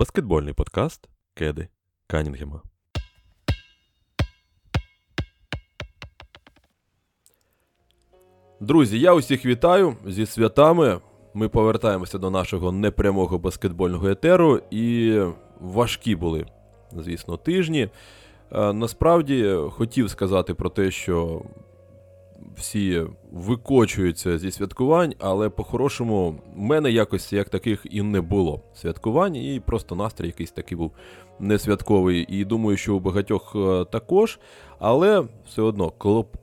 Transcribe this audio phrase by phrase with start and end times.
[0.00, 1.68] Баскетбольний подкаст Кеди
[2.06, 2.62] Канінгема.
[8.60, 11.00] Друзі, я усіх вітаю зі святами.
[11.34, 15.18] Ми повертаємося до нашого непрямого баскетбольного етеру, і
[15.60, 16.46] важкі були,
[16.92, 17.88] звісно, тижні.
[18.52, 21.42] Е, насправді хотів сказати про те, що
[22.56, 29.36] всі викочуються зі святкувань, але по-хорошому в мене якось як таких і не було святкувань,
[29.36, 30.92] і просто настрій якийсь такий був
[31.40, 32.26] несвятковий.
[32.28, 34.38] І думаю, що у багатьох е, також.
[34.78, 36.36] Але все одно клоп...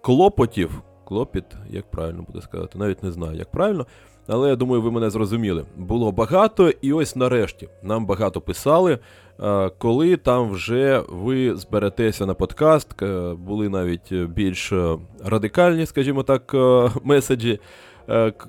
[0.00, 3.86] клопотів, клопіт, як правильно буде сказати, навіть не знаю, як правильно.
[4.26, 5.64] Але я думаю, ви мене зрозуміли.
[5.76, 8.98] Було багато, і ось нарешті нам багато писали.
[9.42, 13.02] Е, коли там вже ви зберетеся на подкаст,
[13.38, 17.60] були навіть більш е, радикальні, скажімо так, е, меседжі,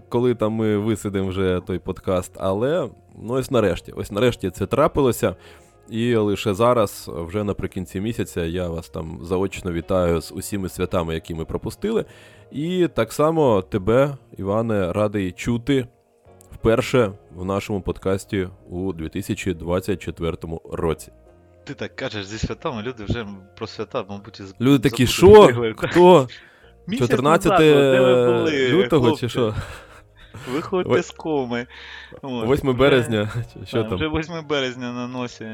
[0.09, 2.31] коли там ми висидимо вже той подкаст.
[2.37, 2.89] Але
[3.21, 5.35] ну ось нарешті, ось нарешті це трапилося.
[5.89, 11.35] І лише зараз, вже наприкінці місяця, я вас там заочно вітаю з усіми святами, які
[11.35, 12.05] ми пропустили.
[12.51, 15.87] І так само тебе, Іване, радий чути
[16.55, 20.37] вперше в нашому подкасті у 2024
[20.71, 21.11] році.
[21.63, 25.49] Ти так кажеш зі святами, люди вже про свята, мабуть, із Люди такі, що?
[25.77, 26.27] Хто?
[26.97, 27.59] 14
[28.71, 29.55] лютого чи що?
[30.51, 31.67] Виходьте з коми.
[32.23, 33.29] 8 березня.
[33.65, 33.95] що там?
[33.95, 35.47] Вже 8 березня на носі,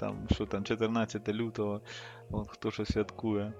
[0.00, 1.80] там, що там, 14 лютого,
[2.30, 3.52] от, хто що святкує.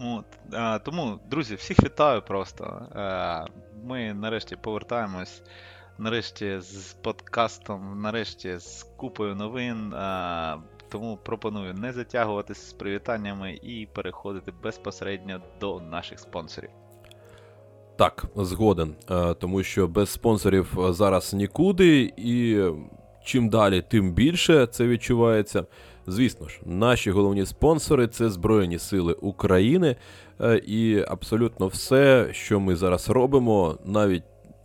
[0.00, 2.86] От, а, Тому, друзі, всіх вітаю просто.
[2.94, 3.44] А,
[3.84, 5.42] Ми нарешті повертаємось.
[5.98, 9.94] Нарешті з подкастом, нарешті з купою новин.
[9.94, 10.56] А,
[10.88, 16.70] Тому пропоную не затягуватися з привітаннями і переходити безпосередньо до наших спонсорів.
[17.96, 18.94] Так, згоден.
[19.38, 22.62] Тому що без спонсорів зараз нікуди, і
[23.24, 25.64] чим далі, тим більше це відчувається.
[26.06, 29.96] Звісно ж, наші головні спонсори це Збройні Сили України,
[30.40, 34.22] е, і абсолютно все, що ми зараз робимо, навіть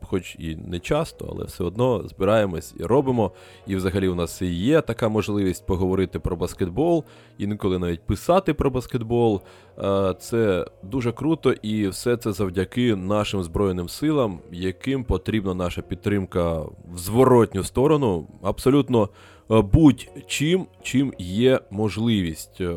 [0.10, 3.32] хоч і не часто, але все одно збираємось і робимо.
[3.68, 7.04] І взагалі у нас і є така можливість поговорити про баскетбол,
[7.38, 9.42] інколи навіть писати про баскетбол.
[9.80, 16.60] Е, це дуже круто, і все це завдяки нашим Збройним силам, яким потрібна наша підтримка
[16.94, 18.28] в зворотню сторону.
[18.44, 19.10] Абсолютно
[19.50, 22.62] будь-чим, чим є можливість.
[22.62, 22.76] Е,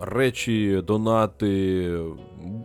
[0.00, 2.00] речі, донати,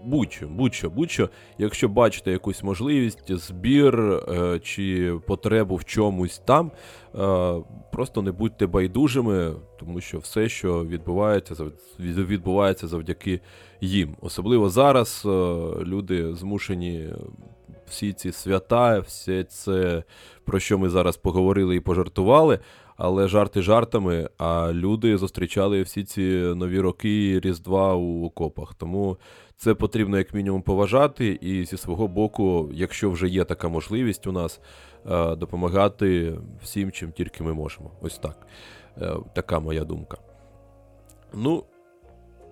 [0.06, 1.29] будь-що, будь-що, будь-що.
[1.57, 6.72] Якщо бачите якусь можливість, збір е, чи потребу в чомусь там,
[7.16, 7.53] е,
[7.91, 11.55] просто не будьте байдужими, тому що все, що відбувається,
[12.00, 13.40] відбувається завдяки
[13.81, 14.16] їм.
[14.22, 15.29] Особливо зараз е,
[15.84, 17.09] люди змушені.
[17.88, 20.03] Всі ці свята, все це,
[20.45, 22.59] про що ми зараз поговорили і пожартували,
[22.98, 26.22] але жарти жартами, а люди зустрічали всі ці
[26.56, 28.74] нові роки Різдва у окопах.
[28.76, 29.18] Тому
[29.58, 34.32] це потрібно як мінімум поважати, і зі свого боку, якщо вже є така можливість у
[34.32, 34.62] нас,
[35.12, 37.92] е, допомагати всім, чим тільки ми можемо.
[38.02, 38.48] Ось так.
[39.02, 40.18] Е, така моя думка.
[41.34, 41.64] Ну,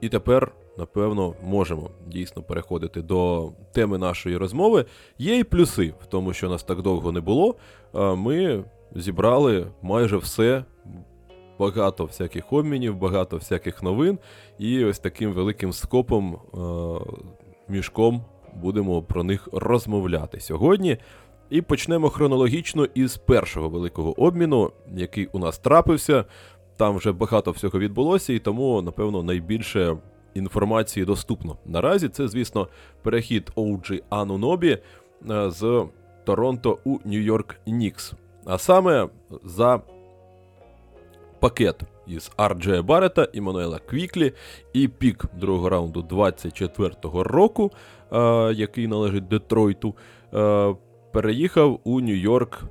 [0.01, 0.51] і тепер.
[0.77, 4.85] Напевно, можемо дійсно переходити до теми нашої розмови.
[5.17, 7.55] Є і плюси в тому, що нас так довго не було.
[7.95, 8.63] Е, ми
[8.95, 10.65] зібрали майже все.
[11.59, 14.19] Багато всяких обмінів, багато всяких новин.
[14.59, 16.57] І ось таким великим скопом, е-
[17.67, 18.25] мішком
[18.55, 20.97] будемо про них розмовляти сьогодні.
[21.49, 26.25] І почнемо хронологічно із першого великого обміну, який у нас трапився.
[26.77, 29.97] Там вже багато всього відбулося, і тому, напевно, найбільше
[30.33, 31.57] інформації доступно.
[31.65, 32.67] Наразі це, звісно,
[33.01, 34.77] перехід OG Анунобі
[35.29, 35.85] е, з
[36.23, 38.13] Торонто у Нью-Йорк Нікс.
[38.45, 39.09] А саме
[39.43, 39.81] за
[41.39, 44.33] пакет із Арджея Барета, Імануела Квіклі
[44.73, 47.71] і пік другого раунду 24-го року,
[48.11, 48.17] е,
[48.53, 49.95] який належить Детройту,
[50.33, 50.75] е,
[51.11, 52.63] переїхав у Нью-Йорк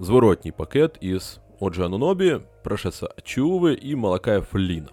[0.00, 4.88] зворотній пакет із Оджа Нобі, Прешеса Ачуви і Малакая Фліна.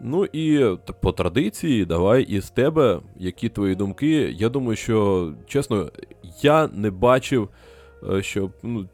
[0.00, 4.34] Ну і по традиції, давай із тебе, які твої думки.
[4.38, 5.90] Я думаю, що чесно,
[6.42, 7.48] я не бачив,
[8.12, 8.88] е, що ну,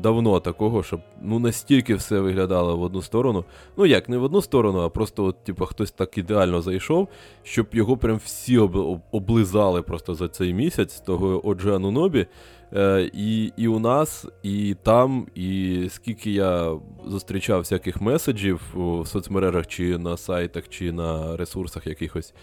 [0.00, 3.44] давно такого, щоб ну настільки все виглядало в одну сторону.
[3.76, 7.08] Ну як, не в одну сторону, а просто от, типу, хтось так ідеально зайшов,
[7.42, 12.26] щоб його прям всі об, облизали просто за цей місяць, того отже Анунобі.
[12.72, 19.66] Е, І і у нас, і там, і скільки я зустрічав всяких меседжів в соцмережах,
[19.66, 22.34] чи на сайтах, чи на ресурсах якихось,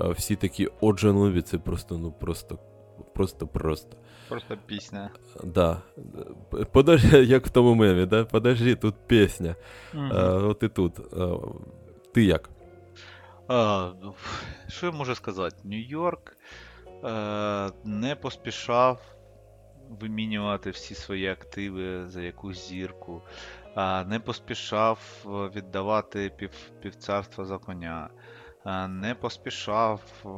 [0.00, 2.58] е, всі такі отже Анунобі, це просто, ну просто,
[3.14, 3.46] просто,
[4.32, 4.58] просто.
[4.66, 5.10] Пісня.
[5.44, 5.82] Да.
[6.72, 8.24] Подожди, як в тому мемі, да?
[8.24, 9.56] Подожди, тут пісня.
[9.94, 10.98] Е, от і тут.
[10.98, 11.28] Е,
[12.14, 12.50] ти як?
[13.48, 14.14] А, ну,
[14.68, 15.56] що я можу сказати?
[15.64, 16.36] Нью-Йорк
[17.04, 19.00] е, не поспішав
[20.00, 23.22] вимінювати всі свої активи за якусь зірку,
[23.74, 26.50] а, не поспішав е, віддавати пів,
[26.82, 28.08] півцарства за коня,
[28.64, 30.28] а, не поспішав е,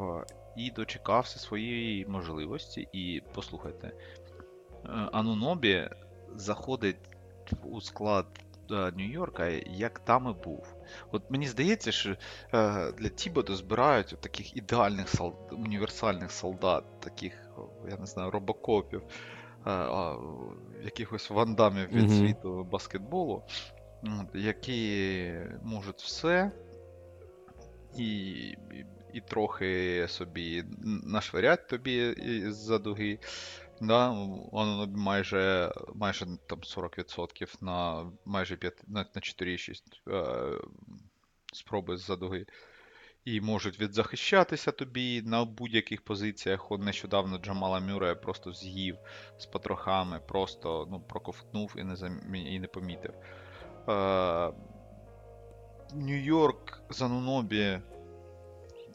[0.56, 2.88] і дочекався своєї можливості.
[2.92, 3.92] І послухайте, е,
[5.12, 5.90] Анунобі
[6.34, 6.96] заходить
[7.64, 8.26] у склад
[8.70, 10.74] е, Нью-Йорка, як там і був.
[11.12, 12.16] От мені здається, що е,
[12.92, 15.34] для Тібода збирають от таких ідеальних сол...
[15.50, 17.50] універсальних солдат, таких,
[17.90, 19.02] я не знаю, робокопів,
[20.84, 22.18] якихось вандамів від Мгм.
[22.18, 23.42] світу баскетболу,
[24.34, 26.52] які можуть все
[27.96, 28.56] і,
[29.14, 30.64] і, трохи собі
[31.04, 32.14] нашвирять тобі
[32.50, 33.18] з-за дуги.
[33.80, 34.08] Да,
[34.52, 40.60] воно майже, майже там 40% на майже 5, на, на 4,6 е,
[41.52, 42.46] спроби з-за дуги.
[43.24, 46.72] І можуть відзахищатися тобі на будь-яких позиціях.
[46.72, 48.96] Он нещодавно Джамала Мюрея просто з'їв
[49.38, 52.54] з потрохами, просто ну, проковтнув і не, замі...
[52.54, 53.14] і не помітив.
[53.88, 54.52] Е,
[55.94, 57.80] Нью-Йорк Занунобі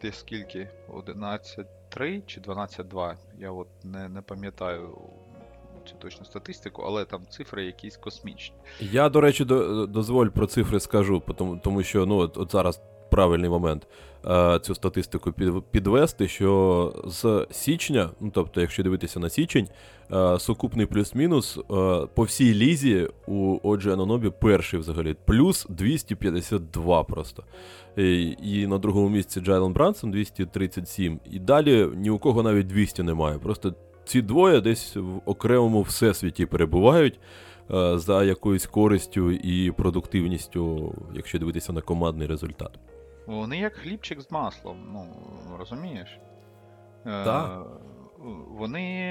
[0.02, 0.70] десь скільки?
[0.90, 3.16] 11-3 чи 12-2.
[3.40, 4.98] Я от не, не пам'ятаю
[5.86, 8.58] цю точну статистику, але там цифри якісь космічні.
[8.80, 12.82] Я, до речі, до, дозволь про цифри скажу, тому, тому що ну, от, от зараз
[13.10, 13.88] правильний момент
[14.26, 15.32] е, цю статистику
[15.72, 19.68] підвести, що з січня, ну тобто, якщо дивитися на січень,
[20.14, 21.62] е, сукупний плюс-мінус е,
[22.14, 27.44] по всій лізі у Оджі Анонобі перший взагалі, плюс 252 просто.
[27.98, 31.20] І, і на другому місці Джайлен Брансон 237.
[31.32, 33.38] І далі ні у кого навіть 200 немає.
[33.38, 33.74] Просто
[34.06, 37.20] ці двоє десь в окремому всесвіті перебувають
[37.96, 42.80] за якоюсь користю і продуктивністю, якщо дивитися на командний результат.
[43.30, 45.08] Вони як хлібчик з маслом, ну,
[45.58, 46.20] розумієш?
[47.06, 47.68] Е, Так.
[48.48, 49.10] Вони,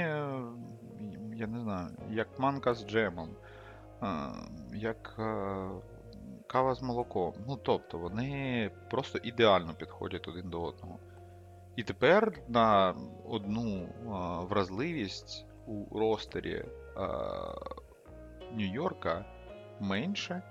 [1.34, 3.28] я не знаю, як манка з джемом,
[4.02, 4.06] е,
[4.74, 5.68] як е,
[6.46, 7.34] кава з молоком.
[7.48, 10.98] Ну, тобто, вони просто ідеально підходять один до одного.
[11.76, 12.94] І тепер на
[13.28, 13.88] одну
[14.50, 16.64] вразливість у ростері
[18.54, 19.24] Нью-Йорка
[19.80, 20.42] менше,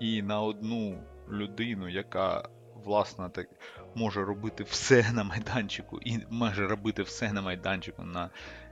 [0.00, 0.98] і на одну
[1.30, 2.48] людину, яка
[2.84, 3.48] власне так
[3.94, 8.30] може робити все на майданчику, і може робити все на майданчику на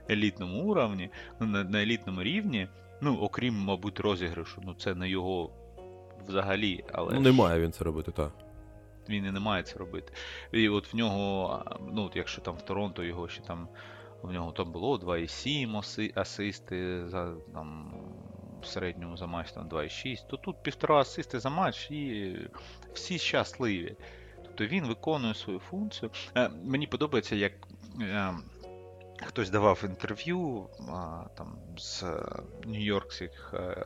[0.09, 1.09] елітному уровні,
[1.39, 2.67] ну, на, на елітному рівні,
[3.01, 5.51] ну, окрім, мабуть, розіграшу, ну це не його
[6.27, 8.31] взагалі, але Ну, не має він це робити, так.
[9.09, 10.13] він і не має це робити.
[10.51, 11.63] І от в нього,
[11.93, 13.67] ну, от якщо там в Торонто його ще там,
[14.21, 17.93] в нього там було 2,7 асисти за там,
[18.65, 22.35] середньому за матч там 2,6, то тут півтора асисти за матч і
[22.93, 23.95] всі щасливі.
[24.43, 26.11] Тобто він виконує свою функцію.
[26.37, 27.51] Е, мені подобається, як
[28.01, 28.33] е,
[29.21, 32.25] хтось давав інтерв'ю а, там, з е,
[32.65, 33.85] нью-йоркських е,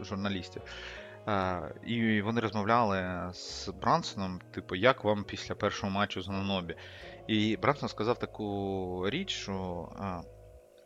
[0.00, 0.62] журналістів.
[1.28, 6.76] Е, і вони розмовляли з Брансоном, типу, як вам після першого матчу з Нанобі.
[7.26, 10.33] І Брансон сказав таку річ, що е,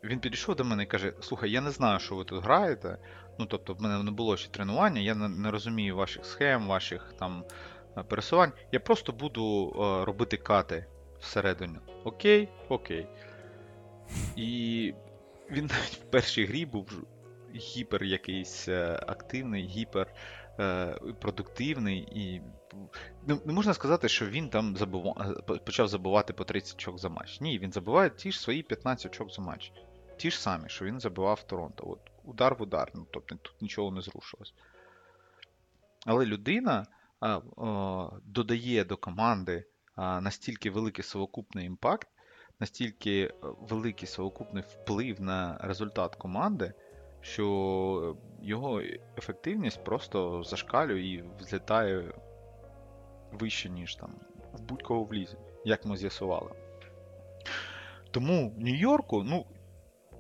[0.05, 2.99] він підійшов до мене і каже: Слухай, я не знаю, що ви тут граєте.
[3.39, 7.45] Ну, тобто, в мене не було ще тренування, я не, розумію ваших схем, ваших там
[7.97, 8.53] е, пересувань.
[8.73, 10.87] Я просто буду е, робити кати
[11.21, 11.79] всередині.
[12.05, 13.07] Окей, окей.
[14.37, 14.95] І
[15.51, 16.93] він навіть в першій грі був
[17.55, 20.15] гіпер якийсь е, активний, гіпер
[21.21, 22.43] продуктивний і.
[23.27, 25.35] Не, можна сказати, що він там забува...
[25.51, 27.41] е, почав забивати по 30 очок за матч.
[27.41, 29.73] Ні, він забиває ті ж свої 15 очок за матч.
[30.19, 31.85] Ті ж самі, що він забивав Торонто.
[31.87, 34.55] От удар в удар, ну, тобто тут нічого не зрушилось.
[36.07, 36.87] Але людина
[37.21, 42.09] а, о, додає до команди а, настільки великий совокупний імпакт,
[42.61, 46.73] настільки е, великий совокупний вплив на результат команди,
[47.21, 48.81] що його
[49.19, 52.15] ефективність просто зашкалює і взлітає
[53.33, 54.15] вище, ніж там
[54.53, 55.11] в будь-кого в
[55.65, 56.51] як ми з'ясували.
[58.11, 59.47] Тому в Нью-Йорку, ну,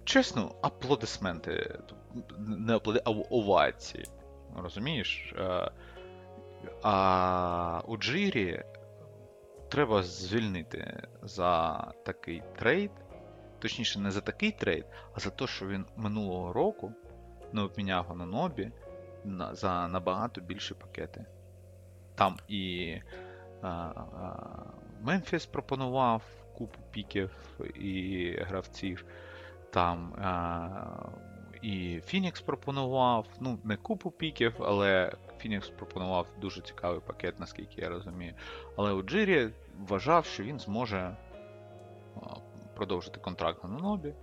[0.08, 1.78] чесно, аплодисменти.
[2.38, 4.06] Не аплоди, а овації.
[4.56, 5.34] Розумієш?
[5.38, 5.70] Е,
[6.82, 8.64] А Уджирі
[9.68, 12.90] треба звільнити за такий трейд.
[13.58, 16.92] Точніше, не за такий трейд, а за те, що він минулого року
[17.52, 18.70] не обміняв Анунобі
[19.52, 21.24] за набагато більші пакети.
[22.14, 22.94] Там і
[23.62, 24.36] а, а,
[25.00, 26.22] Мемфіс пропонував
[26.54, 27.30] купу піків
[27.74, 29.04] і гравців.
[29.70, 37.40] Там е, і Фінікс пропонував, ну, не купу піків, але Фінікс пропонував дуже цікавий пакет,
[37.40, 38.34] наскільки я розумію.
[38.76, 39.50] Але у Джирі
[39.88, 41.16] вважав, що він зможе
[42.16, 42.20] е,
[42.74, 44.14] продовжити контракт на Нобі.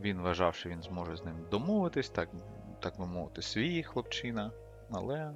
[0.00, 2.28] Він вважав, що він зможе з ним домовитись, так,
[2.80, 4.50] так би мовити, свій хлопчина,
[4.90, 5.32] але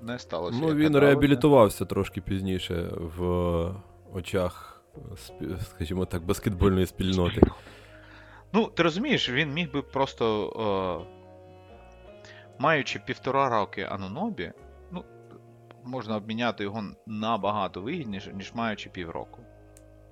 [0.00, 0.58] не сталося.
[0.62, 3.74] Ну, він реабілітувався трошки пізніше в
[4.12, 4.75] очах,
[5.60, 7.42] скажімо так, баскетбольної спільноти.
[8.52, 10.48] Ну, ти розумієш, він міг би просто,
[11.02, 14.52] е, маючи півтора роки Анунобі,
[14.92, 15.04] ну,
[15.84, 19.40] можна обміняти його набагато вигідніше, ніж маючи півроку.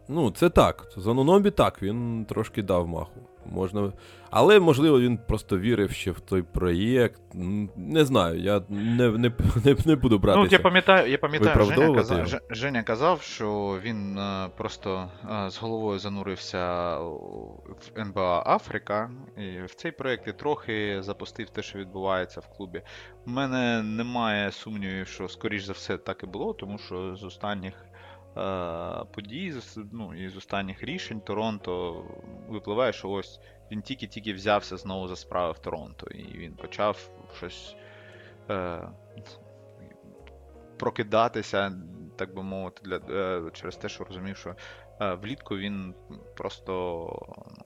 [0.08, 0.88] Ну, це так.
[0.96, 3.20] З Анунобі так, він трошки дав маху.
[3.46, 3.92] Можна.
[4.30, 7.20] Але, можливо, він просто вірив ще в той проєкт.
[7.76, 9.32] Не знаю, я не, не,
[9.64, 10.42] не, не буду братися.
[10.44, 12.26] Ну, я пам'ятаю, я пам'ятаю, Женя казав.
[12.26, 15.08] Ж- Женя казав, що він е, просто
[15.46, 21.62] е, з головою занурився в НБА Африка, і в цей проєкт і трохи запустив те,
[21.62, 22.82] що відбувається в клубі.
[23.26, 27.74] У мене немає сумнівів, що скоріш за все так і було, тому що з останніх
[29.14, 32.04] подій, з- ну, і останніх рішень Торонто
[32.48, 37.76] випливає, що ось він тільки-тільки взявся знову за справи в Торонто, і він почав щось.
[38.50, 38.88] Е,
[40.78, 41.72] прокидатися,
[42.16, 44.54] так би мовити, для, е, через те, що розумів, що
[45.00, 45.94] е, влітку він
[46.36, 46.82] просто
[47.56, 47.64] ну,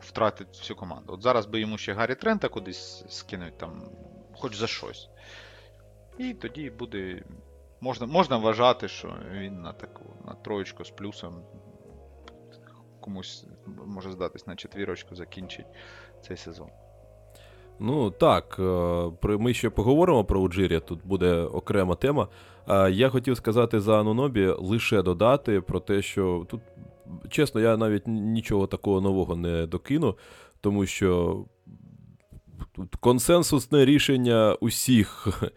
[0.00, 1.12] втратить всю команду.
[1.12, 3.90] От зараз би йому ще Гаррі Трента кудись скинуть там,
[4.36, 5.08] хоч за щось.
[6.18, 7.22] І тоді буде.
[7.80, 11.42] Можна, можна вважати, що він на таку на троєчку з плюсом
[13.08, 13.46] комусь
[13.86, 15.66] може здатись на четвірочку, закінчить
[16.22, 16.68] цей сезон.
[17.80, 22.28] Ну так, е, ми ще поговоримо про Уджиря, тут буде окрема тема.
[22.90, 26.60] Я хотів сказати за Анунобі лише додати про те, що тут,
[27.30, 30.16] чесно, я навіть нічого такого нового не докину,
[30.60, 31.38] тому що
[32.72, 35.50] тут консенсусне рішення усіх, е,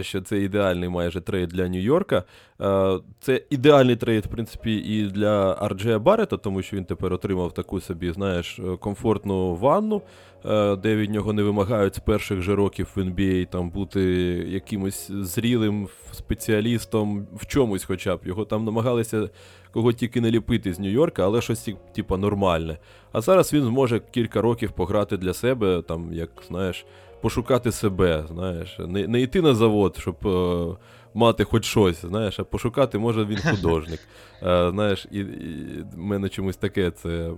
[0.00, 2.22] що це ідеальний майже трейд для Нью-Йорка.
[2.60, 7.52] Е, Це ідеальний трейд, в принципі, і для Арджея Барета, тому що він тепер отримав
[7.52, 10.02] таку собі, знаєш, е, комфортну ванну,
[10.44, 14.00] е, де від нього не вимагають з перших же років в NBA там бути
[14.48, 19.28] якимось зрілим спеціалістом в чомусь, хоча б його там намагалися
[19.70, 22.78] кого тільки не ліпити з Нью-Йорка, але щось типа нормальне.
[23.12, 26.86] А зараз він зможе кілька років пограти для себе, там, як знаєш,
[27.20, 30.76] пошукати себе, знаєш, не, не йти на завод, щоб е,
[31.14, 34.00] мати хоч щось, знаєш, а пошукати може він художник.
[34.42, 37.30] Е, знаєш, і, і в мене чомусь таке це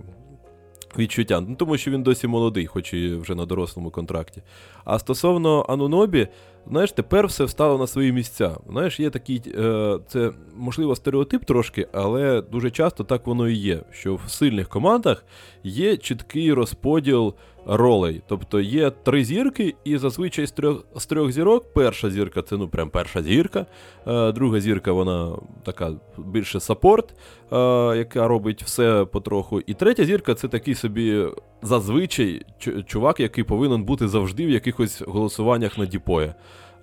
[0.97, 1.41] відчуття.
[1.47, 4.41] Ну, тому що він досі молодий, хоч і вже на дорослому контракті.
[4.85, 6.27] А стосовно Анунобі,
[6.69, 8.57] знаєш, тепер все встало на свої місця.
[8.69, 13.81] Знаєш, є такий, е, це можливо стереотип трошки, але дуже часто так воно і є.
[13.91, 15.25] Що в сильних командах
[15.63, 17.33] є чіткий розподіл
[17.65, 18.21] ролей.
[18.27, 22.67] Тобто є три зірки, і зазвичай з трьох, з трьох зірок перша зірка це ну
[22.67, 23.65] прям перша зірка.
[24.07, 27.13] Е, друга зірка, вона така більше саппорт,
[27.51, 27.55] е,
[27.97, 29.59] яка робить все потроху.
[29.59, 31.25] І третя зірка це такий собі
[31.61, 32.41] зазвичай
[32.85, 36.35] чувак, який повинен бути завжди в якихось голосуваннях на Діпоє.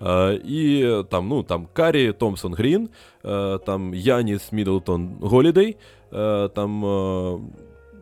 [0.05, 2.89] Е, і там, ну, там Карі Томпсон Грін,
[3.25, 5.77] е, там Яніс Мідлтон Голідей,
[6.13, 6.81] е, там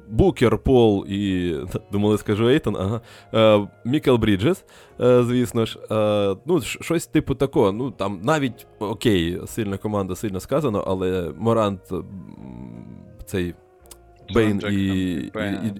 [0.07, 1.53] Букер Пол і.
[1.91, 3.01] Думали, скажу Ейтон, ага.
[3.33, 4.65] Е, Мікел Бріджес,
[5.01, 5.79] е, звісно ж.
[5.91, 7.71] Е, ну, щось типу такого.
[7.71, 11.81] Ну, там навіть окей, сильна команда, сильно сказано, але Морант
[13.25, 13.55] цей.
[14.33, 15.31] Бейн і, і,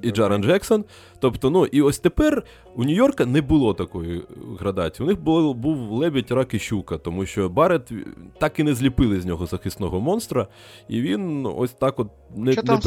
[0.03, 0.85] і, і Джарен Джексон.
[1.19, 2.43] Тобто, ну, і ось тепер
[2.75, 4.23] у Нью-Йорка не було такої
[4.59, 5.05] градації.
[5.05, 7.91] У них було, був лебідь, рак і щука, тому що Барет
[8.39, 10.47] так і не зліпили з нього захисного монстра,
[10.87, 12.77] і він ось так от не, Що не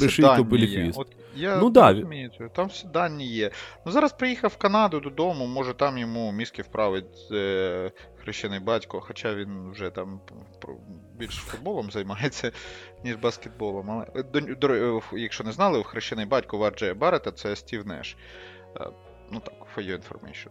[0.67, 0.99] хвіст.
[0.99, 3.51] От я Ну да, розумію, там всі дані є.
[3.87, 9.35] Ну зараз приїхав в Канаду додому, може там йому мізки вправить е, хрещений батько, хоча
[9.35, 10.21] він вже там
[11.21, 12.53] більш футболом займається,
[13.05, 13.91] ніж баскетболом.
[13.91, 17.87] Але е, до, до, е, якщо не знали, хрещений батько в Арджея Баррета це Стів
[17.87, 18.17] Неш.
[18.81, 18.87] Е,
[19.33, 20.51] Ну так, for your information.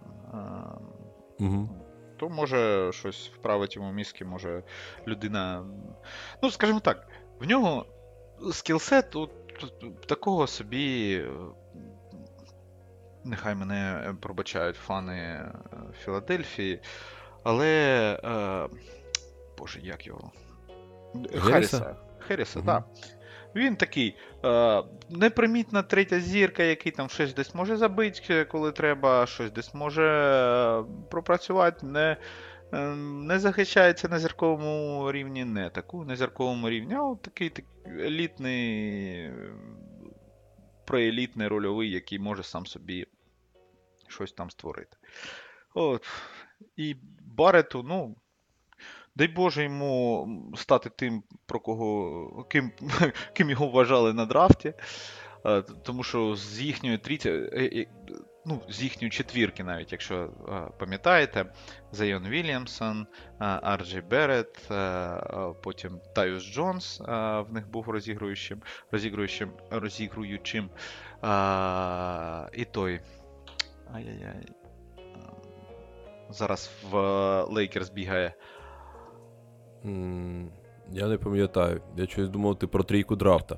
[1.39, 1.69] Угу.
[2.17, 4.63] то може щось вправить йому мізки, може
[5.07, 5.65] людина.
[6.43, 7.07] Ну, скажімо так,
[7.39, 7.85] в нього
[8.51, 9.31] скілсет от,
[9.63, 11.23] от такого собі.
[13.23, 15.51] Нехай мене пробачають фани
[16.03, 16.81] Філадельфії,
[17.43, 17.67] але.
[18.23, 18.67] Е,
[19.57, 20.31] Боже, як його?
[21.33, 21.95] Герріса?
[22.19, 22.61] Харріса.
[22.61, 22.83] Так.
[23.55, 29.51] Він такий е, непримітна третя зірка, який там щось десь може забити, коли треба, щось
[29.51, 31.85] десь може е, пропрацювати.
[31.85, 32.17] Не,
[32.71, 37.65] Ем, Не захищається на зірковому рівні, не таку на зірковому рівні, а от такий, так,
[37.85, 39.53] елітний, е,
[40.85, 43.07] проелітний рольовий, який може сам собі
[44.07, 44.97] щось там створити.
[45.73, 46.07] От.
[46.75, 48.15] І Барету, ну.
[49.19, 52.71] Дай Боже йому стати тим, про кого ким,
[53.33, 54.73] ким його вважали на драфті.
[55.45, 57.85] Е, Тому що з їхньої трійці, е, е,
[58.45, 60.29] ну, з їхньої четвірки, навіть, якщо
[60.79, 61.45] пам'ятаєте,
[61.91, 63.07] Зайон Вільямсон,
[63.39, 64.69] Арджей Барет,
[65.63, 68.61] потім Тайус Джонс в них був розігруючим,
[68.91, 70.69] розігруючим, розігруючим.
[72.53, 73.01] І той.
[73.93, 74.47] Ай-яй-яй.
[76.29, 76.97] Зараз в
[77.43, 78.33] Лейкерс бігає.
[80.91, 81.81] Я не пам'ятаю.
[81.97, 83.57] Я щось думав, ти про трійку драфта.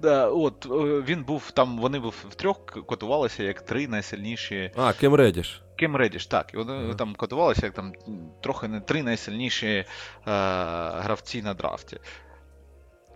[0.00, 0.68] Да, от, е,
[1.08, 4.70] він був там, вони був втрьох к- котувалися як три найсильніші.
[4.76, 5.62] А, Кем Редіш.
[5.76, 6.50] Кем Редіш, так.
[6.54, 6.94] І вони Ага.
[6.94, 7.92] там котувалися як там
[8.40, 9.84] трохи не три найсильніші е,
[10.96, 11.98] гравці на драфті.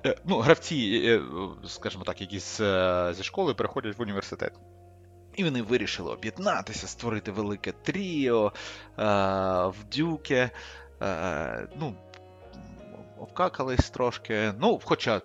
[0.06, 1.20] Е, ну, гравці, е, е,
[1.68, 4.52] скажімо так, які з, е, зі школи переходять в університет.
[5.36, 9.02] І вони вирішили об'єднатися, створити велике тріо е,
[9.66, 10.50] в дюке.
[11.02, 11.94] Е, ну,
[13.24, 14.52] обкакались трошки.
[14.58, 15.22] Ну, хоча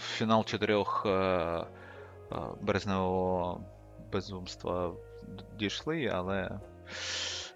[0.00, 1.66] фінал чотирьох е, е,
[2.60, 3.64] березневого
[4.12, 4.92] безумства
[5.58, 6.60] дійшли, але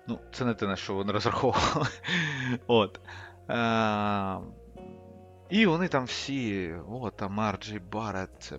[0.07, 1.89] ну, це не те, на що вони розраховували.
[2.67, 3.01] От.
[3.51, 4.39] Е,
[5.51, 8.59] і вони там всі, о, там Арджей Барретт, це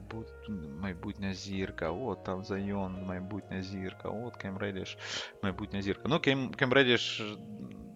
[0.81, 4.97] майбутня зірка, о, там Зайон, майбутня зірка, от Кем Редіш,
[5.43, 6.03] майбутня зірка.
[6.05, 7.23] Ну, Кем, Редіш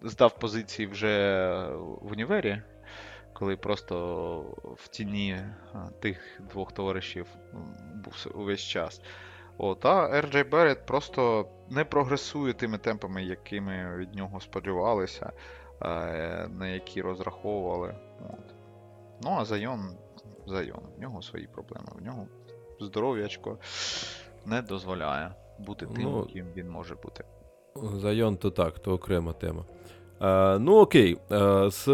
[0.02, 2.62] здав позиції вже в універі,
[3.32, 4.40] коли просто
[4.76, 5.36] в тіні
[6.00, 7.26] тих двох товаришів
[7.94, 9.00] був увесь час.
[9.58, 15.32] От, а RJ Barrett просто не прогресує тими темпами, якими від нього сподівалися,
[15.82, 17.94] е, на які розраховували.
[18.30, 18.54] От.
[19.22, 19.96] Ну, а Зайон,
[20.46, 21.86] Зайон, в нього свої проблеми.
[21.94, 22.26] В нього
[22.80, 23.58] здоров'ячко
[24.46, 27.24] не дозволяє бути тим, Ну, ким він може бути.
[27.76, 29.64] Зайон то так, то окрема тема.
[30.22, 31.88] Е, ну окей, е, з,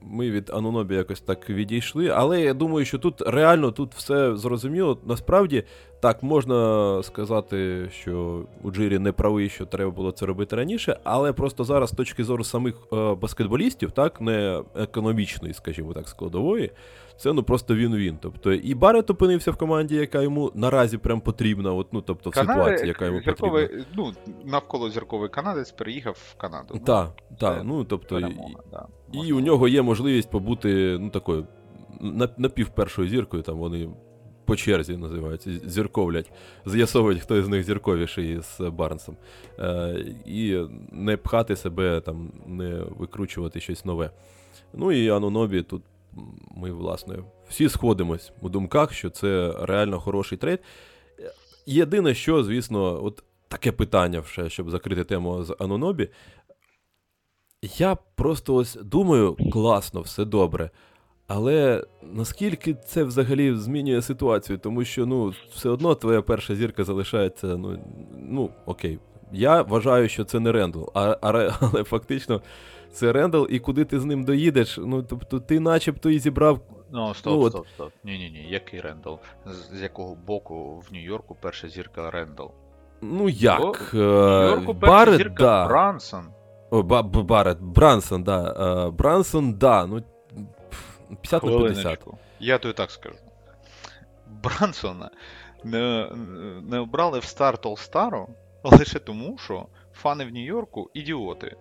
[0.00, 4.98] ми від Анунобі якось так відійшли, але я думаю, що тут реально тут все зрозуміло.
[5.06, 5.64] Насправді,
[6.00, 11.32] так, можна сказати, що у Джирі не правий, що треба було це робити раніше, але
[11.32, 16.70] просто зараз з точки зору самих е, баскетболістів, так, не економічної, скажімо так, складової,
[17.18, 18.18] це ну просто він-він.
[18.20, 22.34] Тобто і Барет опинився в команді, яка йому наразі прям потрібна, от, ну, тобто в
[22.34, 23.84] ситуації, яка йому потрібна.
[23.94, 24.12] ну,
[24.44, 26.66] навколо зірковий канадець переїхав в Канаду.
[26.74, 28.36] Ну, Так, так, ну тобто, і,
[28.72, 31.46] да, і у нього є можливість побути, ну такою,
[32.00, 33.88] на- напівпершою зіркою, там вони
[34.44, 36.30] по черзі називаються, зірковлять,
[36.66, 39.16] з'ясовують, хто із них зірковіший з Барнсом.
[39.58, 40.60] Е, і
[40.92, 44.10] не пхати себе, там, не викручувати щось нове.
[44.74, 45.82] Ну і Анунобі тут
[46.56, 50.60] ми, власне, всі сходимось у думках, що це реально хороший трейд.
[51.66, 56.08] Єдине, що, звісно, от таке питання, ще, щоб закрити тему з Анунобі.
[57.78, 60.70] Я просто ось думаю, класно, все добре.
[61.26, 64.58] Але наскільки це взагалі змінює ситуацію?
[64.58, 67.46] Тому що ну, все одно твоя перша зірка залишається.
[67.46, 67.78] Ну,
[68.18, 68.98] ну окей.
[69.32, 72.42] Я вважаю, що це не Рендл, а, а, але фактично
[72.92, 74.78] це Рендл, і куди ти з ним доїдеш?
[74.82, 76.60] Ну, тобто ти начебто і зібрав.
[76.92, 77.92] Ну, стоп, Ну, стоп, стоп.
[78.04, 79.18] Ні-ні-ні, який Рендал?
[79.46, 82.50] З, з якого боку в Нью-Йорку перша зірка Рендал?
[83.02, 83.92] Ну як?
[83.92, 85.68] В е, Нью-Йорку перша Барет, зірка да.
[85.68, 86.24] Брансон.
[86.70, 88.86] О, Ба- Барет, Брансон, да.
[88.86, 89.86] Е, Брансон, да.
[89.86, 90.02] Ну,
[91.08, 91.40] 50 на 50.
[91.40, 92.18] Хвилиночку.
[92.40, 93.16] Я тобі так скажу.
[94.42, 95.10] Брансона
[95.64, 96.10] не,
[96.62, 98.26] не обрали в старт All-Star
[98.70, 101.56] лише тому, що фани в Нью-Йорку ідіоти.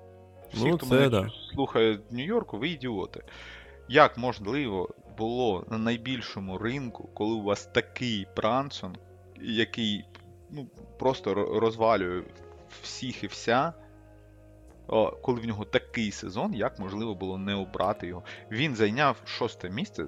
[0.54, 1.30] Всі, Ну, хто це мене да.
[1.54, 3.24] слухає в Нью-Йорку, ви ідіоти.
[3.88, 8.98] Як можливо було на найбільшому ринку, коли у вас такий Брансон,
[9.42, 10.06] який
[10.50, 10.68] ну,
[11.00, 12.24] просто розвалює
[12.82, 13.74] всіх і вся,
[14.88, 18.24] о, коли в нього такий сезон, як можливо було не обрати його?
[18.52, 20.06] Він зайняв шосте місце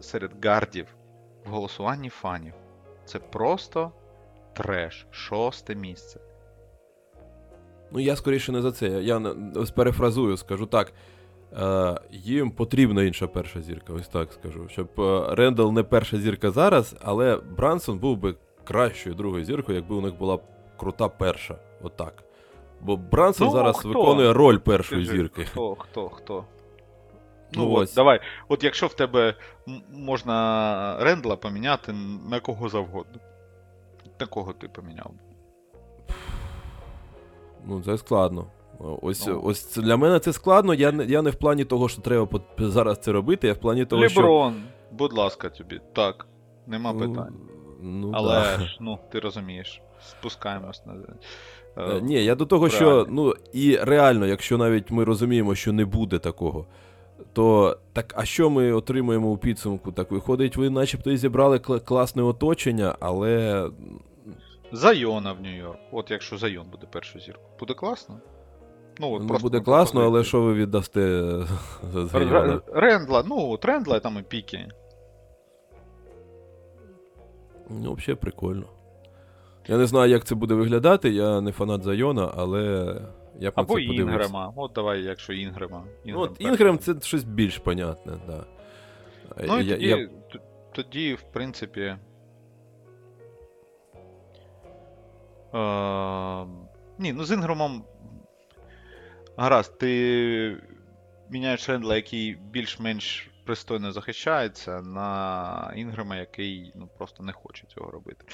[0.00, 0.86] серед гардів
[1.46, 2.54] в голосуванні фанів.
[3.04, 3.92] Це просто
[4.52, 5.06] треш.
[5.10, 6.20] Шосте місце.
[7.92, 8.88] Ну, я скоріше не за це.
[8.88, 9.34] Я
[9.76, 10.92] перефразую, скажу так.
[11.60, 14.68] Е, їм потрібна інша перша зірка, ось так скажу.
[14.68, 18.34] Щоб е, Рендал не перша зірка зараз, але Брансон був би
[18.64, 20.38] кращою другою зіркою, якби у них була
[20.76, 21.58] крута перша.
[21.82, 22.24] Отак.
[22.80, 23.88] Бо Брансон Ну, зараз хто?
[23.88, 25.44] виконує роль першої Скажи, зірки.
[25.44, 26.44] Хто, хто, хто?
[27.52, 27.90] Ну, Ну, ось.
[27.90, 28.20] от, давай.
[28.48, 29.34] От якщо в тебе
[29.92, 31.92] можна Рендла поміняти
[32.30, 33.20] на кого завгодно.
[34.20, 35.10] На кого ти поміняв?
[37.66, 38.46] Ну, це складно.
[39.02, 39.40] Ось, Ну.
[39.44, 40.74] ось це- для мене це складно.
[40.74, 42.28] Я, не- я не в плані того, що треба
[42.58, 44.20] зараз це робити, я в плані того, що.
[44.20, 45.80] Леброн, будь ласка, тобі.
[45.92, 46.26] Так,
[46.66, 47.34] нема питань.
[47.82, 48.64] Ну, Але да.
[48.64, 50.94] ж, ну, ти розумієш, спускаємось на.
[51.76, 55.84] Е, Ні, я до того, що ну і реально, якщо навіть ми розуміємо, що не
[55.84, 56.66] буде такого,
[57.32, 59.92] то так, а що ми отримуємо у підсумку?
[59.92, 63.66] Так виходить, ви начебто і зібрали кла- класне оточення, але
[64.72, 65.78] Зайона в Нью-Йорк.
[65.92, 67.50] От якщо Зайон буде першу зірку.
[67.58, 68.20] Буде класно?
[68.98, 71.46] Ну, от ну, просто буде класно, але що ви віддасте е,
[71.92, 72.60] за Зайона?
[72.66, 74.68] Рендла, ну, от Рендла там і піки.
[77.70, 78.66] Ну, взагалі прикольно.
[79.68, 82.94] Я не знаю, як це буде виглядати, я не фанат Зайона, але
[83.38, 83.80] я Або це.
[83.80, 84.52] Інгрема.
[84.56, 85.84] От давай, якщо Інгрема.
[86.04, 86.36] Ну, от.
[86.38, 88.44] Інгрем це щось більш понятне, да.
[89.46, 90.08] Ну, і я, тоді, я...
[90.72, 91.96] тоді, в принципі.
[96.98, 97.84] Ні, ну з Інгромом.
[99.36, 100.56] Гаразд, ти
[101.30, 108.24] міняєш Рендла, який більш-менш пристойно захищається, на Інгрема, який ну, просто не хоче цього робити.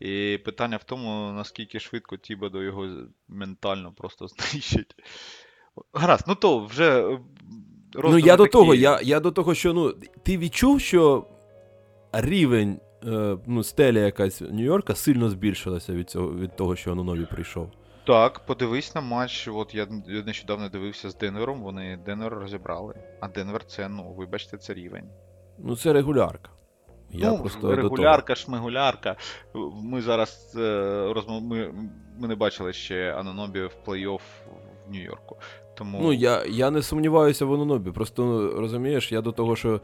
[0.00, 2.88] І питання в тому, наскільки швидко Тібадо його
[3.28, 4.94] ментально просто знищить.
[5.92, 7.12] Гаразд, ну то вже.
[7.12, 7.18] е,
[7.94, 11.26] Ну, я до того, я, я до того, що ну, ти відчув, що
[12.12, 12.80] рівень,
[13.46, 17.70] ну, стеля якась Нью-Йорка сильно збільшилася від, цього, від того, що Анунові прийшов.
[18.06, 19.48] Так, подивись на матч.
[19.48, 19.86] От я
[20.26, 22.94] нещодавно дивився з Денвером, вони Денвер розібрали.
[23.20, 25.04] А Денвер це, ну, вибачте, це рівень.
[25.58, 26.50] Ну, це регулярка.
[27.10, 29.16] Я ну, просто регулярка, шмигулярка.
[29.82, 31.42] Ми зараз е, розмов...
[31.42, 31.74] ми,
[32.18, 34.20] ми не бачили ще Ананобі в плей-офф
[34.86, 35.36] в Нью-Йорку.
[35.74, 37.90] Тому Ну, я, я не сумніваюся в Анунобі.
[37.90, 39.80] Просто ну, розумієш, я до того, що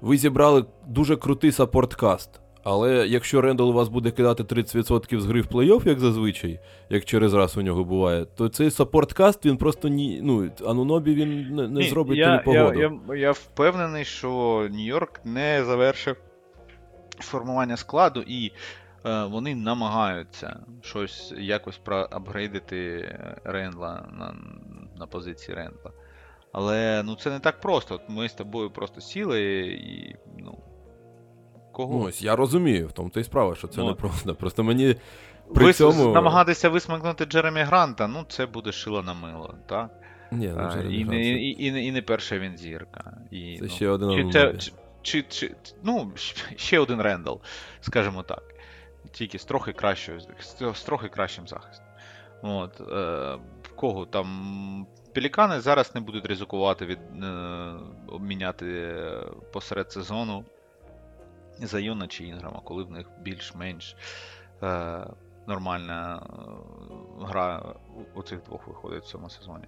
[0.00, 2.41] ви зібрали дуже крутий саппорткаст.
[2.64, 7.04] Але якщо Рендал у вас буде кидати 30% з гри в плей-офф, як зазвичай, як
[7.04, 10.20] через раз у нього буває, то цей саппорткаст він просто ні.
[10.22, 12.80] Ну, Анунобі він не, не Ні, зробить я, тобі погоду.
[12.80, 14.28] Я, я, я впевнений, що
[14.70, 16.16] Нью-Йорк не завершив
[17.18, 18.52] формування складу, і
[19.06, 23.08] е, вони намагаються щось якось проапгрейдити
[23.44, 24.34] Рендла на,
[24.98, 25.90] на позиції Рендла.
[26.52, 27.94] Але ну, це не так просто.
[27.94, 30.16] От Ми з тобою просто сіли і.
[30.38, 30.58] ну,
[31.72, 31.98] Кого?
[31.98, 33.96] Ну, ось я розумію, в тому то й справа, що це Ну.
[34.24, 34.64] не просто.
[34.64, 34.96] Мені
[35.54, 36.12] при Ви цьому.
[36.12, 39.90] намагатися висмикнути Джеремі Гранта, ну це буде шило на мило, так?
[40.32, 43.16] Ні, ну, А, і, не, і, і, не- і не перша він зірка.
[43.30, 46.12] І, Це ну, ще один чи, це, чи, чи, чи, ну,
[46.56, 47.40] ще один Рендал,
[47.80, 48.42] скажімо так.
[49.12, 50.20] Тільки з трохи кращою,
[50.74, 51.86] з, трохи кращим захистом.
[52.42, 53.38] От, е,
[53.76, 54.86] кого там.
[55.14, 57.72] Пелікани зараз не будуть ризикувати від, е,
[58.08, 58.94] обміняти
[59.52, 60.44] посеред сезону
[61.66, 63.96] Зайона чи Інграма, коли в них більш-менш
[64.62, 65.06] е,
[65.46, 69.64] нормальна е, гра у, у цих двох виходить в цьому сезоні.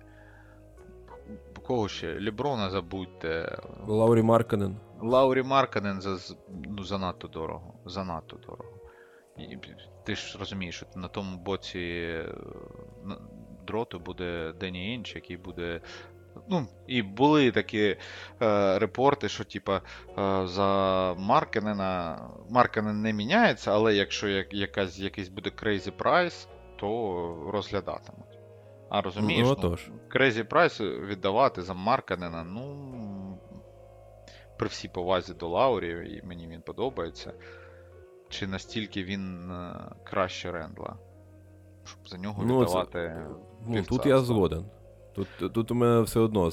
[1.67, 2.21] Кого ще?
[2.21, 3.59] Ліброна забудьте.
[3.87, 4.77] Лаурі Марканен.
[5.01, 7.75] Лаурі Марканен за, ну, занадто дорого.
[7.85, 8.75] Занадто дорого.
[9.37, 9.59] І
[10.05, 12.35] ти ж розумієш, що на тому боці е,
[13.67, 15.81] дроту буде Дені Інч, який буде.
[16.49, 17.97] Ну, і були такі
[18.43, 19.77] е, репорти, що типа
[20.19, 22.21] е, за Марканена.
[22.51, 28.39] Марканен не міняється, але якщо як, якась, якийсь буде crazy price, то розглядатимуть.
[28.91, 29.77] А розумієш, Ну, ну,
[30.15, 32.91] crazy price віддавати за Марканена, ну.
[34.59, 37.33] При всій повазі до Лаурі, і мені він подобається.
[38.29, 40.97] Чи настільки він е, краще Рендла?
[41.85, 43.27] Щоб за нього Ну, це- віддавати.
[43.67, 44.65] Ну, тут я згоден.
[45.15, 46.51] Тут, тут у мене все одно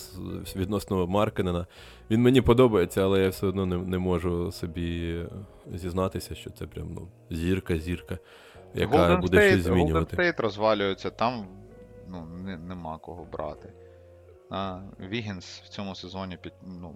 [0.56, 1.68] відносно Марканена.
[2.12, 5.26] Він мені подобається, але я все одно не, не можу собі
[5.74, 8.18] зізнатися, що це прям ну, зірка, зірка,
[8.74, 10.18] яка Golden буде State, щось змінювати.
[10.18, 11.48] Golden State розвалюється, там
[12.08, 13.74] ну, не, нема кого брати.
[14.50, 16.96] А, Вігінс в цьому сезоні під, ну,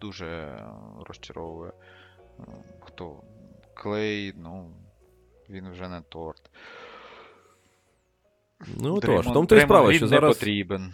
[0.00, 0.58] дуже
[1.06, 1.72] розчаровує.
[2.80, 3.16] Хто?
[3.74, 4.70] Клей, ну,
[5.50, 6.50] він вже не торт.
[8.82, 10.92] Ну тож, в тому то і справа, що зараз, потрібен.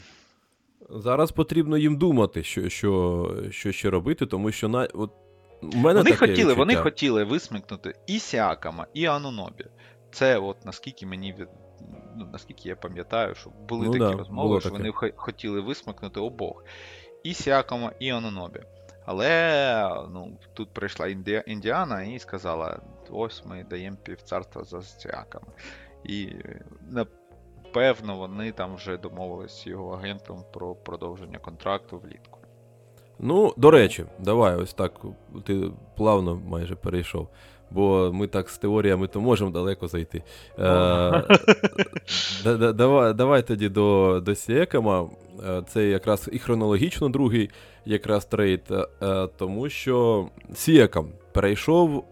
[0.91, 5.11] зараз потрібно їм думати, що, що, що ще робити, тому що на, от,
[5.63, 9.65] у мене Вони таке хотіли, вони хотіли висмикнути і Сіакама, і Анунобі.
[10.13, 11.49] Це от наскільки мені від.
[12.17, 14.83] Ну, наскільки я пам'ятаю, що були Ну такі да, розмови, що таке.
[14.83, 16.65] вони хотіли висмикнути обох.
[17.23, 18.61] І Сіакама, і Анунобі.
[19.07, 21.43] Але ну, тут прийшла Інді...
[21.47, 25.47] Індіана і сказала: ось ми даємо півцарства за Сіакама.
[26.05, 26.65] І е,
[27.77, 32.39] напевно вони там вже домовились з його агентом про продовження контракту влітку.
[33.19, 34.93] Ну, до речі, давай, ось так.
[35.45, 37.29] Ти плавно майже перейшов.
[37.71, 40.19] Бо ми так з теоріями то можемо далеко зайти.
[40.19, 40.23] Е,
[42.45, 45.11] да- да- давай, давай тоді до, до Сіекама.
[45.49, 47.51] Е, Це якраз і хронологічно другий
[47.85, 48.63] якраз трейд,
[49.03, 52.05] е, тому що Сіекам перейшов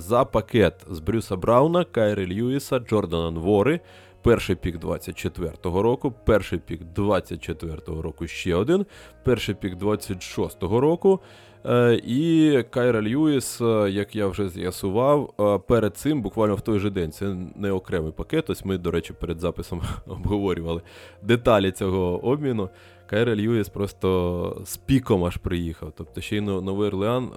[0.00, 3.80] за пакет з Брюса Брауна, Кайри Льюіса, Джордана Nwori,
[4.22, 8.86] Перший пік 24-го року, перший пік 24-го року ще один,
[9.24, 11.20] перший пік 26-го року.
[11.66, 16.78] Е, і Кайра Льюіс, е, як я вже з'ясував, е, перед цим, буквально в той
[16.78, 18.50] же день, це не окремий пакет.
[18.50, 20.82] Ось ми, до речі, перед записом обговорювали
[21.22, 22.70] деталі цього обміну.
[23.10, 25.92] Кайра Льюіс просто з піком аж приїхав.
[25.96, 27.30] Тобто ще й Новий Орлеан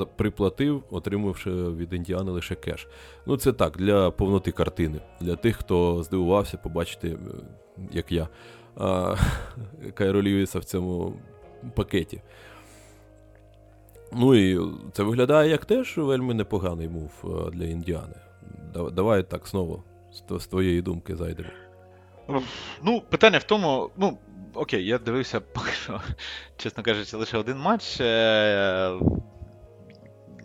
[0.00, 2.88] е, приплатив, отримавши від Індіани лише кеш.
[3.26, 5.00] Ну, це так, для повноти картини.
[5.20, 7.16] Для тих, хто здивувався побачити, е,
[7.92, 8.28] як я,
[8.76, 9.14] а,
[9.94, 11.14] Кайро Льюіса в цьому
[11.74, 12.22] пакеті.
[14.12, 14.60] Ну і
[14.92, 18.16] це виглядає як теж вельми непоганий мув е, для Індіани.
[18.92, 19.82] Давай так знову
[20.30, 21.48] з твоєї думки зайдемо.
[22.82, 24.18] Ну, питання в тому, ну,
[24.56, 26.00] окей, я дивився поки що,
[26.56, 28.00] чесно кажучи, лише один матч.
[28.00, 28.98] Е-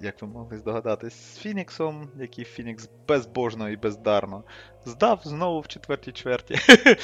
[0.04, 4.43] як ви могли здогадатись, з Фініксом, який Фінікс безбожно і бездарно
[4.86, 6.56] здав знову в четвертій чверті.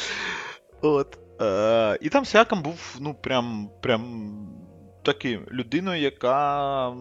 [0.81, 1.17] От.
[1.41, 4.33] Е- і там Сіакам був, ну, прям, прям
[5.03, 6.93] таким людиною, яка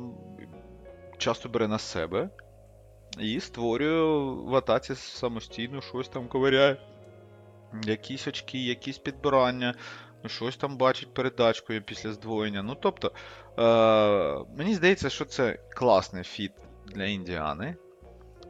[1.18, 2.30] часто бере на себе
[3.18, 6.76] і створює в атаці самостійно щось там ковиряє.
[7.84, 9.74] Якісь очки, якісь підбирання,
[10.26, 12.62] щось там бачить передачкою після здвоєння.
[12.62, 13.12] Ну, тобто,
[13.58, 16.52] е- мені здається, що це класний фіт
[16.86, 17.76] для Індіани.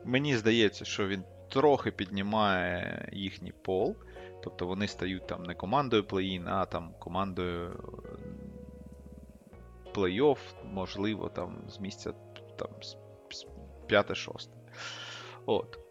[0.05, 3.97] Мені здається, що він трохи піднімає їхній пол.
[4.45, 7.85] Тобто вони стають там не командою плей-ін, а там командою
[9.95, 12.13] плей-офф, можливо, там з місця
[12.57, 12.97] там, з
[13.89, 14.49] 5-6.
[15.47, 15.86] От.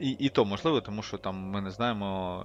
[0.00, 2.44] І, і то можливо, тому що там ми не знаємо,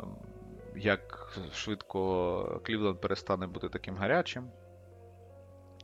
[0.75, 4.51] як швидко Клівленд перестане бути таким гарячим.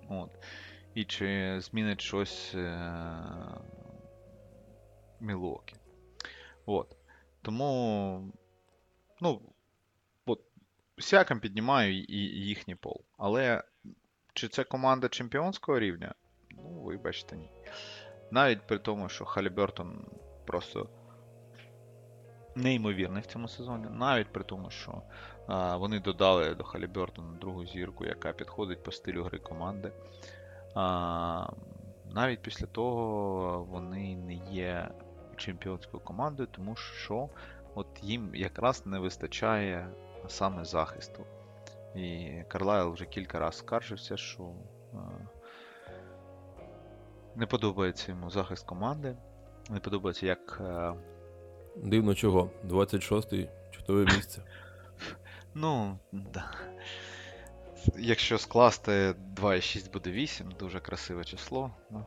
[0.10, 0.30] От.
[0.94, 3.60] І чи змінить щось е-
[5.20, 5.76] Мілуокі.
[6.66, 6.96] От.
[7.42, 8.34] Тому.
[9.22, 9.42] Ну.
[10.26, 10.40] От,
[10.98, 13.02] всяким піднімаю і, їхній пол.
[13.18, 13.64] Але
[14.34, 16.14] чи це команда чемпіонського рівня?
[16.52, 17.50] Ну, вибачте, ні.
[18.32, 20.06] Навіть при тому, що Халібертон
[20.46, 20.90] просто
[22.56, 25.02] неймовірний в цьому сезоні, навіть при тому, що
[25.48, 29.92] а, вони додали до Халібертона другу зірку, яка підходить по стилю гри команди.
[30.76, 31.48] А,
[32.12, 34.92] навіть після того вони не є
[35.36, 37.30] чемпіонською командою, тому що
[37.76, 39.90] от їм якраз не вистачає
[40.28, 41.26] саме захисту.
[41.96, 44.44] І Карлайл вже кілька разів скаржився, що
[44.94, 44.98] а,
[47.36, 49.16] не подобається йому захист команди.
[49.70, 50.94] Не подобається, як е,
[51.84, 52.50] Дивно чого.
[52.70, 54.42] 26-й, чудове місце.
[55.56, 56.46] Ну, да.
[57.98, 61.72] Якщо скласти 2,6 буде 8, дуже красиве число.
[61.92, 62.06] Ну,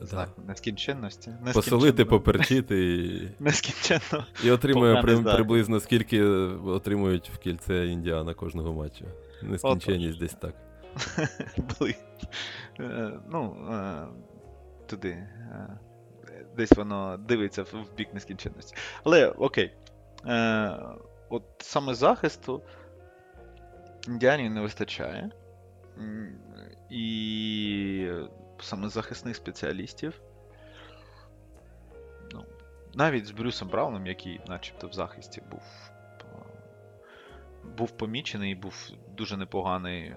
[0.00, 0.06] Да.
[0.06, 1.30] знак нескінченності.
[1.54, 4.26] Поселити, Нескінченно- поперчити і, Нескінченно.
[4.44, 9.04] і отримує при, приблизно скільки отримують в кільце Індіана кожного матчу.
[9.42, 10.54] Нескінченність десь так.
[12.80, 14.06] Е, Ну, е,
[14.86, 15.28] туди.
[16.56, 18.76] Десь воно дивиться в бік нескінченності.
[19.04, 19.72] Але окей.
[20.26, 20.78] Е,
[21.28, 22.62] От саме захисту
[24.08, 25.30] Індіані не вистачає.
[26.90, 28.10] І
[28.60, 30.20] саме захисних спеціалістів.
[32.32, 32.44] Ну,
[32.94, 35.62] навіть з Брюсом Брауном, який начебто в захисті був
[36.20, 36.24] е,
[37.78, 40.16] був помічений був дуже непоганий е,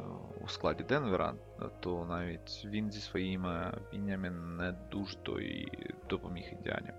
[0.51, 1.33] складі Денвера,
[1.79, 5.71] то навіть він зі своїми віннями не дуже то і
[6.09, 6.91] допоміг Індіані.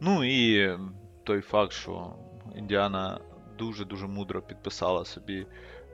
[0.00, 0.78] Ну і
[1.24, 2.14] той факт, що
[2.56, 3.20] Індіана
[3.58, 5.46] дуже-дуже мудро підписала собі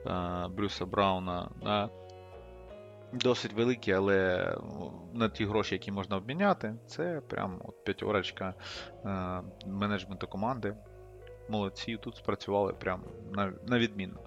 [0.05, 1.89] е, Брюса Брауна на
[3.13, 4.51] досить великі, але
[5.13, 8.53] на ті гроші, які можна обміняти, це прям от п'ятерочка
[9.05, 10.75] е, менеджменту команди.
[11.49, 14.19] Молодці, тут спрацювали прям на, на відмінно.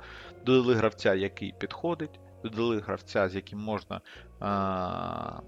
[0.46, 4.00] Додали гравця, який підходить, додали гравця, з яким можна
[4.40, 5.40] а,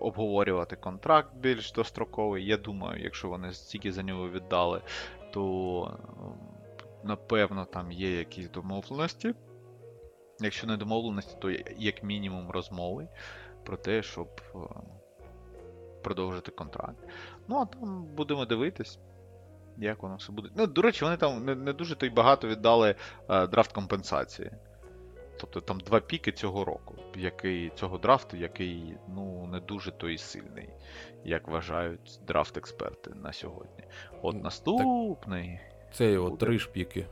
[0.00, 2.46] обговорювати контракт більш достроковий.
[2.46, 4.82] Я думаю, якщо вони стільки за нього віддали,
[5.32, 6.32] то ем,
[7.04, 9.34] напевно там є якісь домовленості.
[10.40, 13.08] Якщо не домовленості, то як мінімум розмови
[13.64, 14.58] про те, щоб е,
[16.02, 17.08] продовжити контракт.
[17.48, 18.98] Ну, а там будемо дивитись.
[19.80, 20.48] Як воно все буде.
[20.56, 22.94] Ну, до речі, вони там не, не дуже то й багато віддали
[23.28, 24.50] е, драфт компенсації.
[25.40, 30.68] тобто там два піки цього року, який, цього драфту, який ну, не дуже той сильний,
[31.24, 33.84] як вважають драфт-експерти на сьогодні.
[34.22, 34.44] От Так.
[34.44, 35.60] наступний.
[35.92, 36.46] Це його Буде.
[36.46, 37.06] три шпіки.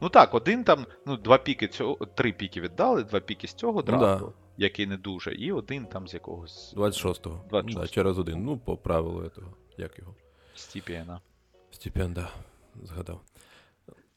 [0.00, 3.72] Ну так, один там, ну, два піки цього, три піки віддали, два піки з цього
[3.74, 4.32] Ну драфту, да.
[4.56, 7.44] який не дуже, і один там з якогось 26-го.
[7.50, 7.80] 26-го.
[7.80, 8.44] Да, через один.
[8.44, 9.52] Ну, по правилу этого.
[9.76, 10.14] Як його?
[10.54, 11.20] Стіпієна.
[11.78, 12.28] Стипенда,
[12.84, 13.20] згадав.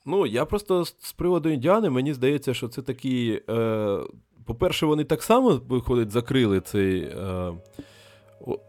[0.05, 3.41] Ну, я просто з приводу індіани, мені здається, що це такі.
[3.49, 3.99] Е,
[4.45, 7.01] по-перше, вони так само, виходить, закрили цей.
[7.01, 7.53] Е,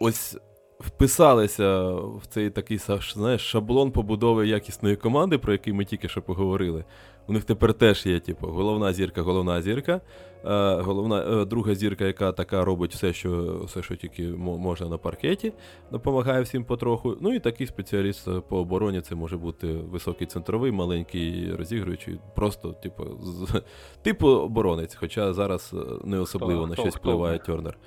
[0.00, 0.37] ось
[0.81, 6.85] вписалися в цей такий знаєш, шаблон побудови якісної команди, про який ми тільки що поговорили.
[7.26, 10.00] У них тепер теж є, типу, головна зірка, головна зірка.
[10.44, 14.98] Е, головна, е, друга зірка, яка така робить все, що, все, що тільки можна на
[14.98, 15.52] паркеті
[15.92, 17.16] допомагає всім потроху.
[17.20, 23.05] Ну і такий спеціаліст по обороні це може бути високий центровий, маленький розігруючий, просто, типу,
[23.22, 23.62] з,
[24.02, 27.38] типу оборонець, хоча зараз е, не особливо Хто- на хто- щось хто впливає?
[27.38, 27.78] Тернер.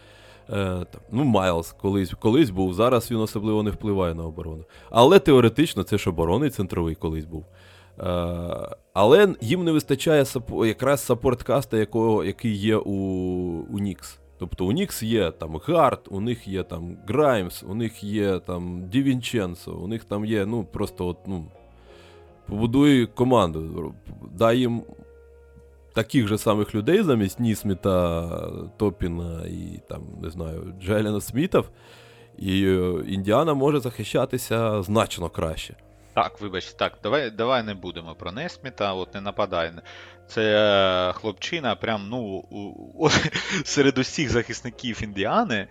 [0.49, 4.63] Е, ну, Майлз колись, колись був, зараз він особливо не впливає на оборону.
[4.89, 7.45] Але теоретично це ж оборонний центровий колись був.
[7.99, 8.03] Е,
[8.93, 10.25] але їм не вистачає
[10.65, 12.93] якраз саппорткаста, якого, який є у,
[13.71, 14.19] у Нікс.
[14.37, 18.89] Тобто у Нікс є там Гард, у них є там Граймс, у них є там
[18.89, 21.45] Ді Вінченцо, у них там є, ну, просто от, ну,
[22.47, 23.93] побудуй команду,
[24.31, 24.83] дай їм
[25.93, 28.29] таких же самих людей замість Нісміта,
[28.77, 31.69] Топіна і там, не знаю, Джелена Смітов,
[32.37, 35.75] і е, Індіана може захищатися значно краще.
[36.15, 39.71] Так, вибач, так, давай, давай не будемо про Несміта, от не нападай.
[40.27, 40.41] Це
[41.09, 42.59] е, хлопчина, прям, ну, у,
[43.05, 43.09] у,
[43.65, 45.67] серед усіх захисників Індіани,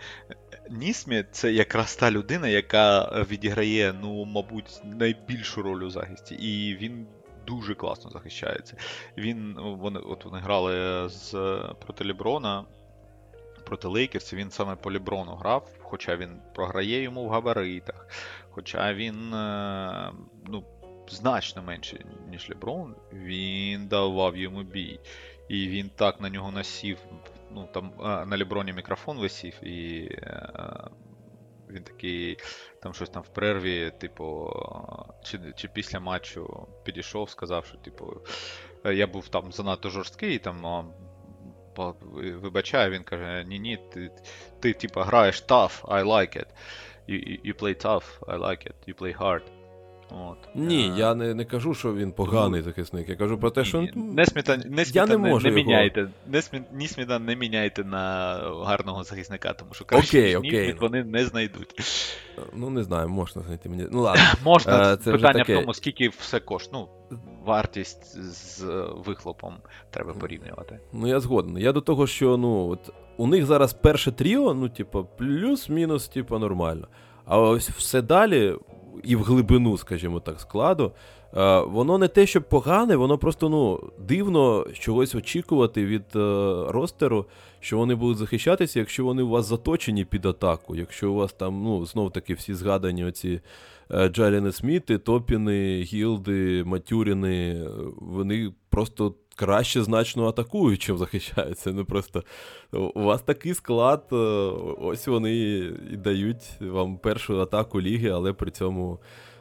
[0.70, 6.35] Нісміт це якраз та людина, яка відіграє, ну, мабуть, найбільшу роль у захисті.
[6.35, 7.07] І він
[7.46, 8.76] дуже класно захищається.
[9.18, 11.33] Він, вони, от вони грали з,
[11.87, 12.64] проти Ліброна,
[13.66, 18.09] проти Лейкерсів, він саме по Ліброну грав, хоча він програє йому в габаритах.
[18.54, 20.12] Хоча він е,
[20.44, 20.64] ну,
[21.09, 25.00] значно менше, ніж Леброн, він давав йому бій.
[25.48, 26.98] І він так на нього насів.
[27.50, 27.92] Ну, там
[28.28, 30.48] на Леброні мікрофон висів, і е,
[31.70, 32.38] він такий,
[32.83, 34.52] там щось там в перерві, типу,
[35.24, 38.12] чи, чи після матчу підійшов, сказав, що, типу,
[38.85, 40.92] е, я був там занадто жорсткий, там.
[42.16, 44.11] Вибачаю, він каже: ні-ні, ти,
[44.61, 46.46] ти типу, граєш tough, I like it.
[47.09, 49.42] You, you play tough, I like it, you play hard.
[50.10, 50.38] От.
[50.54, 53.08] Ні, Е, я не, не кажу, що він поганий захисник.
[53.08, 53.92] Я кажу про те, що ні.
[53.94, 56.08] Несміта, Несміта не не, можу не його- міняйте.
[56.26, 58.34] Несмі, Нісміта не міняйте на
[58.66, 60.60] гарного захисника, тому що краще, Окей, ніж окей.
[60.60, 61.74] Нісміт вони не знайдуть.
[62.54, 63.86] Ну, не знаю, можна знайти мені.
[63.92, 64.22] Ну ладно.
[64.44, 65.56] Можна, Е, це питання таке.
[65.56, 66.84] в тому, скільки все коштує.
[67.10, 69.54] Ну, вартість з е, вихлопом
[69.90, 70.78] треба порівнювати.
[70.92, 71.58] Ну, я згоден.
[71.58, 76.38] Я до того, що ну, от, у них зараз перше тріо, ну, типу, плюс-мінус, типу,
[76.38, 76.88] нормально.
[77.24, 78.54] А ось все далі,
[79.02, 80.92] і в глибину, скажімо так, складу,
[81.37, 86.18] е, воно не те, щоб погане, воно просто ну, дивно чогось очікувати від е,
[86.68, 87.26] ростеру,
[87.61, 91.62] що вони будуть захищатися, якщо вони у вас заточені під атаку, якщо у вас там,
[91.62, 93.40] ну, знов таки всі згадані оці
[93.90, 101.72] е, Джаліни Сміти, Топіни, Гілди, Матюріни, вони просто краще значно атакують, чим захищаються.
[101.72, 102.22] Ну просто
[102.72, 104.16] у вас такий склад, е,
[104.80, 105.34] ось вони
[105.92, 108.98] і дають вам першу атаку ліги, але при цьому.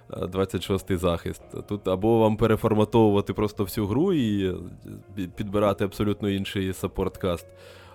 [0.10, 1.42] е, 26-й захист.
[1.68, 7.48] Тут або вам переформатовувати просто всю гру і е, підбирати абсолютно інший саппорткаст,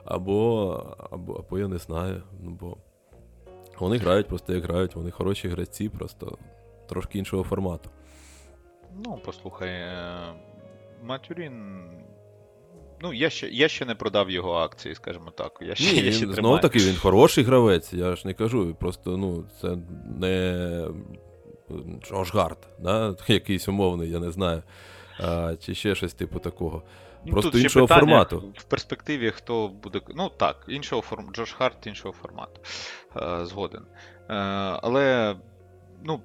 [0.05, 2.23] або, або, або я не знаю.
[2.43, 2.77] Ну, бо
[3.79, 6.39] вони грають просто як грають, вони хороші гравці, просто
[6.89, 7.91] трошки іншого формату.
[9.05, 10.35] Ну, послухай, е,
[11.09, 11.83] Матюрін.
[13.01, 15.59] Ну, я ще, я ще не продав його акції, скажімо так.
[15.61, 18.75] Я ще, Ні, я ще він, знову таки він хороший гравець, я ж не кажу.
[18.75, 19.79] Просто ну, це
[20.21, 20.89] не
[22.03, 23.17] Джош Гарт, да?
[23.29, 24.63] якийсь умовний, я не знаю.
[25.21, 26.83] А, чи ще щось типу такого.
[27.25, 28.55] Ну, Просто тут іншого питання, формату.
[28.57, 30.01] В перспективі хто буде.
[30.15, 31.33] Ну так, іншого формату.
[31.33, 32.61] Джош Харт іншого формату.
[33.17, 33.83] Е, згоден.
[34.31, 34.35] Е,
[34.83, 35.37] але,
[36.05, 36.21] ну.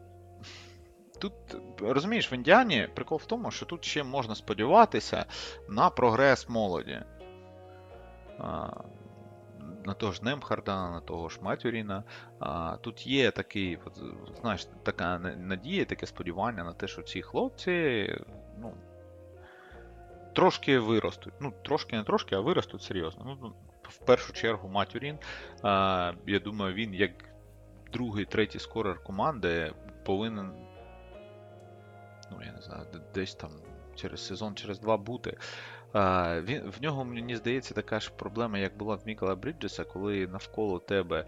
[1.24, 1.34] Тут,
[1.82, 5.26] розумієш, в Індіані прикол в тому, що тут ще можна сподіватися
[5.70, 7.02] на прогрес молоді.
[9.86, 12.04] На того ж Немхарда, на того ж Матюріна.
[12.40, 14.02] А, тут є такий, от,
[14.42, 18.08] знаєш, така надія, таке сподівання на те, що ці хлопці,
[18.60, 18.74] ну,
[20.34, 21.34] трошки виростуть.
[21.40, 23.38] Ну, трошки не трошки, а виростуть серйозно.
[23.42, 23.54] Ну,
[23.84, 25.18] в першу чергу Матюрін,
[25.62, 27.12] а, я думаю, він як
[27.94, 29.74] другий, третій скорер команди
[30.06, 30.52] повинен,
[32.38, 33.52] ну, я не знаю, десь там
[33.96, 35.38] через сезон, через два бути.
[36.44, 40.80] Він, в нього, мені здається, така ж проблема, як була в Мікола Бріджеса, коли навколо
[40.80, 41.26] тебе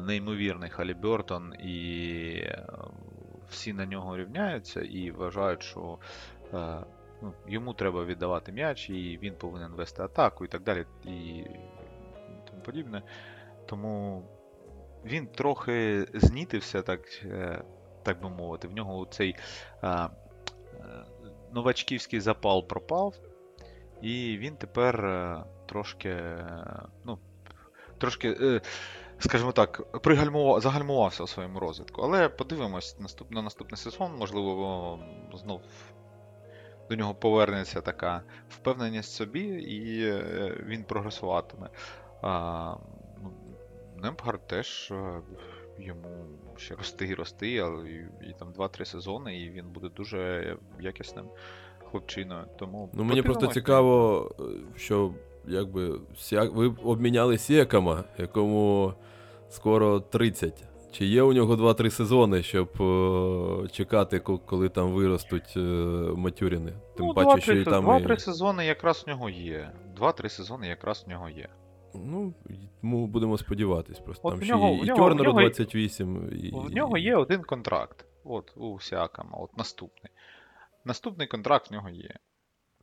[0.00, 2.44] неймовірний Халібертон і
[3.50, 5.98] всі на нього рівняються і вважають, що
[7.22, 11.44] ну, йому треба віддавати м'яч, і він повинен вести атаку і так далі, і
[12.50, 13.02] тому подібне.
[13.66, 14.22] Тому
[15.04, 17.62] він трохи знітився, так, е,
[18.02, 18.68] так би мовити.
[18.68, 19.36] В нього цей
[21.52, 23.14] новачківський запал пропав,
[24.02, 27.18] і він тепер е, трошки, е, ну,
[27.98, 28.60] трошки, е,
[29.18, 32.02] скажімо так, пригальмував, загальмувався у своєму розвитку.
[32.02, 34.98] Але подивимось наступ, на наступний сезон, можливо,
[35.34, 35.60] знов
[36.88, 40.12] до нього повернеться така впевненість в собі, і
[40.64, 41.68] він прогресуватиме.
[43.22, 43.32] Ну,
[43.96, 44.92] Немпгард теж
[45.78, 46.26] йому
[46.56, 51.24] ще рости і рости, але і, і там 2-3 сезони, і він буде дуже якісним
[51.90, 52.44] хлопчиною.
[52.58, 54.42] Тому Ну мені просто цікаво, е,
[54.76, 55.14] що
[55.46, 56.52] якби Сіак...
[56.52, 58.92] ви обміняли Сіакама, якому
[59.50, 60.64] скоро 30.
[60.92, 65.60] Чи є у нього 2-3 сезони, щоб е, чекати, коли там виростуть е,
[66.16, 66.72] матюріни?
[66.96, 67.84] Тим ну, паче, що і 2-3 там.
[67.84, 69.70] і- 2-3 сезони якраз в нього є.
[70.00, 71.48] 2-3 сезони якраз в нього є.
[72.04, 72.34] Ну,
[72.82, 73.98] ми будемо сподіватись.
[74.00, 76.28] Просто От там в ще нього- і, в і Тернеру 28.
[76.32, 76.50] І...
[76.50, 78.04] В нього є один контракт.
[78.24, 80.12] От, у Сіакама, от наступний.
[80.84, 82.14] Наступний контракт в нього є.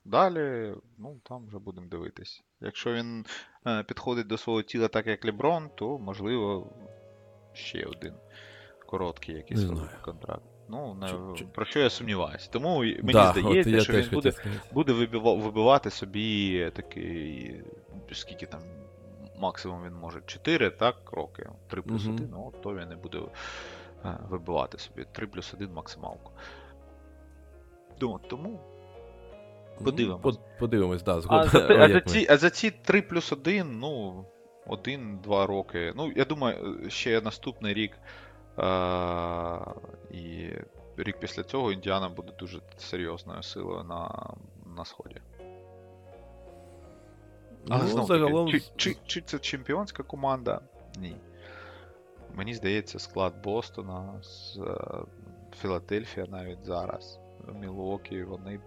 [0.05, 2.43] Далі, ну, там вже будемо дивитись.
[2.61, 3.25] Якщо він
[3.67, 6.73] е, підходить до свого тіла так, як Леброн, то можливо
[7.53, 8.13] ще один
[8.85, 9.89] короткий якийсь Не знаю.
[10.01, 10.43] контракт.
[10.69, 12.49] Ну, не, Чи- чи- про що я сумніваюся.
[12.51, 14.31] Тому мені да, здається, що він буде,
[14.73, 17.61] буде вибива- вибивати собі такий,
[18.11, 18.61] скільки там
[19.39, 22.13] максимум він може 4, так, роки, 3 плюс Мгм.
[22.15, 23.19] 1, ну, от то він і буде
[24.05, 26.31] е, вибивати собі 3 плюс 1 максималку.
[28.01, 28.59] Ну, тому
[29.83, 30.21] подивимось.
[30.25, 31.49] Ну, под- подивимось, да, згодом.
[31.49, 34.25] те- а, за ці, а за ці 3 плюс 1, ну,
[34.67, 35.93] 1-2 роки.
[35.95, 37.91] Ну, я думаю, ще наступний рік
[38.57, 39.73] а,
[40.11, 40.49] і
[40.97, 44.29] рік після цього Індіана буде дуже серйозною силою на,
[44.77, 45.21] на сході.
[47.69, 48.45] Але ну, знову загалом.
[48.45, 50.61] таки, чи, чи, чи це чемпіонська команда?
[50.99, 51.15] Ні.
[52.33, 55.05] Мені здається, склад Бостона, з е,
[55.61, 57.19] Філадельфія навіть зараз,
[57.59, 58.59] Мілуокі, вони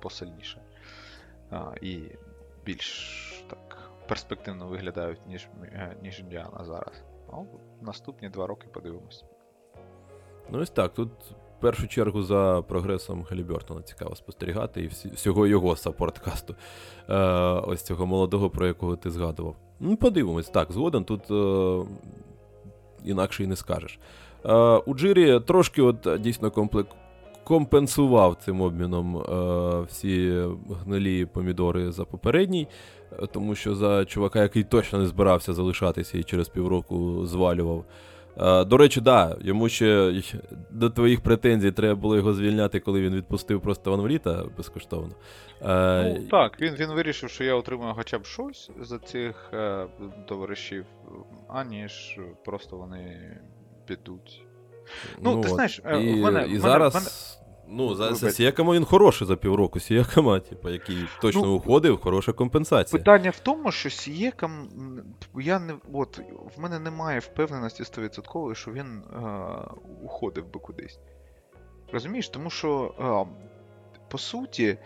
[0.00, 0.60] посильніше.
[1.50, 2.00] А, і
[2.64, 7.02] більш так перспективно виглядають, ніж, е, ніж Індіана зараз.
[7.32, 7.46] Ну,
[7.80, 9.24] наступні два роки подивимось.
[10.50, 10.94] Ну, ось так.
[10.94, 11.10] Тут
[11.64, 16.54] першу чергу за прогресом Халібертона цікаво спостерігати і всього його саппорткасту.
[17.08, 17.16] Е,
[17.66, 19.56] ось цього молодого, про якого ти згадував.
[19.80, 21.86] Ну, подивимось, так, згоден, тут е,
[23.04, 23.98] інакше і не скажеш.
[24.44, 26.86] Е, у Джирі трошки от е, дійсно комплек...
[27.44, 30.44] компенсував цим обміном е, всі
[30.84, 32.68] гнилі помідори за попередній,
[33.12, 37.84] е, тому що за чувака, який точно не збирався залишатися і через півроку звалював.
[38.40, 40.22] Е, До речі, да, йому ще
[40.70, 45.14] до твоїх претензій треба було його звільняти, коли він відпустив просто Ван Вліта безкоштовно.
[45.62, 49.86] Е, Ну, так, він, він вирішив, що я отримую хоча б щось за цих е,
[50.28, 50.84] товаришів,
[51.48, 53.36] аніж просто вони
[53.86, 54.42] підуть.
[55.20, 55.54] Ну, ти от.
[55.54, 57.40] знаєш, е, і, в мене- і в мене- зараз.
[57.68, 58.30] Мене- Ну, за, за.
[58.30, 59.80] Сіякама він хороший за півроку.
[59.80, 62.98] Сіякама, типу, який точно Ну, уходив, хороша компенсація.
[62.98, 64.68] Питання в тому, що Сієкам,
[65.34, 66.20] я не от
[66.56, 69.20] в мене немає впевненості 100%, що він е,
[70.02, 70.98] уходив би кудись.
[71.92, 73.34] Розумієш, тому що е,
[74.10, 74.78] по суті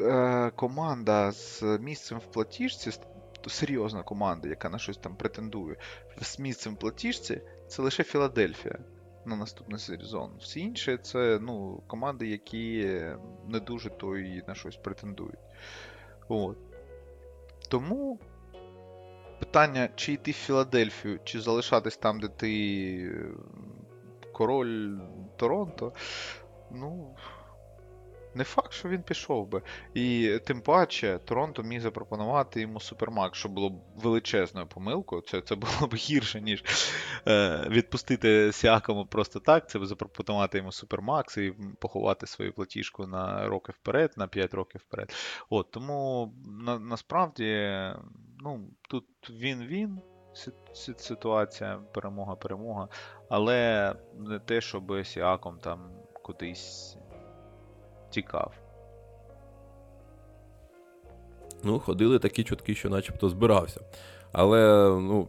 [0.00, 2.90] е, команда з місцем в платіжці,
[3.46, 5.76] серйозна команда, яка на щось там претендує,
[6.20, 8.78] з місцем в платіжці, це лише Філадельфія
[9.26, 10.30] на наступний сезон.
[10.40, 13.00] Всі інші це ну, команди, які
[13.48, 15.38] не дуже то і на щось претендують.
[16.28, 16.56] От.
[17.68, 18.18] Тому
[19.38, 23.26] питання, чи йти в Філадельфію, чи залишатись там, де ти
[24.32, 24.98] король
[25.36, 25.92] Торонто,
[26.70, 27.16] ну.
[28.34, 29.62] Не факт, що він пішов би.
[29.94, 35.22] І тим паче, Торонто міг запропонувати йому супермакс, що було б величезною помилкою.
[35.22, 36.64] Це, це було б гірше, ніж
[37.28, 39.70] е, відпустити Сіакому просто так.
[39.70, 44.80] Це б запропонувати йому супермакс і поховати свою платіжку на роки вперед, на 5 років
[44.88, 45.12] вперед.
[45.50, 47.70] От, тому на, насправді,
[48.40, 49.98] ну, тут він-він
[50.34, 52.88] си- си- ситуація, перемога-перемога,
[53.30, 55.90] але не те, щоб Сіаком там
[56.22, 56.96] кудись
[58.14, 58.52] тікав.
[61.64, 63.80] Ну, ходили такі чутки, що начебто збирався.
[64.32, 65.28] Але, ну,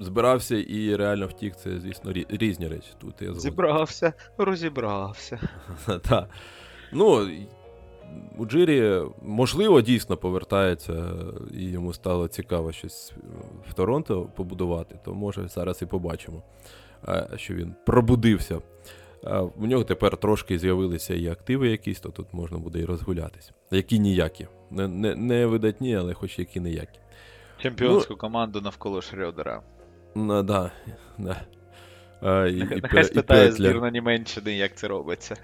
[0.00, 2.88] збирався і реально втік, це, звісно, різні речі.
[3.00, 3.34] Тут я.
[3.34, 5.40] Зібрався, розібрався.
[6.08, 6.28] Та.
[6.92, 7.28] Ну,
[8.38, 11.12] у Джирі, можливо, дійсно повертається,
[11.54, 13.12] і йому стало цікаво щось
[13.70, 16.42] в Торонто побудувати, то може зараз і побачимо,
[17.08, 18.60] е, що він пробудився.
[19.56, 23.52] У нього тепер трошки з'явилися і активи якісь, то тут можна буде і розгулятися.
[23.70, 24.46] Які ніякі.
[24.70, 26.98] Не, не, не видатні, але хоч які ніякі.
[27.58, 29.60] Чемпіонську команду навколо Шрёдера.
[30.14, 30.70] Ну, да,
[31.18, 31.36] да.
[32.22, 33.70] А, і, і, Нехай і спитає Петлер.
[33.70, 35.36] збірна Німеччини, як це робиться.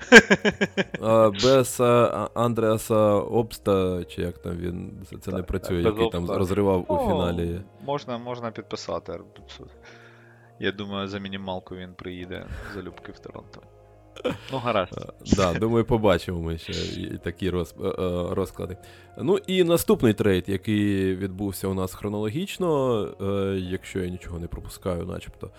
[1.01, 6.11] А, без а, Андреаса Обста, чи як там він це, це не працює, так, який
[6.11, 7.61] там розривав у Ну, фіналі.
[7.87, 9.21] Можна, можна підписати.
[10.61, 13.61] Я думаю, за мінімалку він приїде залюбки в Торонто.
[14.53, 14.93] Ну, гаразд.
[14.99, 16.73] А, Да, думаю, побачимо ми ще
[17.19, 18.77] такі роз, е, е, розклади.
[19.19, 25.05] Ну і наступний трейд, який відбувся у нас хронологічно, е, якщо я нічого не пропускаю,
[25.05, 25.51] начебто.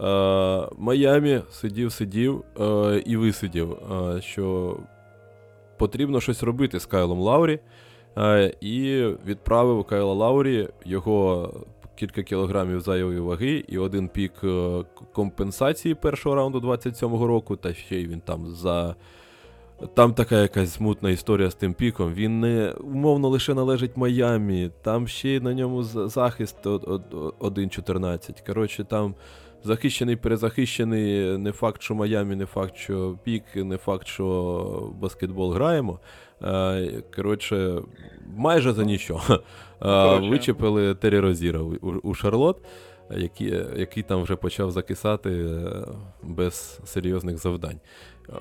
[0.00, 4.76] Е, Майамі сидів, сидів е, і висидів, е, що
[5.78, 7.58] потрібно щось робити з Кайлом Лаурі.
[8.18, 11.52] Е, і відправив Кайла Лаурі його
[12.00, 17.96] кілька кілограмів зайвої ваги і один пік е, компенсації першого раунду 27-го року, та ще
[17.96, 18.94] й він там за.
[19.94, 22.12] Там така якась смутна історія з тим піком.
[22.14, 28.46] Він не умовно лише належить Майамі, там ще на ньому захист од- од- 1.14.
[28.46, 29.14] Коротше, там
[29.64, 35.98] захищений, перезахищений, не факт, що Майамі, не факт, що пік, не факт, що баскетбол граємо.
[36.42, 37.78] Е, Коротше,
[38.36, 39.40] майже за нічого.
[39.84, 40.18] Е.
[40.30, 42.58] Вичепили Террі Розіра у, у Шарлот,
[43.10, 45.86] який, який там вже почав закисати е,
[46.22, 47.80] без серйозних завдань.
[48.28, 48.32] Е,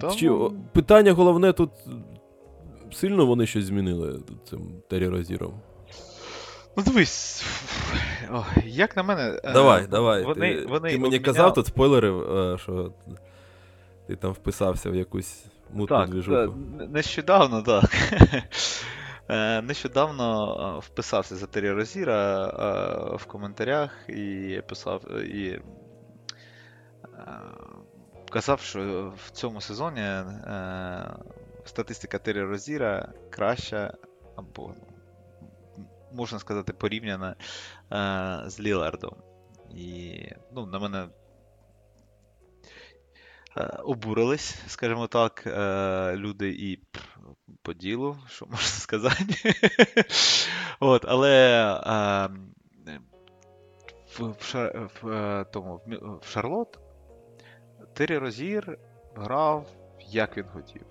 [0.00, 1.70] Та, Чи, ну, питання головне тут.
[2.92, 4.20] Сильно вони щось змінили
[4.50, 5.52] цим Террі Розіром?
[6.76, 7.44] Ну дивись,
[8.66, 9.40] як на мене.
[9.44, 10.24] Давай, давай.
[10.24, 12.92] Вони, ти, вони ти мені обміняли- казав тут спойлерив, е, що
[14.06, 16.38] ти там вписався в якусь мутну Так, двіжуху.
[16.38, 17.90] н- нещодавно, так.
[19.30, 25.60] Е, Нещодавно е, вписався за Террі Розіра е, в коментарях і писав і
[28.30, 30.02] казав, що в цьому сезоні
[31.64, 33.94] статистика Террі Розіра краща
[34.36, 34.74] або,
[36.12, 37.36] можна сказати, порівняна
[38.46, 39.16] з Лілардом.
[39.74, 40.18] І
[40.52, 41.08] ну, на мене
[43.84, 46.80] обурились, скажімо так, е, люди і
[47.62, 49.54] по ділу, що можна сказати.
[50.80, 53.00] От, але е,
[54.18, 54.34] в,
[55.02, 55.80] в, е, тому,
[56.22, 56.78] в, Шарлот
[57.92, 58.78] Террі Розір
[59.14, 59.66] грав,
[60.00, 60.82] як він хотів.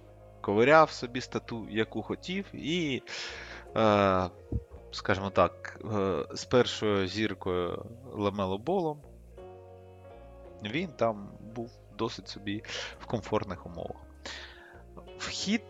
[0.41, 3.03] Ковиряв собі стату, яку хотів, і,
[3.75, 4.29] е,
[4.91, 9.01] скажімо так, е, з першою зіркою Ламело Болом
[10.63, 12.63] він там був досить собі
[12.99, 13.97] в комфортних умовах.
[15.17, 15.61] Вхід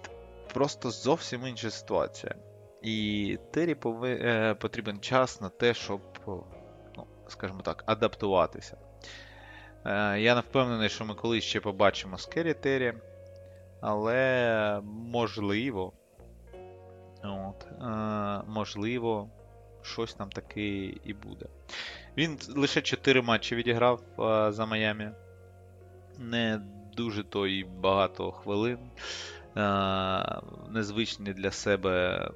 [0.53, 2.35] просто зовсім інша ситуація.
[2.81, 4.19] І Террі пови...
[4.21, 6.01] е, потрібен час на те, щоб,
[6.97, 8.77] ну, скажімо так, адаптуватися.
[9.85, 12.93] Е, я не впевнений, що ми колись ще побачимо Скері Террі,
[13.81, 15.93] але можливо.
[17.23, 17.85] От, е,
[18.47, 19.29] можливо,
[19.81, 20.61] щось там таке
[21.03, 21.45] і буде.
[22.17, 24.01] Він лише 4 матчі відіграв
[24.53, 25.09] за Майамі.
[26.19, 26.61] Не
[26.97, 28.79] дуже то і багато хвилин.
[29.57, 32.29] Е, незвичні для себе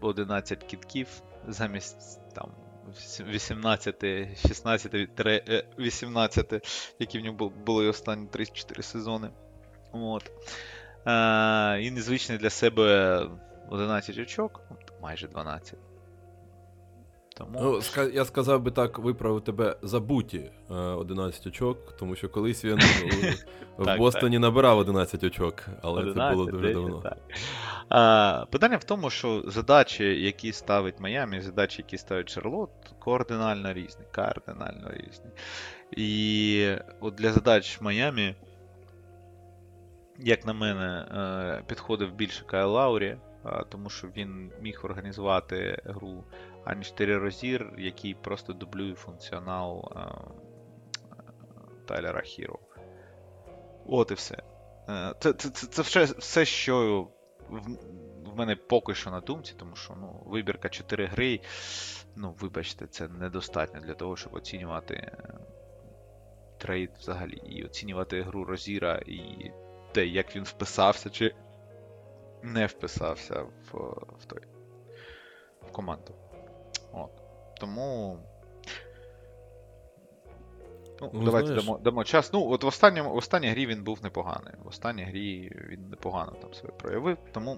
[0.00, 1.08] 11 кітків
[1.48, 2.50] замість там
[3.20, 4.04] 18,
[4.48, 4.94] 16,
[5.78, 9.30] 18, які в нього були останні 3-4 сезони.
[9.92, 10.30] От.
[11.06, 13.18] Е, і незвичний для себе
[13.70, 14.60] 11 очок,
[15.02, 15.78] майже 12.
[17.36, 17.60] Тому...
[17.62, 17.80] Ну,
[18.12, 22.78] я сказав би так, виправив тебе забуті е, 11 очок, тому що колись він
[23.78, 27.16] в Бостоні набирав 11 очок, але це було дуже 10, давно.
[27.88, 32.70] А, питання в тому, що задачі, які ставить Майамі, задачі, які ставить Шарлот,
[33.04, 34.04] кардинально різні.
[34.10, 35.30] Кардинально різні.
[35.96, 38.34] І от для задач Майамі,
[40.18, 43.16] як на мене, е, підходив більше Кайл Лаурі,
[43.68, 46.24] тому що він міг організувати гру,
[46.64, 50.00] аніж Террі Розір, який просто дублює функціонал е,
[51.86, 52.58] Тайлера Хіро.
[53.86, 54.42] От і все.
[54.88, 57.08] Е, Це, це, це, це все, все, що
[57.48, 57.60] в,
[58.30, 61.40] в мене поки що на думці, тому що ну, вибірка 4 гри,
[62.16, 65.34] ну, вибачте, це недостатньо для того, щоб оцінювати е,
[66.58, 69.50] трейд взагалі, і оцінювати гру Розіра, і
[69.92, 71.34] те, як він вписався, чи
[72.42, 73.78] не вписався в,
[74.20, 74.40] в той
[75.62, 76.14] в команду.
[76.94, 77.10] От.
[77.60, 78.18] Тому.
[81.00, 81.64] Ну, Ну, давайте знаєш.
[81.64, 82.32] дамо, дамо час.
[82.32, 84.54] Ну, от в, останньому, в останній грі він був непоганий.
[84.64, 87.56] В останній грі він непогано там себе проявив, тому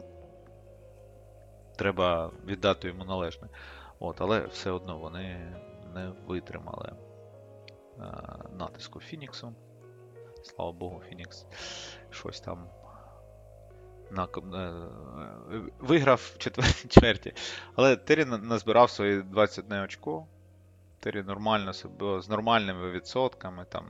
[1.76, 3.48] треба віддати йому належне.
[3.98, 5.56] От, але все одно вони
[5.94, 8.02] не витримали е,
[8.52, 9.52] натиску Фініксу.
[10.42, 11.46] Слава Богу, Фінікс
[12.10, 12.68] щось там
[14.10, 17.34] на, е, виграв в чверті.
[17.74, 20.26] Але Террі назбирав свої 21 очко.
[21.00, 23.86] Террі нормально себе з нормальними відсотками, там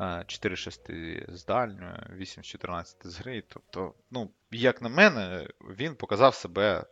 [0.00, 3.42] е, 4-6 з дальньої, 8-14 з гри.
[3.48, 6.84] Тобто, ну, як на мене, він показав себе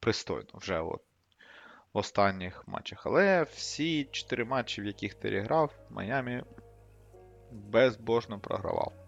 [0.00, 1.02] пристойно вже от
[1.92, 3.06] в останніх матчах.
[3.06, 6.42] Але всі 4 матчі, в яких Террі грав, Майамі
[7.50, 9.03] безбожно програвав.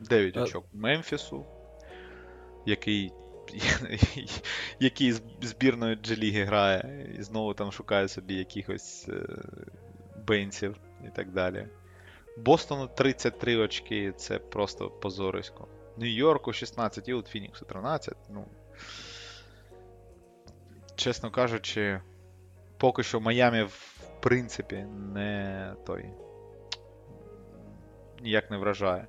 [0.00, 1.46] 9 А- очок Мемфісу,
[2.66, 3.12] який,
[4.80, 9.26] який збірної G-ліги грає, і знову там шукає собі якихось е,
[10.26, 10.76] бенців
[11.06, 11.68] і так далі.
[12.36, 15.68] Бостону 33 очки, це просто позорисько.
[15.96, 18.16] Нью-Йорку 16 і от Фініксу 13.
[18.30, 18.44] Ну,
[20.96, 22.00] чесно кажучи,
[22.76, 24.76] поки що Майамі в принципі
[25.14, 26.10] не той.
[28.20, 29.06] Ніяк не вражає.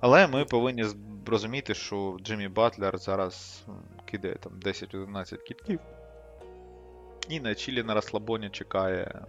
[0.00, 0.84] Але ми повинні
[1.26, 3.64] розуміти, що Джиммі Батлер зараз
[4.04, 5.80] кидає там 10-11 кітків.
[7.28, 9.26] І на Чілі на розслабоні чекає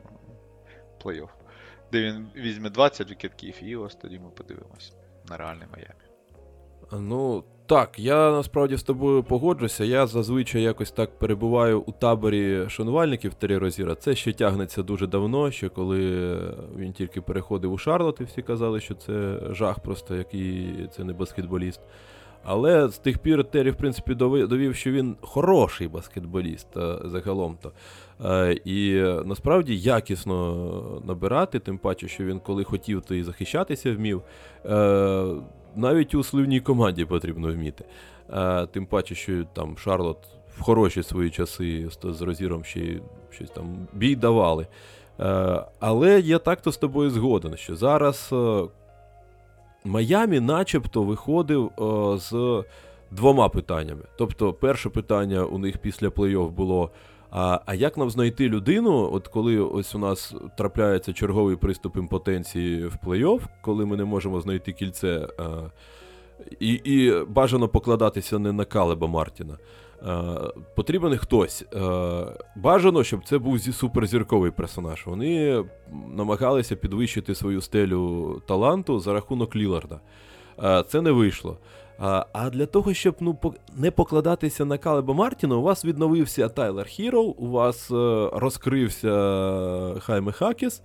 [1.04, 1.30] плей-офф.
[1.92, 4.94] Де він візьме 20 кітків, і ось тоді ми подивимось
[5.30, 6.10] на реальний Майамі.
[6.92, 9.84] Ну, так, я насправді з тобою погоджуся.
[9.84, 13.96] Я зазвичай якось так перебуваю у таборі шанувальників Террі Розіра.
[13.96, 16.36] Це ще тягнеться дуже давно, ще коли
[16.78, 21.14] він тільки переходив у Шарлот, і всі казали, що це жах, просто який це не
[21.14, 21.82] баскетболіст.
[22.44, 27.72] Але з тих пір Террі, в принципі, довів, що він хороший баскетболіст е, загалом-то.
[28.26, 33.96] Е, І е, насправді якісно набирати, тим паче, що він коли хотів, то і захищатися
[33.96, 34.24] вмів.
[35.76, 37.86] Навіть у сливній команді потрібно вміти.
[38.72, 40.18] Тим паче, що там Шарлот
[40.58, 43.00] в хороші свої часи з, Розіром ще
[43.32, 44.68] щось там бій давали.
[45.80, 48.64] Але я так-то з тобою згоден, що зараз е,
[49.86, 52.64] Майамі начебто виходив е, з
[53.12, 54.02] двома питаннями.
[54.18, 56.92] Тобто, перше питання у них після плей-офф було.
[57.32, 62.86] А, а як нам знайти людину, от коли ось у нас трапляється черговий приступ імпотенції
[62.88, 65.44] в плей-офф, коли ми не можемо знайти кільце, а,
[66.60, 69.58] і, і бажано покладатися не на Калеба Мартіна.
[70.06, 70.36] А,
[70.76, 71.66] потрібен хтось.
[71.76, 72.26] А,
[72.56, 75.06] бажано, щоб це був зі суперзірковий персонаж.
[75.06, 75.64] Вони
[76.16, 80.00] намагалися підвищити свою стелю таланту за рахунок Ліларда.
[80.58, 81.58] А, це не вийшло.
[82.02, 83.38] А, для того, щоб ну,
[83.78, 89.10] не покладатися на Калеба Мартіна, у вас відновився Тайлер Хіро, у вас е, розкрився
[90.00, 90.82] Хайме Хакіс,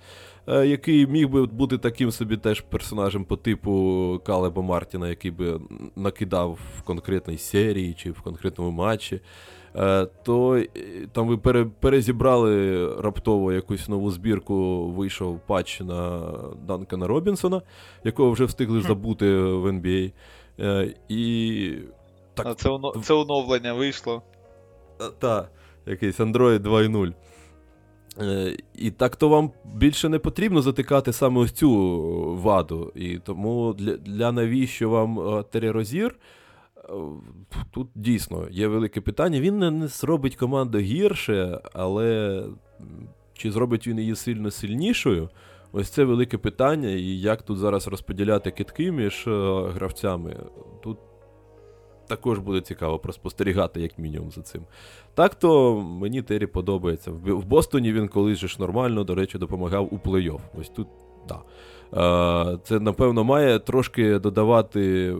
[0.46, 5.60] е, який міг би бути таким собі теж персонажем по типу Калеба Мартіна, який би
[5.96, 9.20] накидав в конкретній серії чи в конкретному матчі.
[9.76, 10.62] Е, то
[11.12, 16.22] там ви пере, перезібрали раптово якусь нову збірку, вийшов патч на
[16.66, 17.62] Данкана Робінсона,
[18.04, 20.12] якого вже встигли забути в NBA.
[20.60, 21.72] Е, і.
[22.34, 24.22] Так, А це, оно, це оновлення вийшло.
[25.18, 25.48] та,
[25.86, 27.12] якийсь Android 2.0.
[28.20, 31.70] Е, і так то вам більше не потрібно затикати саме ось цю
[32.42, 32.92] ваду.
[32.94, 36.16] І тому для, для навіщо вам е, Терерозір?
[36.76, 36.92] Е,
[37.70, 39.40] Тут дійсно є велике питання.
[39.40, 42.42] Він не, не зробить команду гірше, але
[43.34, 45.28] чи зробить він її сильно сильнішою?
[45.76, 49.30] Ось це велике питання, і як тут зараз розподіляти китки між е,
[49.74, 50.36] гравцями,
[50.82, 50.98] тут
[52.06, 54.62] також буде цікаво проспостерігати, як мінімум, за цим.
[55.14, 57.10] Так то мені Террі подобається.
[57.10, 60.40] В Бостоні він колись же ж нормально, до речі, допомагав у плей-офф.
[60.60, 60.88] Ось тут,
[61.28, 61.40] так.
[61.92, 62.52] Да.
[62.52, 65.14] Е, Це, напевно, має трошки додавати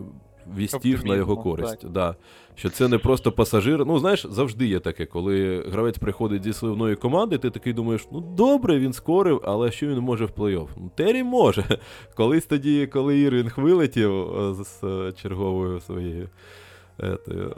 [0.57, 1.89] вістів на його користь.
[1.89, 2.15] Да.
[2.55, 3.85] Що це не просто пасажир.
[3.85, 8.21] Ну, знаєш, завжди є таке, коли гравець приходить зі сливної команди, ти такий думаєш, ну
[8.21, 10.67] добре, він скорив, але що він може в плей-офф?
[10.77, 11.63] Ну, Террі може.
[12.15, 16.29] Колись тоді, коли Ірвінг вилетів е, з е, черговою своєю.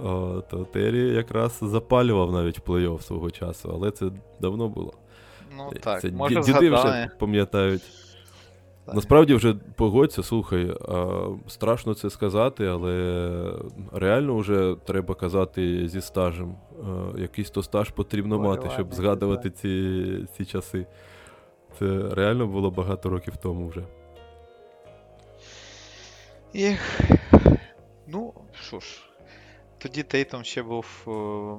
[0.04, 4.06] О, то Террі якраз запалював навіть плей-офф свого часу, але це
[4.42, 4.94] давно було.
[5.58, 7.82] Ну так, ді- може діди вже пам'ятають.
[8.88, 8.96] Так.
[8.96, 13.54] Насправді вже погодься, слухай, а, страшно це сказати, але
[13.94, 16.56] реально вже треба казати зі стажем.
[16.84, 20.86] А, якийсь то стаж потрібно мати, щоб згадувати ці, ці часи.
[21.80, 23.84] Це реально було багато років тому вже.
[26.56, 27.00] Ех.
[28.08, 28.88] Ну, що ж.
[29.78, 31.10] Тоді Тейтом ще був е,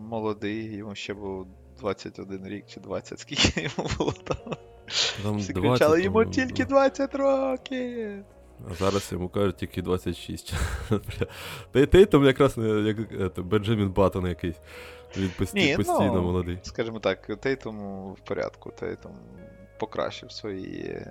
[0.08, 1.46] молодий, йому ще був
[1.80, 4.54] 21 рік чи 20, скільки йому було там.
[5.22, 8.24] Там Всі 20, кричали, йому по-моєму, тільки 20 років.
[8.70, 10.54] А зараз йому кажуть тільки 26.
[10.90, 11.26] Бля.
[11.72, 12.98] Та й Тейтом якраз е, як
[13.38, 14.56] е, Бенджамін Баттон якийсь.
[15.16, 16.58] Він пості, Ні, постійно ну, молодий.
[16.62, 17.76] Скажімо так, Тейтом
[18.12, 19.12] в порядку, Тейтом
[19.78, 21.06] покращив свої.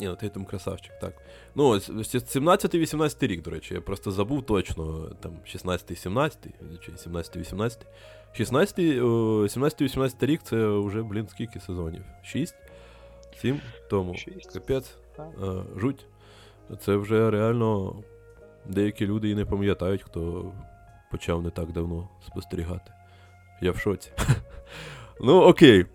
[0.00, 1.14] Ні, ну Тейтом красавчик, так.
[1.54, 6.32] Ну, ось ось 17-18 рік, до речі, я просто забув точно, там 16-17,
[6.80, 7.78] чи 17-18.
[8.32, 12.02] 16, 17-18 рік це вже, блін, скільки сезонів?
[12.22, 12.54] 6?
[13.36, 13.60] 7
[13.90, 14.14] тому.
[14.14, 14.52] Шість.
[14.52, 14.96] Капець.
[15.18, 15.24] Е,
[15.76, 16.06] жуть.
[16.80, 17.96] Це вже реально
[18.66, 20.52] деякі люди і не пам'ятають, хто
[21.10, 22.92] почав не так давно спостерігати.
[23.62, 24.10] Я в шоці.
[25.20, 25.86] ну, окей.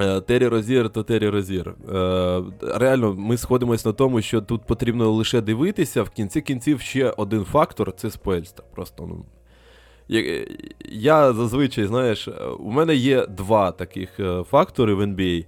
[0.00, 1.68] Е, Террі Розір то Террі Розір.
[1.68, 6.02] Е, реально, ми сходимось на тому, що тут потрібно лише дивитися.
[6.02, 8.64] В кінці кінців ще один фактор це спойльство.
[8.74, 9.24] Просто, ну.
[10.08, 12.28] Я, зазвичай, знаєш,
[12.58, 15.46] у мене є два таких е, фактори в NBA.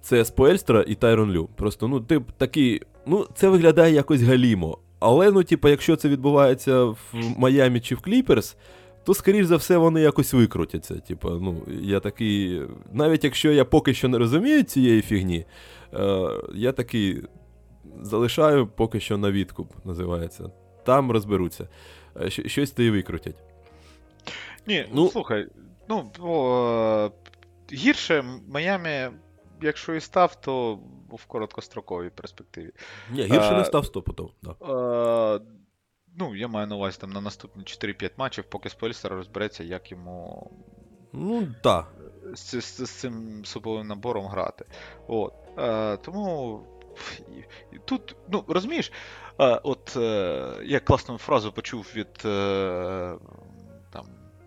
[0.00, 1.48] Це Споельстра і Тайрон Лю.
[1.56, 2.82] Просто, ну, ти такий.
[3.06, 4.78] Ну, це виглядає якось галімо.
[5.00, 6.98] Але, ну, типу, якщо це відбувається в
[7.36, 8.56] Майамі чи в Кліперс,
[9.04, 10.94] то, скоріш за все, вони якось викрутяться.
[10.94, 12.62] Типу, ну, я такий.
[12.92, 15.44] Навіть якщо я поки що не розумію цієї фігні,
[15.94, 17.22] е, я такий
[18.02, 20.50] залишаю поки що на відкуп, називається.
[20.84, 21.68] Там розберуться.
[22.28, 23.53] Щось то і викрутять.
[24.66, 25.48] Ні, Ну- слухай,
[25.88, 27.10] ну, е,
[27.74, 29.08] гірше Майамі,
[29.62, 30.78] якщо і став, то
[31.12, 32.70] в короткостроковій перспективі.
[33.10, 34.30] Ні, гірше А, не став стопотом.
[34.42, 34.50] Да.
[34.50, 35.40] Е,
[36.18, 40.50] ну, я маю на увазі там на наступні 4-5 матчів, поки Спольстер розбереться, як йому
[41.12, 41.94] Ну, так.
[42.34, 44.64] з, з, з цим суповим набором грати.
[45.08, 45.34] От.
[45.58, 46.60] Е, тому
[47.84, 48.92] тут, ну, розумієш,
[49.40, 53.14] е, от е, я класну фразу почув від е,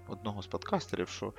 [0.09, 1.33] одного з подкастерів, що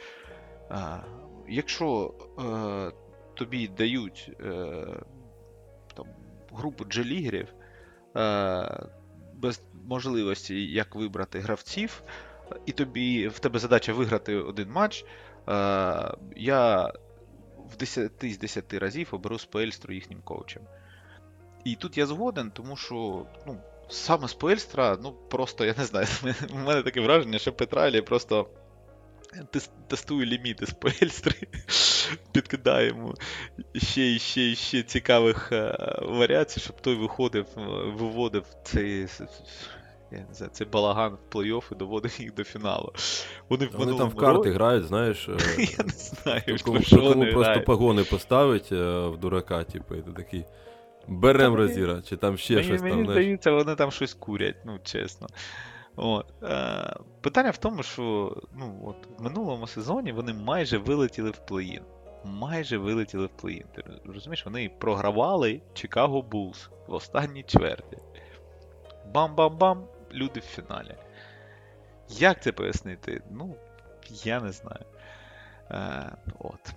[0.70, 1.00] е,
[1.48, 2.92] якщо е,
[3.34, 4.84] тобі дають е,
[5.94, 6.06] там,
[6.52, 7.54] групу джелігерів
[8.16, 8.86] е,
[9.34, 12.02] без можливості як вибрати гравців,
[12.66, 15.04] і тобі в тебе задача виграти один матч.
[15.04, 15.06] Е,
[16.36, 16.92] я
[17.72, 20.62] в 10 з 10 разів оберу Спельстру їхнім коучем.
[21.64, 26.06] І тут я згоден, тому що ну, саме Спельстра, ну просто я не знаю,
[26.52, 28.48] у мене таке враження, що Петралі просто
[29.52, 31.34] тес- тестує ліміти Спельстри,
[32.32, 33.14] підкидає йому
[33.76, 37.60] ще і ще і ще цікавих е, варіацій, щоб той виходив, е,
[37.98, 39.06] виводив цей.
[40.12, 42.92] Я не знаю, цей балаган в плей-офф і доводив їх до фіналу.
[43.48, 45.28] Вони, в Вони там в карти ро- грають, знаєш.
[45.28, 45.32] е,
[45.78, 47.64] Я не знаю, Такому, що такому вони просто грають.
[47.66, 50.44] погони поставить в дурака, типу, і ти такий.
[51.08, 53.22] Берем розіра, чи там ще мені, щось мені там, знаєш.
[53.22, 55.26] здається, вони там щось курять, ну чесно.
[55.96, 56.26] От.
[56.42, 61.82] Е, питання в тому, що ну, от, в минулому сезоні вони майже вилетіли в плей-ін.
[62.24, 63.64] Майже вилетіли в плей-ін.
[63.74, 67.98] Ти розумієш, вони програвали Чикаго Булс в останній чверті.
[69.14, 70.94] Бам-бам-бам, люди в фіналі.
[72.08, 73.22] Як це пояснити?
[73.30, 73.56] Ну,
[74.10, 74.84] я не знаю.
[75.70, 76.74] Е, от.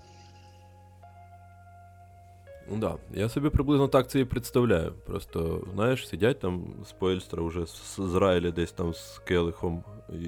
[2.72, 4.93] Ну да, я собі приблизно так це і представляю.
[5.05, 7.65] Просто, знаєш, сидять там з Поельстра вже
[7.97, 10.26] з, Райлі десь там з Келихом і,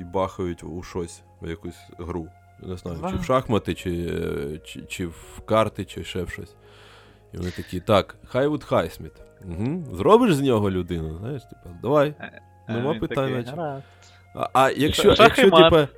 [0.00, 2.28] і бахають у щось, в якусь гру.
[2.62, 6.54] Не знаю, чи в шахмати, чи, е, чи, чи в карти, чи ще в щось.
[7.34, 9.12] І вони такі, так, Хайвуд Хайсміт.
[9.44, 9.84] Угу.
[9.92, 12.14] Зробиш з нього людину, знаєш, типа, давай.
[12.68, 13.62] Нема він питань, такий,
[14.34, 15.88] А, а якщо, якщо типа,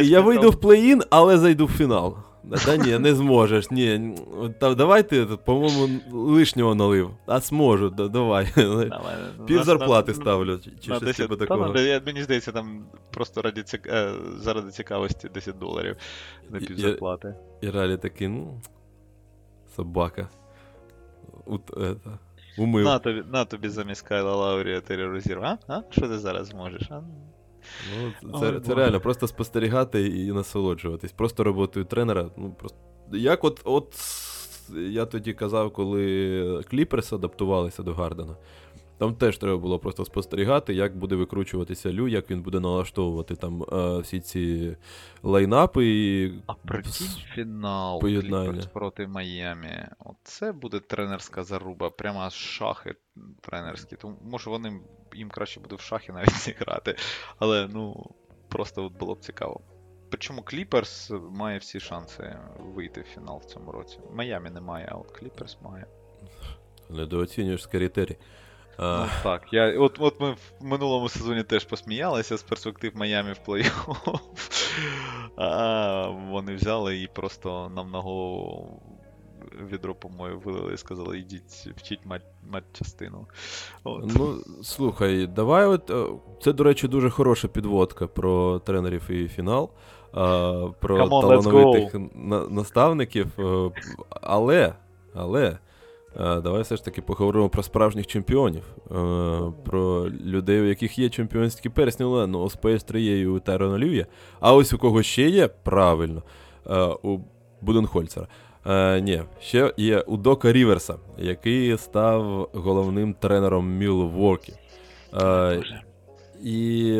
[0.00, 2.16] я вийду в плей-ін, але зайду в фінал.
[2.44, 3.70] Да, Та ні, не зможеш.
[3.70, 4.14] Ні,
[4.60, 7.10] та, давай ти, по-моєму, лишнього налив.
[7.26, 8.48] А зможу, да, давай.
[8.56, 9.16] Давай,
[9.46, 11.74] Пів зарплати на- ставлю, чи, щось типу такого.
[12.06, 13.86] Мені здається, там просто раді цік...
[13.86, 15.96] е, заради цікавості 10 доларів
[16.50, 17.34] на пів зарплати.
[17.60, 18.60] І Ралі такий, ну,
[19.76, 20.28] собака.
[21.46, 22.18] Это,
[22.58, 22.84] умив.
[22.84, 25.38] На тобі, на тобі замість Кайла Лаурія тероризір.
[25.42, 25.58] А?
[25.68, 25.82] А?
[25.90, 26.90] Що ти зараз зможеш?
[26.90, 27.02] А?
[28.22, 31.12] Ну, Ой, це, це реально просто спостерігати і насолоджуватись.
[31.12, 32.30] Просто роботою тренера.
[32.36, 32.78] Ну, просто...
[33.12, 33.94] Як от, от
[34.76, 38.36] я тоді казав, коли Кліперс адаптувалися до Гардена.
[39.02, 43.62] Там теж треба було просто спостерігати, як буде викручуватися Лю, як він буде налаштовувати там
[43.62, 44.76] е, всі ці
[45.22, 45.86] лайнапи.
[45.86, 46.32] І...
[46.46, 48.48] А прикинь фінал поєднання.
[48.48, 49.86] Кліперс проти Майамі.
[49.98, 52.94] Оце буде тренерська заруба, прямо шахи
[53.40, 53.96] тренерські.
[53.96, 54.80] Тому може вони
[55.14, 56.96] їм краще буде в шахи навіть зіграти.
[57.38, 58.10] Але ну
[58.48, 59.60] просто от було б цікаво.
[60.10, 63.98] Причому Кліперс має всі шанси вийти в фінал в цьому році.
[64.12, 65.86] Майамі не має, а от Кліперс має.
[66.90, 68.16] Недооцінюєш Скарітері.
[68.76, 73.32] А, Ну так, я, от, от ми в минулому сезоні теж посміялися з перспектив Майамі
[73.32, 74.20] в плей-офф.
[75.36, 78.82] А вони взяли і просто нам на голову
[79.72, 83.26] відро помою вилили і сказали, йдіть, вчіть мать, матчастину.
[83.84, 84.04] От.
[84.18, 85.90] Ну, слухай, давай от.
[85.90, 86.04] е,
[86.42, 89.70] Це, до речі, дуже хороша підводка про тренерів і фінал,
[90.12, 93.26] про on, талановитих на- наставників.
[93.38, 93.70] е,
[94.22, 94.74] Але,
[95.14, 95.58] але.
[96.20, 98.94] е, Давай все ж таки поговоримо про справжніх чемпіонів, е,
[99.64, 103.40] про людей, у яких є чемпіонські персні, але ну, у Space 3 є і у
[103.40, 104.04] Тайрона Лю.
[104.40, 106.22] А ось у кого ще є, правильно,
[106.66, 107.18] е, у
[107.60, 108.26] Буденхольцера.
[108.66, 114.52] Е, ні, ще є у Дока Ріверса, який став головним тренером Мілворкі.
[115.14, 115.62] Е,
[116.42, 116.98] і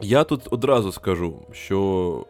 [0.00, 2.26] я тут одразу скажу, що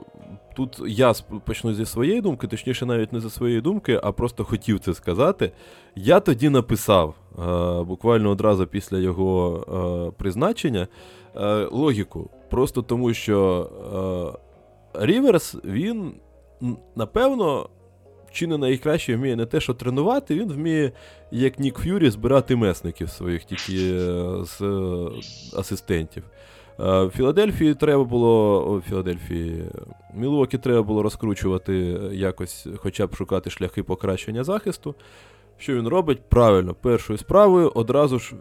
[0.57, 1.12] тут я
[1.45, 5.53] почну зі своєї думки, точніше, навіть не зі своєї думки, а просто хотів це сказати.
[5.97, 9.64] Я тоді написав, е, буквально одразу після його
[10.09, 10.89] е, призначення,
[11.37, 12.31] е, логіку.
[12.51, 13.68] Просто тому, що
[14.95, 16.12] е, Ріверс, він,
[16.97, 17.69] напевно,
[18.33, 20.93] чи не найкраще вміє не те, що тренувати, він вміє,
[21.31, 26.25] як Нік Ф'юрі, збирати месників своїх тільки е, з е, асистентів.
[26.81, 28.83] Е, В Філадельфії треба було.
[28.89, 29.65] Філадельфії.
[30.15, 31.75] Мілуокі треба було розкручувати
[32.12, 34.95] якось, хоча б шукати шляхи покращення захисту.
[35.59, 36.23] Що він робить?
[36.29, 38.35] Правильно, першою справою одразу ж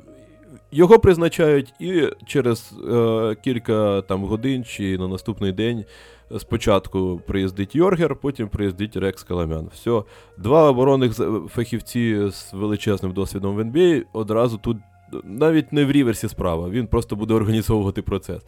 [0.71, 5.85] його призначають, і через е, кілька там годин чи на наступний день
[6.39, 9.69] спочатку приїздить Йоргер, потім приїздить Рекс Каламян.
[9.73, 10.03] Все,
[10.37, 11.13] два оборонних
[11.49, 14.77] фахівці з величезним досвідом в НБА одразу тут.
[15.23, 18.43] Навіть не в ріверсі справа, він просто буде організовувати процес.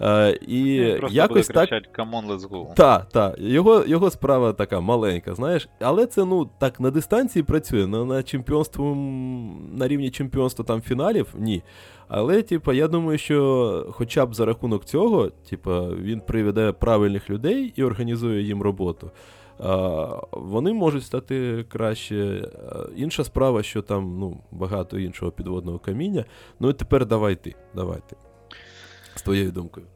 [0.00, 2.74] Е, і Він просто якось буде так «Come on, let's go».
[2.74, 3.34] та, та.
[3.38, 5.68] Його, його справа така маленька, знаєш.
[5.80, 7.86] Але це ну так на дистанції працює.
[7.86, 8.94] На, на чемпіонство
[9.72, 11.62] на рівні чемпіонства там фіналів ні.
[12.08, 17.72] Але, типа, я думаю, що хоча б за рахунок цього, типа, він приведе правильних людей
[17.76, 19.10] і організує їм роботу.
[20.32, 22.48] Вони можуть стати краще.
[22.96, 26.24] Інша справа, що там ну, багато іншого підводного каміння.
[26.60, 28.16] Ну і тепер давай ти, давай ти.
[29.14, 29.86] З твоєю думкою.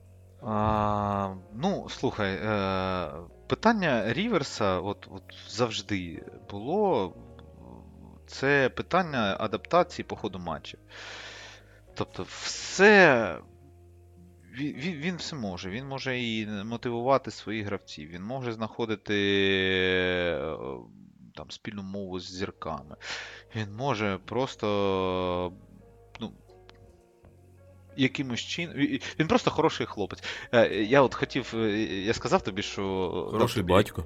[0.46, 3.10] А, ну, слухай, е,
[3.46, 7.14] питання Ріверса от, от завжди було.
[8.26, 10.80] Це питання адаптації по ходу матчів.
[11.94, 13.38] Тобто, все.
[14.53, 15.70] Він, він, все може.
[15.70, 19.14] Він може і мотивувати своїх гравців, він може знаходити
[20.34, 20.57] е,
[21.34, 22.96] там, спільну мову з зірками.
[23.57, 25.53] Він може просто.
[26.20, 26.32] Ну,
[27.96, 28.76] якимось чином.
[29.18, 30.22] Він просто хороший хлопець.
[30.55, 31.53] Е, Я от хотів.
[31.57, 32.82] е, Я сказав тобі, що.
[33.32, 34.05] Хороший тобі- батько.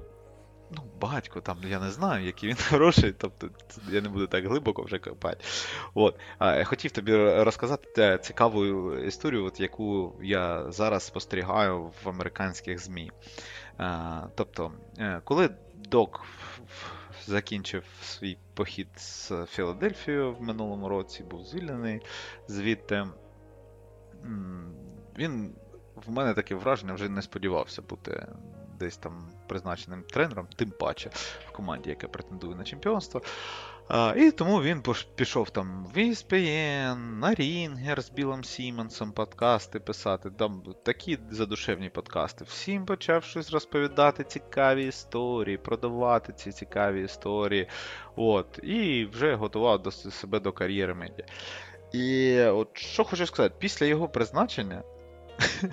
[0.71, 3.49] Ну, батько, там я не знаю, який він хороший, тобто
[3.89, 5.43] я не буду так глибоко вже копати.
[5.93, 6.19] От.
[6.37, 13.11] А, я хотів тобі розказати цікаву історію, от, яку я зараз спостерігаю в американських ЗМІ.
[13.77, 15.49] А, тобто, е, коли
[15.89, 16.25] Док
[17.25, 22.01] закінчив свій похід з Філадельфією в минулому році, був звільнений
[22.47, 23.07] звідти.
[25.17, 25.55] Він
[25.95, 28.27] в мене таке враження вже не сподівався бути
[28.79, 31.09] десь там призначеним тренером, тим паче
[31.49, 33.21] в команді, яка претендує на чемпіонство.
[33.89, 34.83] А, і тому він
[35.15, 42.45] пішов там в ESPN, на Рінгер з Білом Сімонсом подкасти писати, там такі задушевні подкасти.
[42.47, 47.67] Всім почав щось розповідати цікаві історії, продавати ці цікаві історії.
[48.15, 51.25] От, і вже готував до себе до кар'єри медіа.
[51.93, 54.83] І от що хочу сказати, після його призначення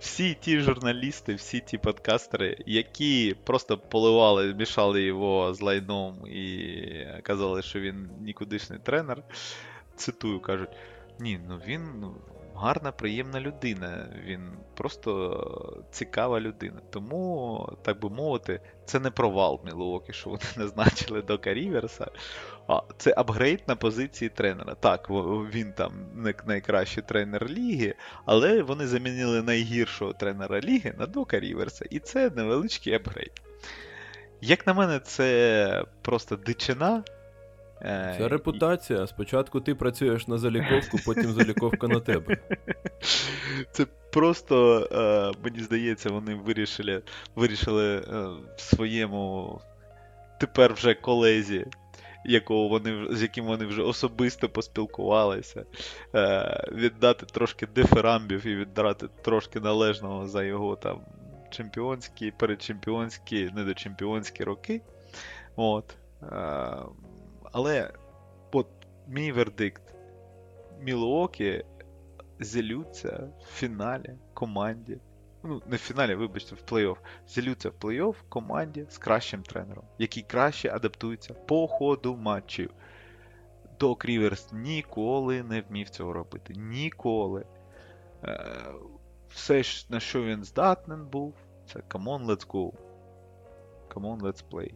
[0.00, 7.62] всі ті журналісти, всі ті подкастери, які просто поливали, мішали його з лайном і казали,
[7.62, 9.22] що він нікудишний тренер,
[9.96, 10.70] цитую, кажуть:
[11.18, 12.14] ні, ну він ну,
[12.54, 16.80] гарна, приємна людина, він просто цікава людина.
[16.90, 22.10] Тому, так би мовити, це не провал Мілуокі, що вони назначили Дока Ріверса.
[22.68, 24.74] А, це апгрейд на позиції тренера.
[24.74, 25.10] Так,
[25.52, 27.94] він там не найкращий тренер ліги,
[28.24, 33.32] але вони замінили найгіршого тренера ліги на Дока Ріверса, і це невеличкий апгрейд.
[34.40, 37.02] Як на мене, це просто дичина.
[37.82, 39.06] Е, Це репутація.
[39.06, 42.36] Спочатку ти працюєш на заліковку, потім заліковка на тебе.
[43.70, 47.02] Це просто, е, мені здається, вони вирішили,
[47.36, 48.02] вирішили е,
[48.56, 49.60] в своєму
[50.40, 51.66] тепер вже колезі,
[52.24, 55.64] якого вони, з яким вони вже особисто поспілкувалися,
[56.14, 61.00] е, віддати трошки дифирамбів і віддати трошки належного за його там
[61.50, 64.80] чемпіонські, передчемпіонські, недочемпіонські роки.
[65.56, 65.96] От.
[66.22, 66.26] Е,
[67.52, 67.92] але
[68.52, 68.66] от
[69.08, 69.82] мій вердикт.
[70.80, 71.64] Мілуокі
[72.40, 74.98] зілються в фіналі команді,
[75.42, 76.96] ну, не в фіналі, вибачте, в плей-офф.
[77.28, 82.70] Зілються в плей-офф команді з кращим тренером, який краще адаптується по ходу матчів.
[83.80, 86.54] Док Ріверс ніколи не вмів цього робити.
[86.56, 87.46] Ніколи.
[88.24, 88.64] Е,
[89.28, 91.34] все, на що він здатнен був,
[91.66, 92.72] це come on, let's go.
[93.88, 94.74] Come on, let's play.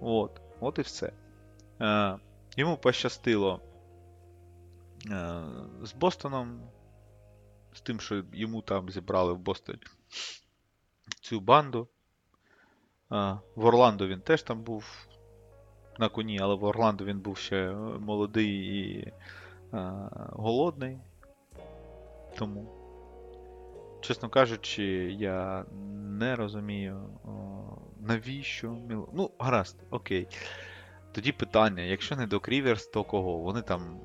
[0.00, 1.12] От, от і все.
[1.80, 2.18] Е,
[2.56, 3.60] йому пощастило
[5.10, 5.42] е,
[5.82, 6.60] з Бостоном,
[7.76, 9.78] з тим, що йому там зібрали в Бостоні
[11.20, 11.88] цю банду.
[13.12, 15.06] Е, в Орландо він теж там був
[15.98, 17.70] на коні, але в Орландо він був ще
[18.00, 19.12] молодий і е,
[20.32, 20.98] голодний.
[22.38, 22.72] Тому,
[24.00, 24.84] чесно кажучи,
[25.18, 25.64] я
[26.18, 27.08] не розумію,
[28.00, 28.76] навіщо
[29.12, 30.28] Ну, гаразд, окей.
[31.12, 33.38] Тоді питання: якщо не до Кріверс, то кого?
[33.38, 34.00] Вони там.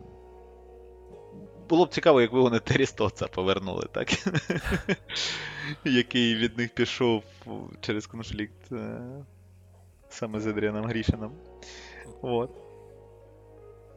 [1.71, 4.09] Було б цікаво, якби вони Террі Стоца повернули, так?
[5.85, 7.23] Який від них пішов
[7.81, 9.01] через конфлікт е,
[10.09, 11.31] саме з Адріаном Грішином.
[12.21, 12.49] От.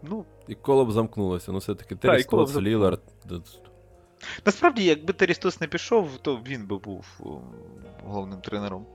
[0.02, 2.76] Ну, І коло б замкнулося, ну все-таки Так, і Террі коло б Стоц, замкнулося.
[2.76, 3.02] Лілард.
[4.46, 7.06] Насправді, якби Террі Стос не пішов, то він би був
[8.04, 8.86] головним тренером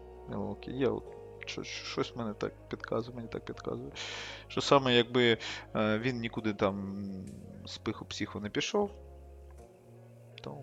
[0.67, 0.89] Я
[1.63, 3.91] щось мене так підказує, мені так підказує.
[4.47, 5.37] Що саме якби
[5.75, 7.05] е, він нікуди там
[7.65, 8.91] з пиху психу не пішов.
[10.41, 10.57] То...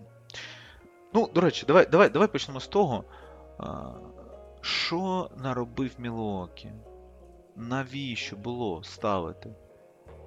[1.13, 3.03] Ну, до речі, давай, давай, давай почнемо з того.
[4.61, 6.71] Що наробив Мілокі?
[7.55, 9.55] Навіщо було ставити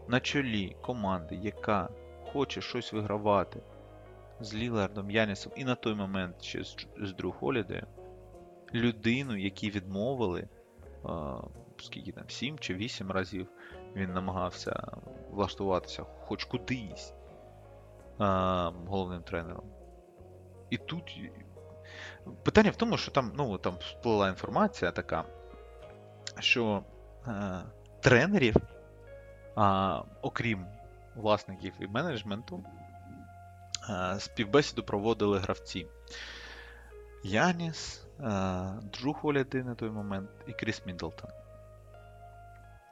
[0.09, 1.89] на чолі команди, яка
[2.33, 3.61] хоче щось вигравати?
[4.41, 7.87] з Лілардом, Янісом і на той момент ще з, Дру Холідеєм
[8.75, 10.49] людину, якій відмовили
[11.83, 13.47] скільки там, 7 чи 8 разів
[13.97, 14.83] він намагався
[15.31, 17.15] влаштуватися хоч кудись
[18.87, 19.65] головним тренером.
[20.71, 21.21] І тут
[22.43, 25.25] питання в тому, що там, ну, там сплила інформація така,
[26.39, 26.85] що
[27.27, 27.63] е,
[28.01, 28.57] тренерів,
[29.57, 30.67] а, окрім
[31.17, 32.65] власників і менеджменту,
[33.91, 35.87] е, співбесіду проводили гравці.
[37.25, 41.31] Яніс, е, Джу Холіди на той момент і Кріс Міддлтон.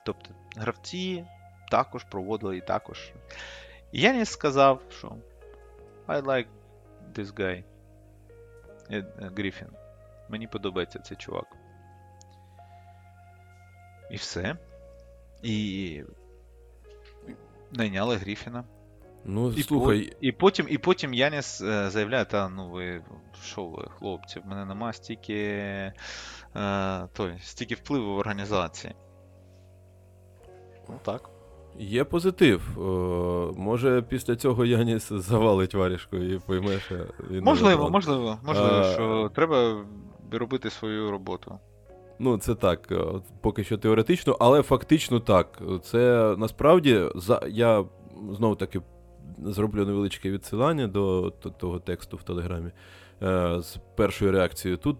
[0.05, 1.27] Тобто гравці
[1.71, 3.13] також проводили і також.
[3.93, 5.17] І Яніс сказав, що
[6.07, 6.47] I like
[7.15, 7.65] this guy.
[8.91, 9.69] Е, е, Гріфін.
[10.29, 11.57] Мені подобається цей чувак.
[14.11, 14.57] І все.
[15.43, 16.03] І
[17.73, 18.65] найняли Гріфіна.
[19.25, 23.03] Ну, І, слухай, по- і потім, і потім Яніс е, заявляє, та ну ви
[23.45, 25.35] що ви, хлопці, в мене нема стільки,
[26.57, 28.95] е, той, стільки впливу в організації.
[30.89, 31.31] Ну так.
[31.79, 32.63] є позитив.
[32.79, 32.81] Е,
[33.57, 36.95] може, після цього Яніс завалить варішку і пойме, що
[37.31, 39.85] він Можливо, можливо, можливо, Е, що треба
[40.33, 41.59] робити свою роботу.
[42.19, 42.93] Ну, це так,
[43.41, 45.63] поки що теоретично, але фактично так.
[45.83, 47.85] Це насправді за я
[48.33, 48.81] знову таки
[49.45, 51.31] зроблю невеличке відсилання до
[51.61, 52.71] того тексту в Телеграмі
[53.23, 54.79] е, з першою реакцією.
[54.79, 54.97] Тут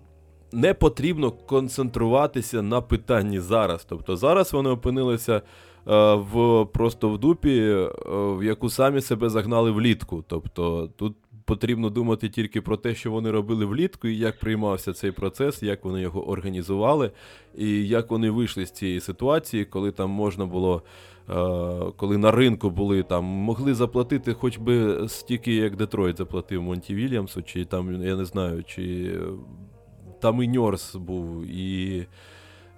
[0.53, 3.85] не потрібно концентруватися на питанні зараз.
[3.89, 5.43] Тобто зараз вони опинилися е,
[6.15, 10.25] в просто в дупі, е, в яку самі себе загнали влітку.
[10.29, 15.13] Тобто тут потрібно думати тільки про те, що вони робили влітку, і як приймався цей
[15.13, 17.11] процес, як вони його організували,
[17.59, 20.83] і як вони вийшли з цієї ситуації, коли там можна було.
[21.31, 26.95] Е, Коли на ринку були там, могли заплатити хоч би стільки, як Детройт заплатив Монті
[26.95, 29.13] Вільямсу, чи там, я не знаю, чи
[30.21, 32.07] там і Нерс був, і,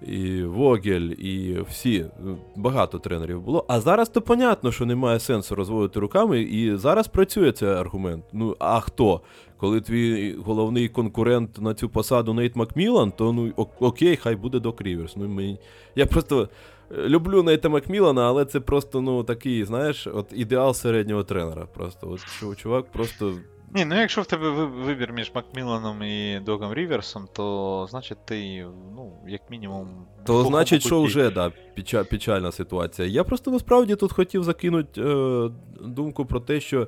[0.07, 2.05] і Вогель, і всі.
[2.55, 3.65] Багато тренерів було.
[3.67, 8.23] А зараз то понятно, що немає сенсу розводити руками, і зараз працює цей аргумент.
[8.33, 9.21] Ну, а хто?
[9.57, 14.59] Коли твій головний конкурент на цю посаду Нейт Макмілан, то ну ок- окей, хай буде
[14.59, 15.15] Док Ріверс.
[15.17, 15.59] Ну, мені...
[15.95, 16.49] Я просто
[16.97, 21.65] люблю Нейта Макмілана, але це просто ну такий, знаєш, от ідеал середнього тренера.
[21.65, 23.33] Просто от чувак просто
[23.75, 28.65] Ні, ну якщо в тебе вибір між Макміланом і Догом Ріверсом, то значить ти,
[28.95, 29.87] ну, як мінімум.
[30.25, 33.07] То значить, що вже да, печа- печальна ситуація.
[33.07, 35.49] Я просто насправді тут хотів закинути е,
[35.81, 36.87] думку про те, що е,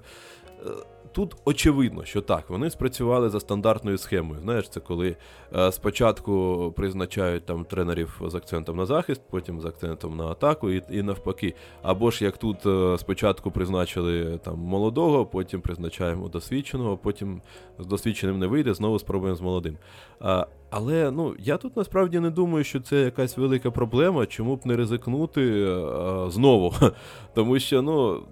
[1.14, 4.42] тут очевидно, що так, вони спрацювали за стандартною схемою.
[4.42, 5.16] Знаєш, це коли
[5.56, 10.84] е, спочатку призначають там тренерів з акцентом на захист, потім з акцентом на атаку, і,
[10.90, 11.54] і навпаки.
[11.82, 17.42] Або ж як тут е, спочатку призначили там молодого, потім призначаємо досвідченого, потім
[17.80, 19.78] з досвідченим не вийде, знову спробуємо з молодим.
[20.20, 24.62] А, але ну, я тут насправді не думаю, що це якась велика проблема, чому б
[24.66, 26.74] не ризикнути а, знову.
[27.34, 28.24] Тому що, ну.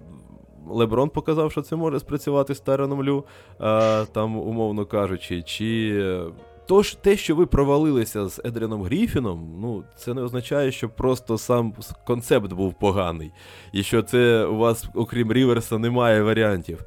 [0.70, 3.24] Леброн показав, що це може спрацювати з Тароном Лю,
[3.60, 5.92] е, там, умовно кажучи, чи.
[6.02, 6.24] е,
[6.66, 11.38] То ж те, що ви провалилися з Едріаном Гріфіном, ну це не означає, що просто
[11.38, 11.74] сам
[12.06, 13.32] концепт був поганий,
[13.72, 16.84] і що це у вас, окрім Ріверса, немає варіантів.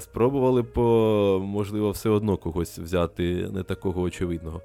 [0.00, 4.60] Спробували по, можливо, все одно когось взяти не такого очевидного.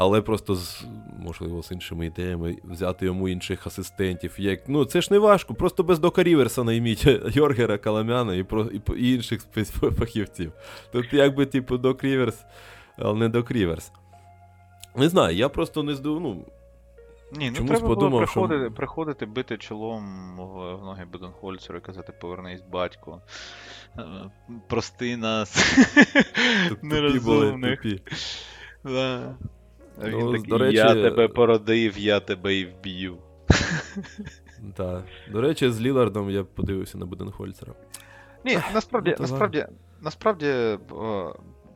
[0.00, 0.84] Але просто з,
[1.18, 4.34] можливо, з іншими ідеями взяти йому інших асистентів.
[4.38, 8.62] Як, ну, це ж не важко, просто без Дока Ріверса найміть Йоргера, Каламяна і, про,
[8.64, 10.52] і, і інших спецфахівців.
[10.92, 12.44] Тут якби, типу, Док Ріверс,
[12.98, 13.92] але не Док Ріверс.
[14.96, 16.44] Не знаю, я просто не здив, ну,
[17.32, 20.04] Ні, ну Чомусь треба було подумав, що- приходити, приходити, бити чолом
[20.36, 23.20] в, ноги Буденхольцеру і казати повернись, батько.
[23.98, 24.02] Е,
[24.68, 25.76] Прости нас.
[26.68, 28.02] туп- тупі були, тупі.
[28.84, 29.36] Да.
[30.02, 33.18] А Він Ну, такий, до речі, я тебе породив, я тебе і вб'ю.
[34.76, 35.04] Так.
[35.32, 37.72] До речі, з Лілардом я подивився на Буденхольцера.
[38.44, 39.66] Ні, насправді, ну, насправді,
[40.00, 40.78] насправді,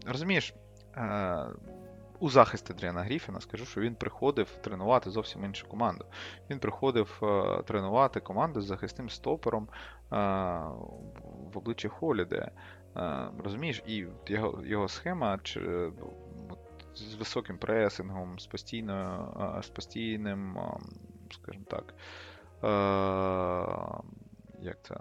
[0.06, 0.54] розумієш,
[0.96, 1.46] е,
[2.20, 6.04] у захист Адріана Гріфіна скажу, що він приходив тренувати зовсім іншу команду.
[6.50, 10.16] Він приходив е, тренувати команду з захисним стопером е,
[11.52, 12.50] в обличчі Холіде.
[13.44, 15.38] Розумієш, і його, його схема
[16.94, 20.58] з високим пресингом, з постійною, е, з постійним,
[21.30, 21.94] скажімо так,
[24.60, 24.96] як це,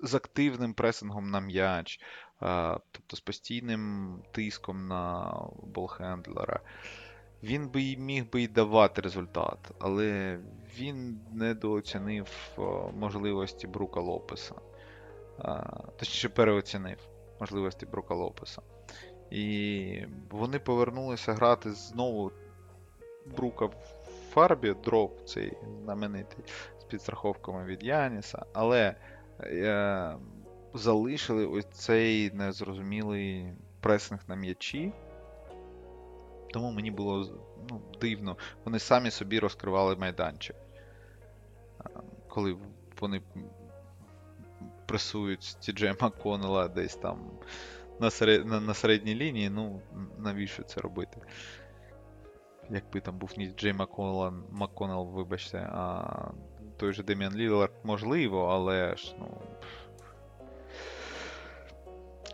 [0.00, 2.00] з активним пресингом на м'яч,
[2.92, 6.60] тобто з постійним тиском на болхендлера.
[7.42, 10.38] Він би і міг би і давати результат, але
[10.78, 12.28] він недооцінив
[12.94, 14.54] можливості Брука Лопеса.
[15.98, 16.98] Точніше, переоцінив
[17.40, 18.62] можливості Брука Лопеса.
[19.30, 22.32] І вони повернулися грати знову
[23.36, 23.74] Брука в
[24.30, 25.52] фарбі, дроп цей
[25.84, 26.44] знаменитий
[26.78, 28.94] з підстраховками від Яніса, але
[29.40, 30.16] е,
[30.74, 34.92] залишили ось цей незрозумілий пресинг на м'ячі.
[36.52, 38.36] Тому мені було ну, дивно.
[38.64, 40.56] Вони самі собі розкривали майданчик.
[41.80, 41.90] Е,
[42.28, 42.56] Коли
[43.00, 43.22] вони
[44.86, 47.18] пресують Тіджея Макконела десь там
[48.00, 48.46] на, серед...
[48.46, 49.82] на, на середній лінії, ну
[50.18, 51.20] навіщо це робити?
[52.70, 56.30] Якби там був не Джей Макконел, Макконел, вибачте, а
[56.76, 59.40] той же Деміан Лілард можливо, але ж, ну.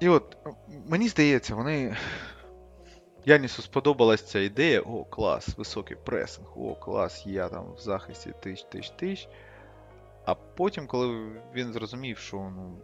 [0.01, 0.37] І от,
[0.87, 1.97] мені здається, вони.
[3.25, 8.63] Янісу сподобалась ця ідея, о, клас, високий пресинг, о, клас, я там в захисті тиш,
[8.63, 9.29] тиш, тиш.
[10.25, 12.79] А потім, коли він зрозумів, що ну,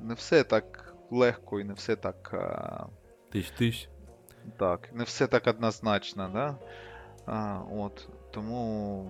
[0.00, 2.34] не все так легко і не все так.
[3.32, 3.88] Тиш-тиш.
[4.56, 6.58] Так, не все так однозначно, да?
[7.26, 9.06] А, от, тому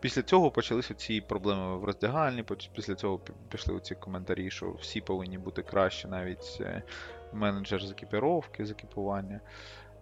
[0.00, 2.44] після цього почалися ці проблеми в роздягальні,
[2.74, 6.82] після цього пішли ці коментарі, що всі повинні бути краще, навіть е,
[7.32, 9.40] менеджер з екіпіровки, з екіпування.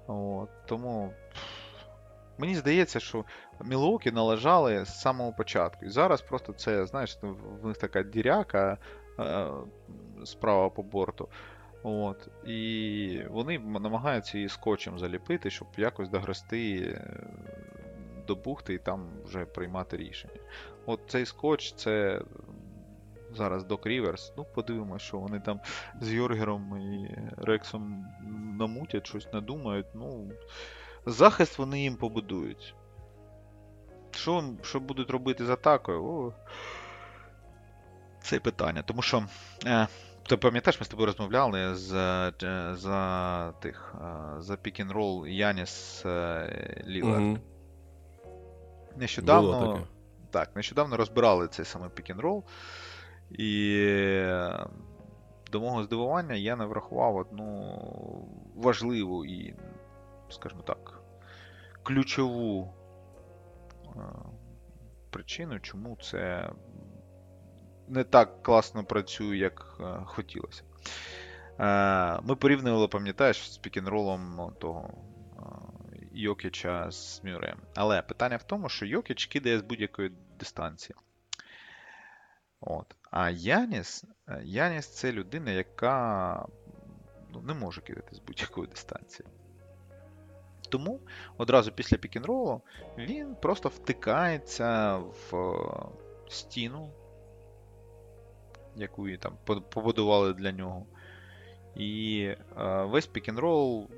[0.06, 1.12] От, тому
[2.38, 3.24] мені здається, що
[3.64, 5.84] Мілокі належали з самого початку.
[5.84, 7.18] І зараз просто це, знаєш,
[7.62, 8.78] в них така діряка
[9.18, 9.48] е,
[10.24, 11.28] справа по борту.
[11.82, 12.28] От.
[12.46, 17.26] І вони намагаються її скотчем заліпити, щоб якось догрести е,
[18.26, 20.40] до бухти і там вже приймати рішення.
[20.86, 22.22] От цей скотч це
[23.34, 24.32] зараз Док Ріверс.
[24.36, 25.60] Ну, подивимось, що вони там
[26.00, 28.06] з Йоргером і Рексом
[28.58, 29.86] намутять, щось надумають.
[29.94, 30.30] Ну,
[31.06, 32.74] захист вони їм побудують.
[34.10, 36.04] Що, що будуть робити з атакою?
[36.04, 36.32] О,
[38.20, 38.82] це питання.
[38.82, 39.24] Тому що.
[39.66, 39.86] Е,
[40.26, 46.84] ти пам'ятаєш, ми з тобою розмовляли за, е, за тих е, за пік-н-рол Яніс е,
[46.86, 47.22] Лілард.
[47.22, 47.40] Мгм.
[48.96, 49.86] Нещодавно,
[50.30, 52.44] так, нещодавно розбирали цей саме пік-н-рол.
[53.30, 53.76] І
[55.52, 57.78] до мого здивування я не врахував одну
[58.54, 59.54] важливу і,
[60.28, 61.00] скажімо так,
[61.82, 62.74] ключову
[65.10, 66.50] причину, чому це
[67.88, 70.62] не так класно працює, як е, хотілося.
[71.58, 75.40] Е, Ми порівнювали, пам'ятаєш, з пік-н-ролом ну, того е,
[76.12, 77.58] Йокіча з Мюреєм.
[77.74, 80.96] Але питання в тому, що Йокіч кидає з будь-якої дистанції.
[82.60, 82.96] От.
[83.10, 84.04] А Яніс,
[84.42, 86.46] Яніс це людина, яка
[87.32, 89.28] ну, не може кидати з будь-якої дистанції.
[90.68, 91.00] Тому
[91.36, 92.62] одразу після пік-н-ролу
[92.98, 95.56] він просто втикається в
[96.28, 96.90] стіну,
[98.76, 99.32] яку і там
[99.70, 100.86] побудували для нього.
[101.74, 102.20] І
[102.58, 103.90] е, весь пік-н-рол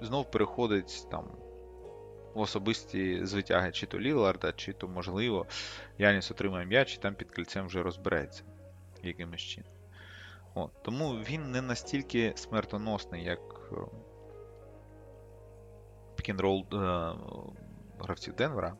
[0.00, 1.24] знов переходить там
[2.34, 5.46] в особисті звитяги чи то Ліларда, чи то, можливо,
[5.98, 8.42] Яніс отримає м'яч і там під кільцем вже розбереться.
[9.02, 9.70] якимось чином.
[10.54, 13.40] От, тому він не настільки смертоносний, як
[16.16, 17.12] пікінрол е,
[17.98, 18.76] гравців Денвера.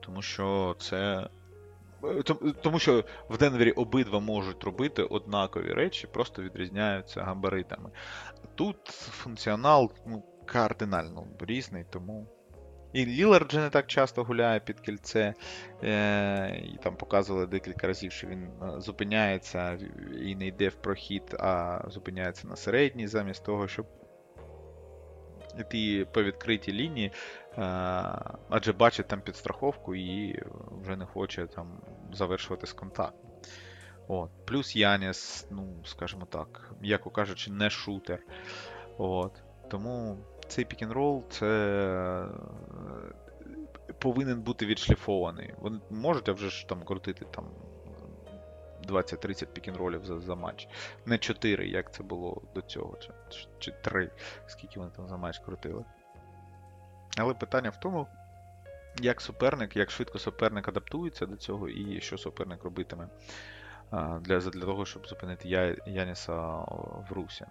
[0.00, 1.28] Тому що це.
[2.24, 7.90] Том- Тому що в Денвері обидва можуть робити однакові речі, просто відрізняються габаритами.
[8.54, 12.26] Тут функціонал ну, кардинально різний, тому.
[12.92, 15.34] І Лілард вже не так часто гуляє під кільце,
[15.82, 19.78] е, і там показували декілька разів, що він е, зупиняється
[20.22, 23.86] і не йде в прохід, а зупиняється на середній, замість того, щоб
[25.60, 27.12] йти по відкритій лінії,
[28.48, 30.42] адже бачить там підстраховку і
[30.82, 31.80] вже не хоче там
[32.12, 33.28] завершувати з контакту.
[34.08, 34.30] От.
[34.44, 38.18] Плюс Яніс, ну, скажімо так, м'яко кажучи, не шутер.
[38.98, 39.42] От.
[39.68, 40.18] Тому
[40.48, 41.46] цей пікінрол це
[42.16, 42.28] е,
[43.98, 45.54] повинен бути відшліфований.
[45.58, 47.44] Вони можуть а вже ж там крутити там
[48.88, 50.68] 20-30 пікінролів за, за матч.
[51.06, 53.10] Не 4, як це було до цього, чи,
[53.58, 54.10] чи 3,
[54.46, 55.84] скільки вони там за матч крутили.
[57.18, 58.06] Але питання в тому,
[59.00, 63.08] як суперник, як швидко суперник адаптується до цього і що суперник робитиме
[64.20, 66.34] для, для того, щоб зупинити Я- Яніса
[67.10, 67.44] в русі.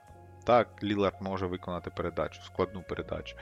[0.43, 3.37] Так, Лілард може виконати передачу, складну передачу.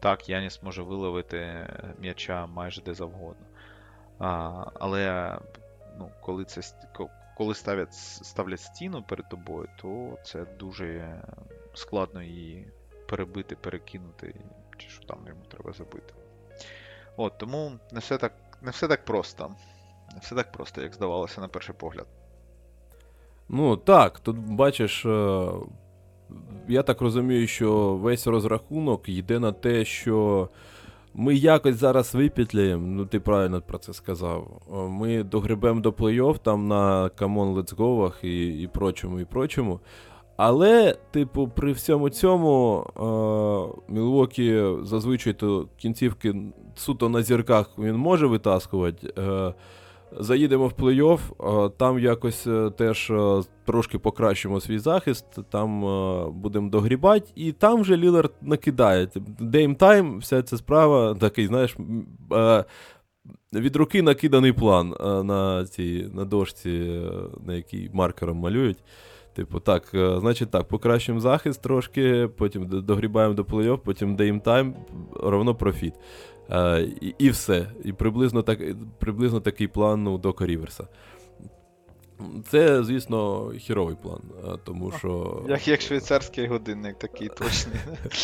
[0.00, 1.66] Так, Яніс може виловити
[1.98, 3.46] м'яча майже де завгодно.
[4.18, 5.34] А, але
[5.98, 6.60] ну, коли, це,
[7.36, 11.22] коли ставлять, ставлять стіну перед тобою, то це дуже
[11.74, 12.68] складно її
[13.08, 14.34] перебити, перекинути,
[14.82, 16.14] чи що там йому треба забити.
[17.16, 18.32] От, тому не все так,
[18.62, 19.50] не все так просто.
[20.14, 22.06] Не все так просто, як здавалося на перший погляд.
[23.48, 25.48] Ну так, тут бачиш, е,
[26.68, 30.48] я так розумію, що весь розрахунок йде на те, що
[31.14, 34.62] ми якось зараз випетляємо, ну ти правильно про це сказав.
[34.72, 39.80] Е, Ми догребемо до плей-офф там на come on go і, і прочому, і прочому.
[40.44, 46.34] Але, типу, при всьому цьому е, Мілвокі зазвичай то кінцівки
[46.74, 49.12] суто на зірках він може витаскувати.
[49.18, 49.54] Е,
[50.18, 51.20] Заїдемо в плей-офф,
[51.66, 55.80] е, там якось е, теж е, трошки покращимо свій захист, там
[56.40, 59.08] будемо догрібати, і там вже Лілард накидає.
[59.40, 61.76] Dame Time, вся ця справа, такий, знаєш,
[63.54, 64.94] від руки накиданий план
[65.26, 67.00] на цій на дошці,
[67.46, 68.78] на якій маркером малюють.
[69.34, 74.74] Типу, так, е, значить так, покращимо захист трошки, потім догрібаємо до плей-офф, потім Dame Time,
[75.14, 75.94] ровно профіт.
[76.50, 77.66] Е, і, і все.
[77.84, 78.58] І приблизно, так,
[78.98, 80.86] приблизно такий план у Дока Ріверса.
[82.48, 85.42] Це, звісно, хіровий план, е, тому що.
[85.48, 87.76] Як, як швейцарський годинник, такий точний.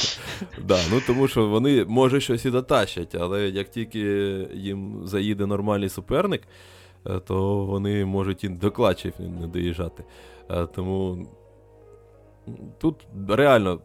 [0.65, 4.01] Да, ну тому що вони, може, щось і затащать, але як тільки
[4.55, 6.43] їм заїде нормальний суперник,
[7.25, 10.05] то вони можуть і до клатчів не доїжджати.
[10.51, 11.27] Е, Тому
[12.79, 13.81] тут реально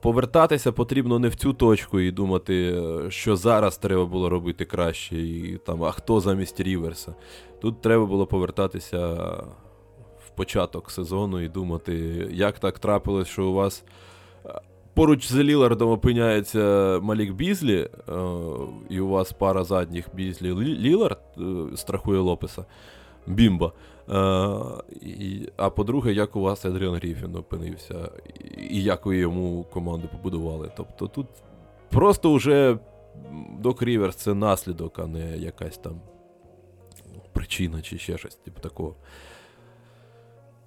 [0.00, 5.16] повертатися потрібно не в цю точку і думати, е, що зараз треба було робити краще,
[5.16, 7.14] і там, а хто замість Ріверса.
[7.60, 9.08] Тут треба було повертатися
[10.26, 11.94] в початок сезону і думати,
[12.30, 13.84] як так трапилось, що у вас
[14.46, 14.60] е,
[14.94, 17.88] поруч з Лілардом опиняється Малік Бізлі,
[18.88, 21.20] і у вас пара задніх Бізлі Лілард
[21.74, 22.64] страхує Лопеса.
[23.26, 23.72] Бімба.
[24.08, 24.12] Е,
[25.56, 28.10] а по-друге, як у вас Едріан Гріфін опинився,
[28.70, 30.70] і, як ви йому команду побудували.
[30.76, 31.26] Тобто тут
[31.90, 32.78] просто вже
[33.58, 36.00] Док Ріверс це наслідок, а не якась там
[37.32, 38.94] причина чи ще щось, типу такого.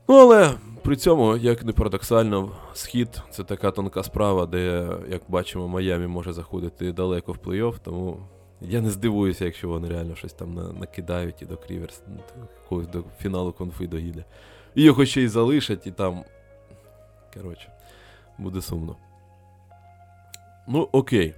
[0.07, 0.51] Ну, але
[0.83, 6.33] при цьому, як не парадоксально, схід це така тонка справа, де, як бачимо, Майамі може
[6.33, 8.17] заходити далеко в плей-офф, тому
[8.61, 12.47] я не здивуюся, якщо вони реально щось там на- накидають і до Кріверс, ну, то
[12.63, 14.23] якогось до фіналу конфи доїде.
[14.75, 16.23] І його ще й залишать, і там.
[17.33, 17.71] Коротше,
[18.37, 18.95] буде сумно.
[20.67, 21.33] Ну, окей.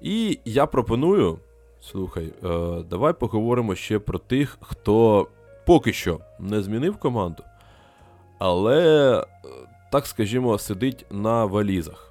[0.00, 1.38] І я пропоную.
[1.82, 5.26] Слухай, е, давай поговоримо ще про тих, хто
[5.66, 7.42] поки що не змінив команду,
[8.38, 9.24] але, е,
[9.92, 12.09] так скажімо, сидить на валізах.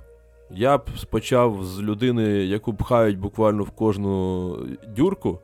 [0.51, 4.55] Я б почав з людини, яку пхають буквально в кожну
[4.95, 5.39] дюрку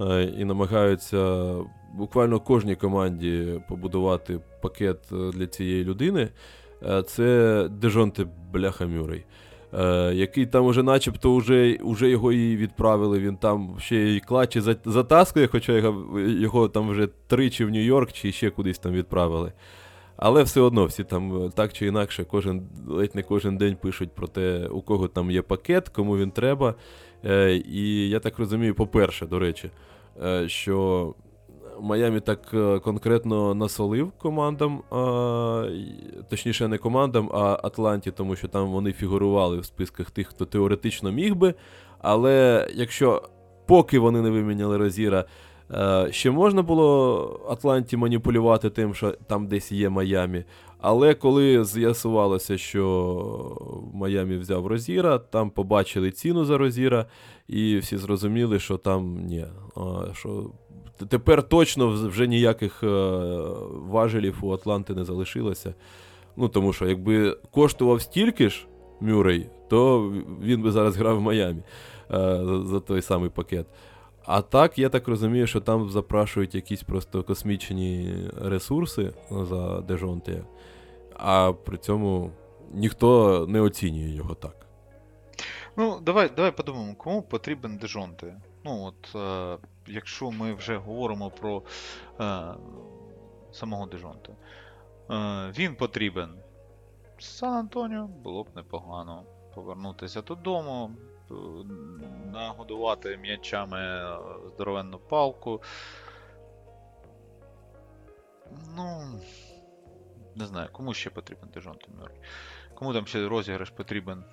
[0.00, 1.54] е, і намагаються
[1.94, 6.28] буквально кожній команді побудувати пакет е, для цієї людини.
[6.88, 9.24] Е, Це Дежонте Бляха Мюррей.
[10.12, 14.76] Який там уже начебто уже, уже його і відправили, він там ще й клачі за-
[14.84, 19.52] затаскує, хоча його, його там вже тричі в Нью-Йорк чи ще кудись там відправили.
[20.22, 24.10] Але все одно всі там е, так чи інакше, кожен, ледь не кожен день пишуть
[24.14, 26.74] про те, у кого там є пакет, кому він треба.
[27.24, 29.70] Е, і я так розумію, по-перше, до речі,
[30.22, 31.14] е, що
[31.80, 35.66] Майамі так е, конкретно насолив командам, а,
[36.30, 41.12] точніше, не командам, а Атланті, тому що там вони фігурували в списках тих, хто теоретично
[41.12, 41.54] міг би.
[41.98, 43.22] Але якщо
[43.66, 45.24] поки вони не виміняли Розіра, е,
[46.10, 50.44] ще можна було Атланті маніпулювати тим, що там десь є Майамі.
[50.78, 57.06] Але коли з'ясувалося, що Майамі взяв Розіра, там побачили ціну за Розіра,
[57.48, 59.46] і всі зрозуміли, що там ні.
[59.76, 60.50] а, Що
[61.08, 62.86] тепер точно вже ніяких е,
[63.70, 65.74] важелів у Атланти не залишилося.
[66.36, 68.66] Ну, тому що якби коштував стільки ж
[69.00, 71.62] Мюррей, то він би зараз грав в Майамі
[72.10, 73.66] е, за той самий пакет.
[74.32, 80.44] А так, я так розумію, що там запрашують якісь просто космічні ресурси за Дежонте,
[81.16, 82.30] а при цьому
[82.72, 84.66] ніхто не оцінює його так.
[85.76, 88.40] Ну, давай, давай подумаємо, кому потрібен Дежонте.
[88.64, 91.62] Ну, от, е, якщо ми вже говоримо про
[92.20, 92.42] е,
[93.52, 94.32] самого Дежонте.
[95.10, 96.30] Е, він потрібен
[97.18, 99.24] Сан Антоніо, було б непогано
[99.54, 100.90] повернутися додому,
[102.32, 104.18] нагодувати м'ячами е,
[104.54, 105.62] здоровенну палку.
[108.76, 109.20] Ну,
[110.36, 112.16] не знаю, кому ще потрібен Дежонте Мюррей?
[112.74, 114.24] Кому там ще розіграш потрібен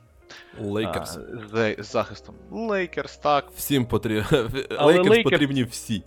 [0.59, 1.17] Лейкерс.
[1.17, 2.35] а, з, з захистом.
[2.51, 3.51] Лейкерс, так.
[3.55, 4.23] Всім потрібні.
[4.77, 6.03] Але Лейкерс Лейкерс- потрібні всі.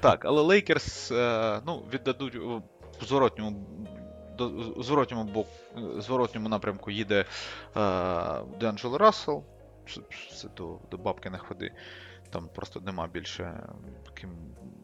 [0.00, 2.34] Так, але Лейкерс е, ну, віддадуть
[3.00, 3.66] в зворотньому,
[4.78, 5.46] зворотньому, бок,
[5.76, 7.26] е, зворотньому напрямку їде е,
[8.60, 9.44] Деанджело Рассел.
[10.56, 11.72] До, до бабки не ходи.
[12.30, 13.66] Там просто нема більше
[14.14, 14.30] ким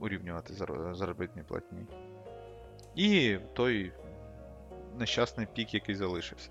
[0.00, 0.54] урівнювати
[0.92, 1.86] заробітні платні.
[2.94, 3.92] І той
[4.98, 6.50] нещасний пік, який залишився.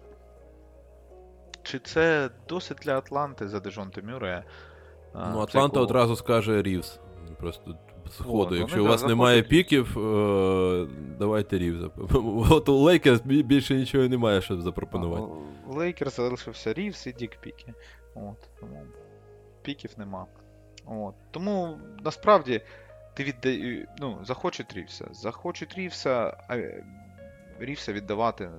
[1.63, 4.43] Чи це досить для Атланти за Дежонте Мюррея?
[5.13, 6.99] А, Ну, Атланта якого- одразу скаже Рівс.
[7.39, 7.77] Просто
[8.11, 8.47] з ходу.
[8.51, 10.87] ну, Якщо у вас так немає піків, е,
[11.19, 11.89] давайте Рівза.
[12.49, 15.23] От у Лейкерс більше нічого немає, щоб запропонувати.
[15.67, 17.73] У Лейкерс залишився Рівс і Дік Піки.
[18.15, 18.85] От, тому
[19.61, 20.25] піків нема.
[20.85, 21.15] От.
[21.31, 22.61] Тому насправді
[23.13, 23.87] ти віддай...
[23.97, 25.07] ну, захочуть Рівса.
[25.11, 26.83] Захочуть Рівса, а е,
[27.59, 28.49] Рівса віддавати,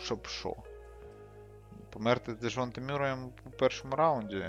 [0.00, 0.56] щоб що.
[1.90, 4.44] Померти з Дежонте Мюрреєм у першому раунді.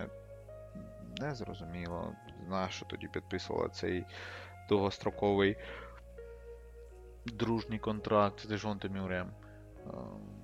[1.19, 2.15] Не зрозуміло.
[2.47, 4.05] Знаю, що тоді підписувала цей
[4.69, 5.57] довгостроковий
[7.25, 9.31] дружній контракт з Дежонте Мюрреєм.
[9.85, 10.41] Ем,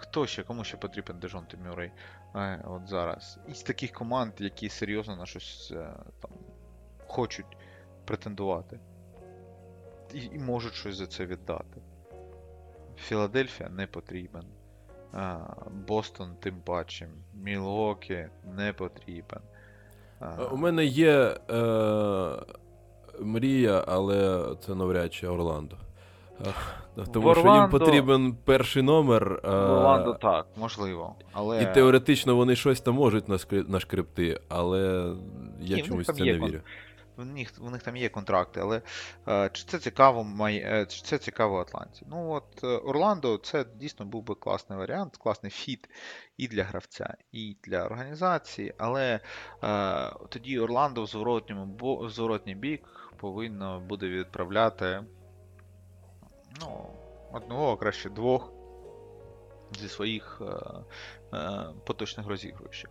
[0.00, 0.42] Хто ще?
[0.42, 1.90] Кому ще потрібен Дежонте Мюррей?
[2.36, 3.38] Е, от зараз.
[3.48, 6.30] Із таких команд, які серйозно на щось е, там
[7.06, 7.56] хочуть
[8.04, 8.80] претендувати.
[10.14, 11.80] І, і можуть щось за це віддати.
[12.96, 14.44] Філадельфія не потрібен.
[15.14, 15.36] Е,
[15.88, 17.08] Бостон тим паче.
[17.34, 19.40] Мілокі не потрібен.
[20.52, 22.44] У мене є е,
[23.20, 25.76] мрія, але це навряд чи Орландо.
[27.12, 29.40] Тому що їм потрібен перший номер.
[29.44, 31.14] е, Орландо так, можливо.
[31.32, 31.62] Але...
[31.62, 33.28] І теоретично вони щось там можуть
[33.68, 35.12] нашкребти, але
[35.60, 36.60] я Ні, чомусь це не кон- вірю.
[37.16, 38.82] в них, в них там є контракти, але
[39.28, 42.06] е, чи це цікаво май, е, чи це цікаво Атланті?
[42.10, 45.88] Ну от е, Орландо це дійсно був би класний варіант, класний fit
[46.36, 49.20] і для гравця, і для організації, але
[49.64, 55.02] е, тоді Орландо в зворотньому бо, в зворотній бік повинно буде відправляти
[56.60, 56.86] ну,
[57.32, 58.52] одного, а краще двох
[59.78, 60.70] зі своїх е,
[61.36, 62.90] е, поточних розігруючих.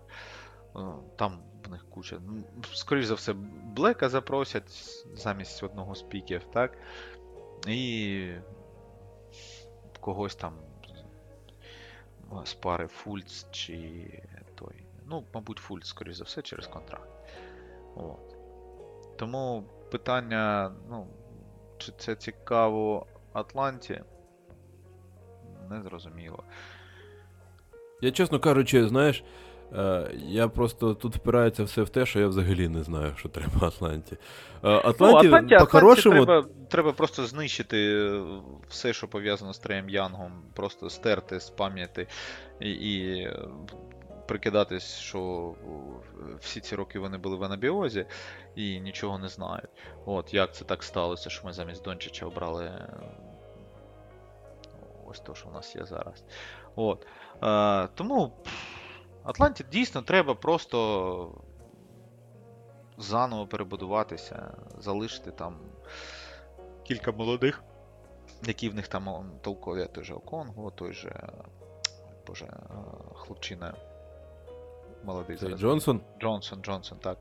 [0.75, 0.79] Е,
[1.15, 2.19] Там в них куча.
[2.27, 2.43] Ну,
[2.73, 3.33] Скоріш за все,
[3.63, 4.69] Блека запросять
[5.13, 6.77] замість одного з піків, так?
[7.67, 8.31] І
[9.99, 10.53] когось там
[12.45, 14.23] з пари Фульц чи
[14.55, 14.83] той.
[15.05, 17.09] Ну, мабуть, Фульц, скоріш за все, через контракт.
[17.95, 18.35] От.
[19.17, 21.07] Тому питання, ну,
[21.77, 24.01] чи це цікаво Атланті?
[25.69, 26.43] Незрозуміло.
[28.01, 29.23] Я, чесно кажучи, знаєш,
[29.73, 33.67] е, я просто тут впирається все в те, що я взагалі не знаю, що треба
[33.67, 34.17] Атланті.
[34.63, 38.21] Е, Атланті, ну, Атланті, по-хорошому, Атланті треба, треба просто знищити е,
[38.69, 42.07] все, що пов'язано з Треєм Янгом, просто стерти з пам'яті
[42.59, 43.29] і, і
[44.29, 45.53] прикидатись, що
[46.39, 48.05] всі ці роки вони були в анабіозі
[48.55, 49.69] і нічого не знають.
[50.05, 52.89] От як це так сталося, що ми замість Дончича обрали е,
[55.07, 56.23] ось то, що в нас є зараз.
[56.75, 57.07] От.
[57.43, 58.31] Е, тому
[59.23, 61.41] Атланті дійсно треба просто
[62.97, 65.57] заново перебудуватися, залишити там
[66.83, 67.63] кілька молодих,
[68.43, 71.29] які в них там толкові, той же Оконго, той же
[72.27, 72.59] боже, е,
[73.15, 73.73] хлопчина
[75.05, 75.61] молодий Цей зараз.
[75.61, 76.01] Джонсон.
[76.21, 77.17] Джонсон, Джонсон, так.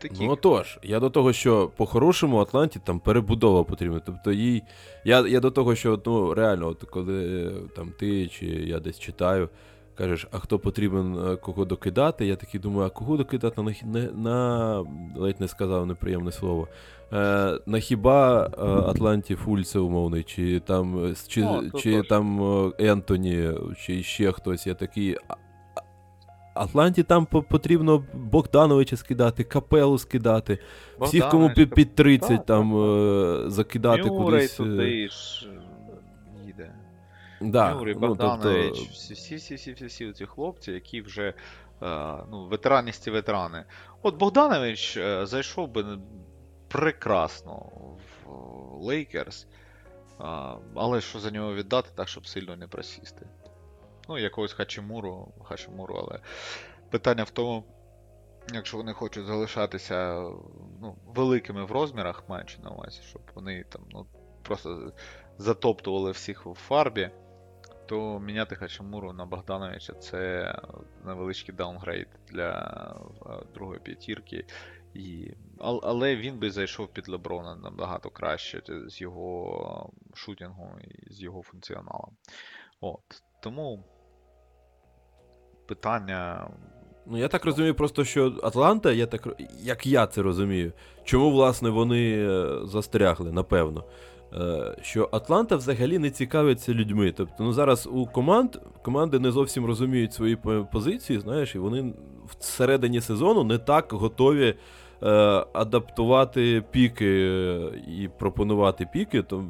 [0.00, 0.20] Таких.
[0.20, 4.00] Ну отож, я до того, що по-хорошому Атланті там перебудова потрібна.
[4.06, 4.62] Тобто їй.
[5.04, 9.48] Я, я до того, що ну, реально, от коли там ти чи я десь читаю,
[9.94, 13.86] кажеш, а хто потрібен е, кого докидати, я такий думаю, а кого докидати на, хі-
[13.86, 14.78] не, на
[15.16, 16.68] ледь не сказав неприємне слово.
[17.12, 22.02] Е, на хіба е, Атланті Фульце умовний, чи там, е, чи, О, то чи точно.
[22.08, 25.16] там Ентоні, чи ще хтось, я такий.
[26.54, 30.58] Атланті там потрібно Богдановича скидати, Капелу скидати,
[31.00, 34.54] всіх, кому під, під 30 Так, там так, е, закидати кудись.
[34.54, 36.74] е, туди ж е, їде.
[37.40, 41.34] Да, ну, Богданович, тобто, всі, всі, всі, всі, всі, ці хлопці, які вже
[41.82, 43.64] е, ну, ветераністі ветерани.
[44.02, 45.84] От Богданович е, зайшов би
[46.68, 47.54] прекрасно
[48.24, 48.30] в
[48.84, 49.46] Лейкерс,
[50.74, 53.26] але що за нього віддати, так, щоб сильно не просісти.
[54.08, 56.20] Ну, якогось Хачимуру, Хачимуру, але
[56.90, 57.64] питання в тому,
[58.52, 60.14] якщо вони хочуть залишатися
[60.80, 64.06] ну, великими в розмірах, маючи на увазі, щоб вони там ну,
[64.42, 64.92] просто
[65.38, 67.10] затоптували всіх в фарбі,
[67.86, 70.54] то міняти Хачимуру на Богдановича це
[71.04, 72.52] невеличкий downgrade для
[73.26, 74.44] е, другої п'ятірки.
[74.94, 75.34] І...
[75.58, 81.42] Але він би зайшов під Леброна набагато краще з його shooting ом і з його
[81.42, 82.16] функціоналом.
[82.80, 83.22] От.
[83.40, 83.84] Тому
[85.74, 86.46] питання.
[87.06, 89.28] Ну, я так розумію, просто що Атланта, я так,
[89.62, 90.72] як я це розумію,
[91.04, 93.84] чому, власне, вони е, застрягли, напевно.
[94.34, 97.12] Е, Що Атланта взагалі не цікавиться людьми.
[97.16, 100.38] Тобто, ну зараз у команд команди не зовсім розуміють свої
[100.72, 101.94] позиції, знаєш, і вони
[102.38, 104.54] всередині сезону не так готові
[105.02, 105.08] е,
[105.52, 109.44] адаптувати піки е, і пропонувати піки, то,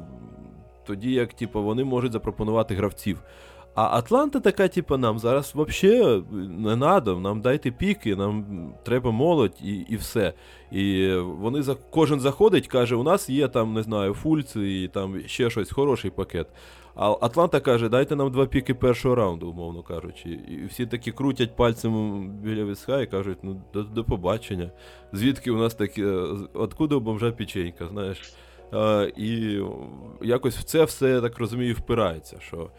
[0.85, 3.23] тоді як типу, вони можуть запропонувати гравців.
[3.75, 8.45] А Атланта така, типу, нам зараз взагалі не надо, нам дайте піки, нам
[8.83, 10.33] треба молодь і, і все.
[10.71, 15.21] І вони за кожен заходить, каже, у нас є там, не знаю, фульці і там
[15.25, 16.47] ще щось, хороший пакет.
[16.95, 20.29] А Атланта каже, дайте нам два піки першого раунду, умовно кажучи.
[20.29, 24.71] І всі такі крутять пальцем біля виска і кажуть, ну до, до побачення.
[25.13, 26.03] Звідки у нас такі,
[26.53, 28.33] откуда у бомжа печенька, знаєш?
[28.71, 29.61] А, і
[30.21, 32.37] якось в це все, я так розумію, впирається.
[32.39, 32.69] що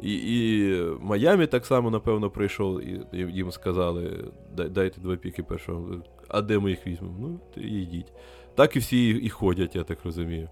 [0.00, 4.24] і, і Майамі так само, напевно, прийшов, і їм сказали,
[4.56, 6.02] дайте два піки першого.
[6.28, 7.14] А де ми їх візьмемо?
[7.18, 8.12] Ну, йдіть.
[8.54, 10.48] Так і всі і ходять, я так розумію.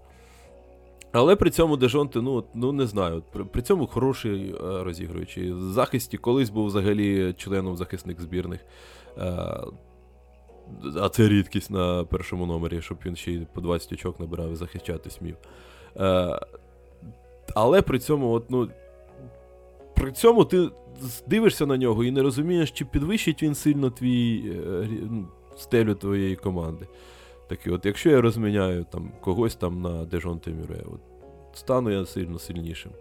[1.11, 5.51] Але при цьому Дежонте, ну, ну не знаю, при, при цьому хороший е, розігруючий.
[5.51, 8.59] В захисті колись був взагалі членом захисних збірних.
[9.17, 9.21] Е,
[11.01, 14.55] а це рідкість на першому номері, щоб він ще й по 20 очок набирав і
[14.55, 15.35] захищати смів.
[15.97, 16.39] Е,
[17.55, 18.69] але при цьому, от, ну,
[19.95, 20.69] при цьому ти
[21.27, 24.87] дивишся на нього і не розумієш, чи підвищить він сильно твій е,
[25.57, 26.87] стелю твоєї команди.
[27.47, 30.83] Такий, от якщо я розміняю там когось там на Дежонте Мюре,
[31.53, 32.91] стану я сильно сильнішим.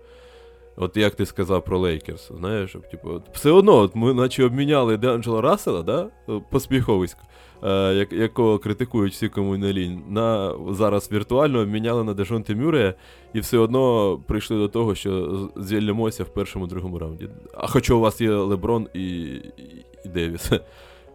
[0.76, 5.40] От як ти сказав про Лейкерс, знаєш, типу, все одно, от ми наче обміняли Деанджела
[5.40, 6.10] Рассела, да?
[6.50, 7.20] посміховисько,
[7.64, 12.94] е, як, якого критикують всі кому не лінь, на зараз віртуально обміняли на Дежонте Мюре,
[13.34, 17.28] і все одно прийшли до того, що з- зільнемося в першому другому раунді.
[17.54, 20.50] А хоча у вас є Леброн і, і, і Девіс.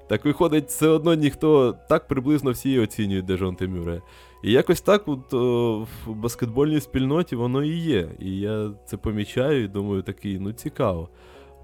[0.10, 4.02] Так виходить, все одно ніхто так приблизно всі оцінюють Дежонте Мюре.
[4.44, 8.10] І якось так от, о, в баскетбольній спільноті воно і є.
[8.20, 11.10] І я це помічаю і думаю, такий, ну цікаво.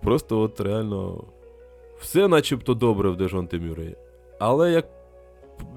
[0.01, 1.23] Просто от реально
[1.99, 3.95] все начебто добре в Дежонте Мюре.
[4.45, 4.85] Але як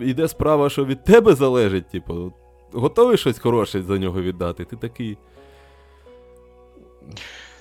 [0.01, 2.33] йде справа, що від тебе залежить, типу,
[2.73, 5.19] готовий щось хороше за нього віддати, ти такий.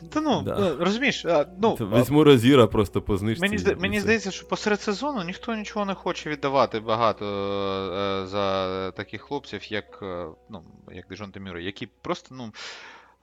[0.09, 0.69] Та ну, Да.
[0.71, 3.41] е, розумієш, а, ну, Візьму розіра просто по знижці.
[3.41, 8.91] Мені, зда- мені здається, що посеред сезону ніхто нічого не хоче віддавати багато е, за
[8.91, 12.51] таких хлопців, як, е, ну, як Дежон Мюррей, які просто, ну.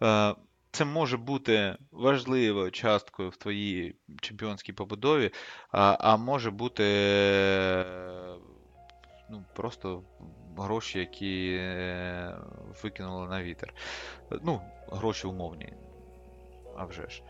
[0.02, 0.34] Е,
[0.72, 5.30] це може бути важливою часткою в твоїй чемпіонській побудові,
[5.70, 7.84] а, а може бути е,
[9.30, 10.02] ну, просто
[10.56, 12.36] гроші, які е,
[12.82, 13.74] викинули на вітер.
[14.42, 14.60] Ну,
[14.92, 15.72] гроші умовні.
[16.76, 17.22] А вже ж.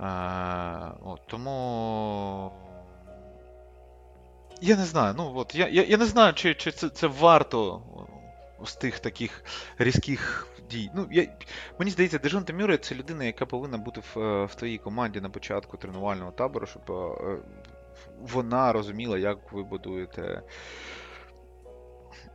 [0.00, 2.52] Е, от, тому.
[4.60, 7.82] Я не знаю, ну от я, я, я не знаю, чи, чи це, це варто
[8.64, 9.44] з тих таких
[9.78, 10.90] різких дій.
[10.94, 11.26] Ну, я,
[11.78, 15.30] мені здається, Дежон Мюррей це людина, яка повинна бути в, е, в твоїй команді на
[15.30, 17.38] початку тренувального табору, щоб е,
[18.20, 20.42] вона розуміла, як ви будуєте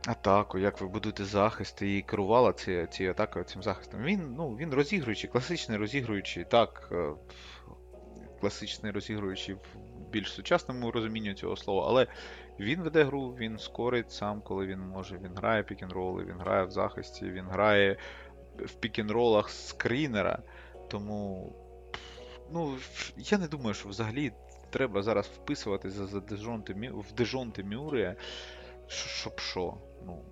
[0.06, 4.02] атаку, як ви будуєте захист, і керувала ці, цією атакою, цим захистом.
[4.02, 6.88] Він, ну, він розігруючий, класичний розігруючий, так.
[6.92, 7.12] е,
[8.40, 9.78] Класичний розігруючий в
[10.10, 12.06] більш сучасному розумінню цього слова, але
[12.60, 15.18] він веде гру, він скорить сам, коли він може.
[15.18, 17.96] Він грає пік-н-роли, він грає в захисті, він грає
[18.58, 20.38] в пік-н-ролах скрінера.
[20.88, 21.52] Тому
[22.52, 22.74] ну,
[23.16, 24.32] я не думаю, що взагалі
[24.70, 28.16] треба зараз вписуватися за в Дежонте Мюррея,
[28.86, 29.74] щоб що.
[30.06, 30.22] Ну,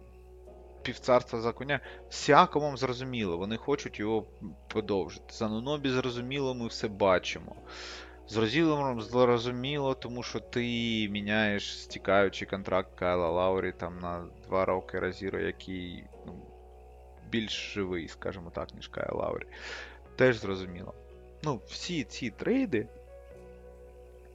[0.82, 1.80] півцарства за коня.
[2.10, 4.26] Сіакамом зрозуміло, вони хочуть його
[4.68, 5.24] подовжити.
[5.34, 7.56] З Анунобі зрозуміло, ми все бачимо.
[8.30, 10.60] З зрозуміло, тому що ти
[11.08, 16.32] міняєш істікаючий контракт Кайла Лаурі там на 2 роки Розіро, який ну,
[17.30, 19.46] більш живий, скажімо так, ніж Кайл Лаурі.
[20.16, 20.94] Теж зрозуміло.
[21.42, 22.88] Ну, всі ці трейди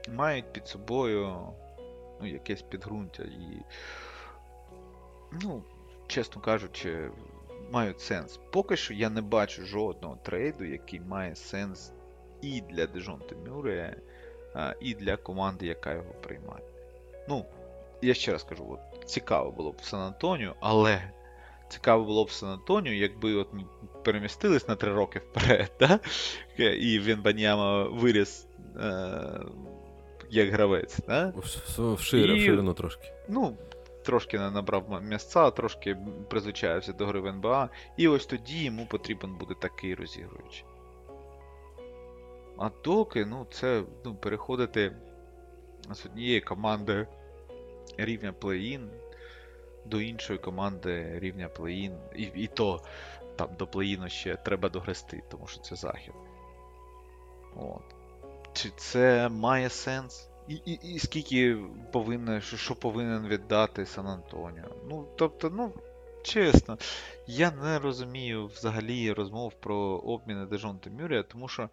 [0.10, 1.38] мають під собою
[2.22, 3.62] ну, якесь підґрунтя і.
[5.32, 5.64] Ну,
[6.08, 7.12] чесно кажучи,
[7.72, 8.40] мають сенс.
[8.52, 11.92] Поки що я не бачу жодного трейду, який має сенс
[12.46, 13.96] і для Дежонте Мюррея,
[14.82, 16.64] і для команди, яка його приймає.
[17.30, 17.46] Ну,
[18.02, 21.12] я ще раз кажу, от, цікаво було б в Сан-Антоніо, але
[21.70, 23.66] цікаво було б в Сан-Антоніо, якби от ми
[24.04, 26.00] перемістились на три роки вперед, да?
[26.58, 29.40] і він Баняма виріс е,
[30.30, 31.00] як гравець.
[31.08, 31.34] Да?
[31.36, 32.00] В в
[32.42, 33.14] ширину трошки.
[33.30, 33.58] Ну,
[34.06, 35.98] трошки набрав м'ясця, трошки
[36.30, 40.66] призвичаєвся до гри в НБА, і ось тоді йому потрібен буде такий розігруючий.
[42.58, 44.96] А доки, ну, це ну, переходити
[45.92, 47.08] з однієї команди
[47.98, 48.90] рівня плей-ін
[49.86, 51.98] до іншої команди рівня плей-ін.
[52.16, 52.82] І, і то
[53.36, 56.14] там до плей-іну ще треба догрести, тому що це захід.
[57.56, 57.96] От.
[58.54, 60.30] Чи це має сенс?
[60.48, 61.58] І і, і скільки
[61.92, 64.66] повинен, що повинен віддати Сан Антоніо?
[64.90, 65.74] Ну, тобто, ну,
[66.24, 66.78] чесно,
[67.28, 71.70] я не розумію взагалі розмов про обміни Дежонта Мюрія, тому що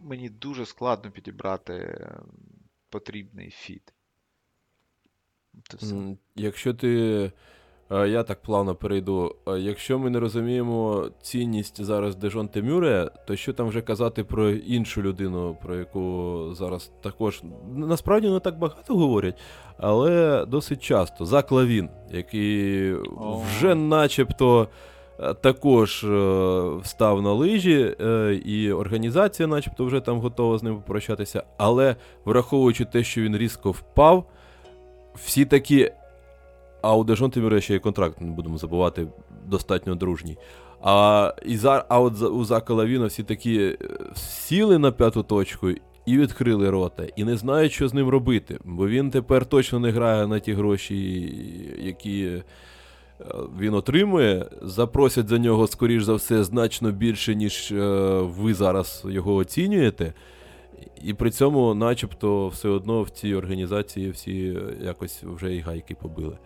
[0.00, 2.06] мені дуже складно підібрати
[2.90, 3.94] потрібний фіт.
[6.36, 7.32] Якщо ти
[7.90, 9.36] я так плавно перейду.
[9.58, 15.02] Якщо ми не розуміємо цінність зараз Дежонте Мюре, то що там вже казати про іншу
[15.02, 17.42] людину, про яку зараз також
[17.74, 19.38] насправді не так багато говорять,
[19.76, 22.94] але досить часто за Клавін, який
[23.56, 24.68] вже начебто.
[25.40, 26.06] Також
[26.82, 27.96] встав на лижі,
[28.44, 31.42] і організація, начебто, вже там готова з ним попрощатися.
[31.58, 34.24] Але враховуючи те, що він різко впав,
[35.14, 35.90] всі такі
[36.82, 39.06] а у Дежон Тиміре ще є контракт, не будемо забувати,
[39.46, 40.38] достатньо дружній.
[40.82, 43.76] А і за, а от у Зака Лавіна всі такі е,
[44.14, 45.70] сіли на п'яту точку
[46.06, 48.58] і відкрили рота, і не знають, що з ним робити.
[48.64, 50.96] Бо він тепер точно не грає на ті гроші,
[51.82, 52.42] які е,
[53.58, 54.46] він отримує.
[54.62, 57.76] Запросять за нього, скоріш за все, значно більше, ніж е,
[58.20, 60.14] ви зараз його оцінюєте.
[61.02, 66.38] І при цьому, начебто, все одно в цій організації всі якось вже і гайки побили.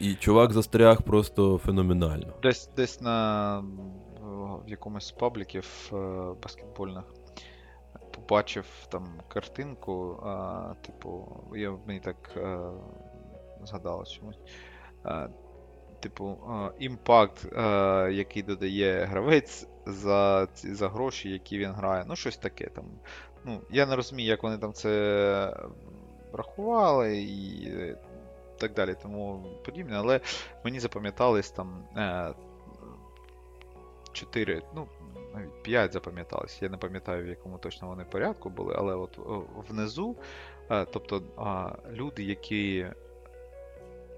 [0.00, 2.32] І чувак застряг просто феноменально.
[2.42, 3.58] Десь десь на
[4.64, 5.96] в якомусь з пабліків е,
[6.42, 7.04] баскетбольних
[8.14, 12.70] побачив там картинку, а, типу, я мені так а, е,
[13.64, 14.38] згадалось чомусь.
[15.04, 15.28] А,
[16.00, 16.38] Типу,
[16.78, 17.46] імпакт,
[18.10, 22.04] який додає гравець за за гроші, які він грає.
[22.08, 22.84] Ну, щось таке там.
[23.44, 25.56] Ну, Я не розумію, як вони там це
[26.32, 27.94] рахували і
[28.58, 30.20] так далі, тому подібне, але
[30.64, 32.34] мені запам'ятались там е,
[34.12, 34.88] 4, ну,
[35.34, 36.62] навіть 5 запам'ятались.
[36.62, 39.18] Я не пам'ятаю, в якому точно вони порядку були, але от
[39.68, 40.16] внизу,
[40.70, 42.86] е, тобто е, люди, які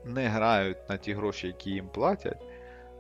[0.07, 2.43] не грають на ті гроші, які їм платять.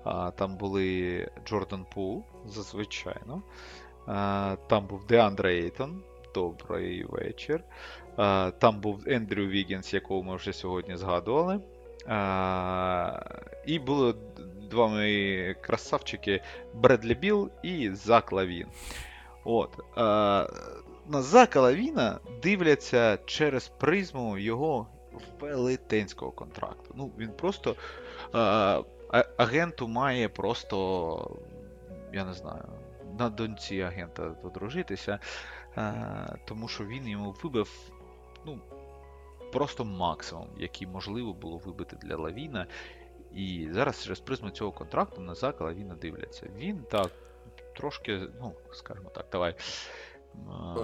[0.04, 3.16] А, Там були Джордан Пул, зазвичай.
[4.06, 6.02] А, Там був Деандре Ейтон.
[6.34, 7.64] Добрий вечір.
[8.16, 11.60] А, Там був Ендрю Вігінс, якого ми вже сьогодні згадували.
[12.08, 13.20] А,
[13.66, 14.14] І були
[14.70, 16.42] два мої красавчики
[16.74, 18.66] Бредлі Білл і Зак Лавін.
[19.44, 19.70] От.
[19.96, 20.46] А,
[21.08, 24.86] На Зака Лавіна дивляться через призму його
[25.40, 26.94] велетенського контракту.
[26.94, 27.76] Ну, Він просто.
[28.32, 28.82] А,
[29.36, 31.36] агенту має просто,
[32.12, 32.64] я не знаю,
[33.18, 35.18] на доньці агента одружитися,
[36.44, 37.90] тому що він йому вибив
[38.46, 38.60] ну,
[39.52, 42.66] просто максимум, який можливо було вибити для Лавіна.
[43.32, 46.48] І зараз через призму цього контракту на Зака Лавіна дивляться.
[46.56, 47.10] Він так
[47.76, 49.54] трошки, ну, скажімо так, давай.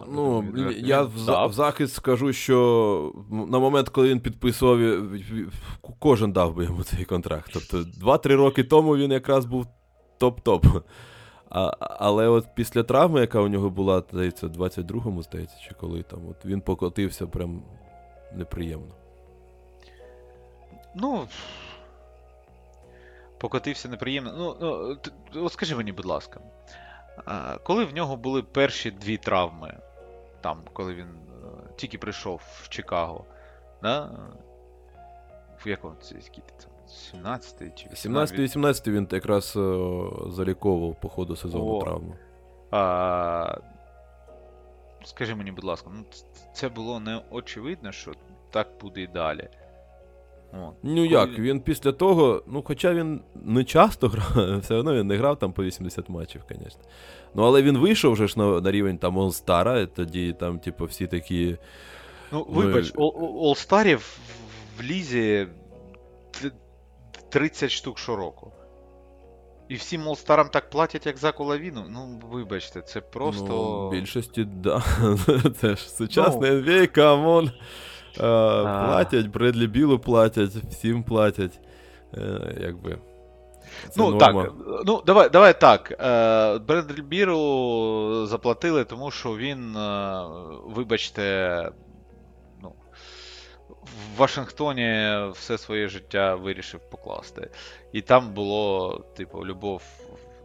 [0.09, 0.45] Ну,
[0.77, 5.03] Я в, в захист скажу, що на момент, коли він підписував,
[5.99, 7.51] кожен дав би йому цей контракт.
[7.53, 7.77] Тобто
[8.07, 9.67] 2-3 роки тому він якраз був
[10.21, 10.83] топ-топ.
[11.55, 16.03] А, але от після травми, яка у нього була, здається, в 22-му, здається, чи коли
[16.03, 17.63] там, от він покотився прям
[18.35, 18.95] неприємно.
[20.95, 21.29] Ну.
[23.39, 24.33] Покотився неприємно.
[24.37, 24.57] Ну,
[25.35, 26.82] ну от скажи мені, будь ласка, а,
[27.63, 29.79] коли в нього були перші дві травми,
[30.41, 31.47] там, коли він е,
[31.77, 33.25] тільки прийшов в Чикаго,
[33.83, 34.11] да?
[35.65, 36.71] в якому це скільки там?
[36.87, 38.39] 17 чи 18?
[38.39, 41.83] 17-18 він якраз е, заліковував по ходу сезону О.
[41.83, 42.17] травму.
[42.71, 43.59] А,
[45.05, 46.05] скажи мені, будь ласка, ну
[46.53, 48.13] це було не очевидно, що
[48.51, 49.49] так буде і далі.
[50.83, 55.17] Ну як, він- після того, ну хоча він не часто грав, все одно він не
[55.17, 56.83] грав там по 80 матчів, звісно.
[57.35, 60.85] Ну але він вийшов вже ж на, на рівень там All-Star, і тоді там, типу,
[60.85, 61.57] всі такі.
[62.33, 64.19] Ну, Ми- вибач, All-Старів в,
[64.79, 65.47] в лізі
[67.29, 68.53] 30 штук щороку.
[69.69, 71.85] І всім All-Старам так платять, як Заку Лавіну.
[71.91, 73.47] Ну, вибачте, це просто.
[73.49, 74.83] Ну, в більшості, да.
[75.61, 76.57] Це ж сучасний Ну.
[76.57, 77.51] NBA, come on.
[78.17, 78.21] Е,
[78.63, 81.61] Платять, Бредлі Білу платять, всім платять.
[82.15, 82.99] Е, Якби.
[83.89, 84.43] Це ну, норма.
[84.45, 84.53] так,
[84.87, 85.91] ну, давай, давай так.
[86.01, 89.77] Е, Бредлі Білу заплатили, тому що він,
[90.65, 91.71] вибачте,
[92.63, 92.73] ну,
[93.69, 97.51] в Вашингтоні все своє життя вирішив покласти.
[97.93, 99.83] І там було, типу, любов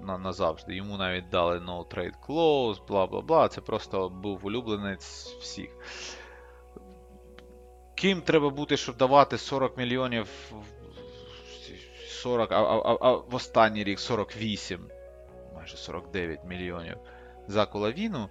[0.02, 0.76] на, назавжди.
[0.76, 3.48] Йому навіть дали no trade clause, бла бла бла.
[3.48, 5.70] Це просто був улюбленець всіх.
[7.98, 10.28] Ким треба бути, щоб давати 40 мільйонів
[12.10, 14.90] 40, а, а, а, в останній рік 48,
[15.56, 16.98] майже 49 мільйонів
[17.48, 18.30] за Колавіну.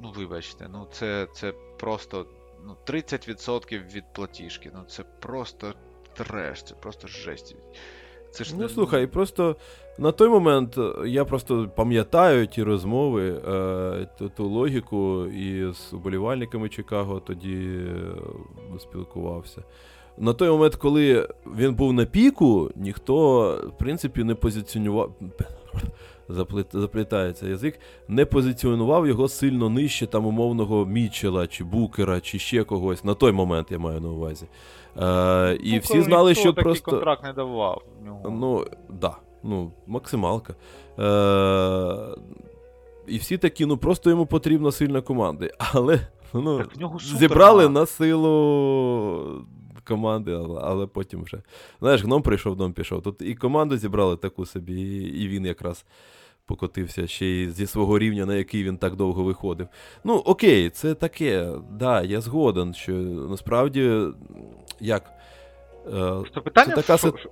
[0.00, 2.26] Ну, вибачте, ну це, це просто
[2.64, 4.70] ну, 30% від платіжки.
[4.74, 5.74] Ну це просто
[6.14, 7.56] треш, це просто жесть.
[8.30, 9.56] Це ж Ну не- слухай, просто
[9.98, 15.92] на той момент е, я просто пам'ятаю ті розмови, е, ту, ту логіку, і з
[15.92, 19.62] уболівальниками Чикаго тоді е, спілкувався.
[20.18, 25.14] На той момент, коли він був на піку, ніхто, в принципі, не позиціонував.
[26.72, 33.04] Заплітається язик, не позиціонував його сильно нижче там умовного Мітчела, чи Букера, чи ще когось.
[33.04, 34.46] На той момент я маю на увазі.
[34.96, 36.90] Е, і Ну, всі знали, що такий просто.
[36.90, 37.82] контракт не давав.
[38.04, 38.30] нього.
[38.30, 38.66] Ну,
[39.00, 40.54] да, ну, максималка.
[40.98, 42.16] Е-
[43.06, 45.48] і всі такі, ну просто йому потрібна сильна команда.
[45.74, 46.00] Але
[46.34, 49.44] ну, Так в нього зібрали на силу
[49.84, 51.42] команди, але, але потім вже.
[51.80, 53.02] Знаєш, гном прийшов, гном пішов.
[53.02, 55.84] Тут і команду зібрали таку собі, і, і він якраз
[56.46, 59.68] покотився ще й зі свого рівня, на який він так довго виходив.
[60.04, 61.52] Ну, окей, це таке.
[61.72, 64.00] Да, я згоден, що насправді
[64.80, 65.12] як.
[65.86, 67.30] Е, питання, це така що, що,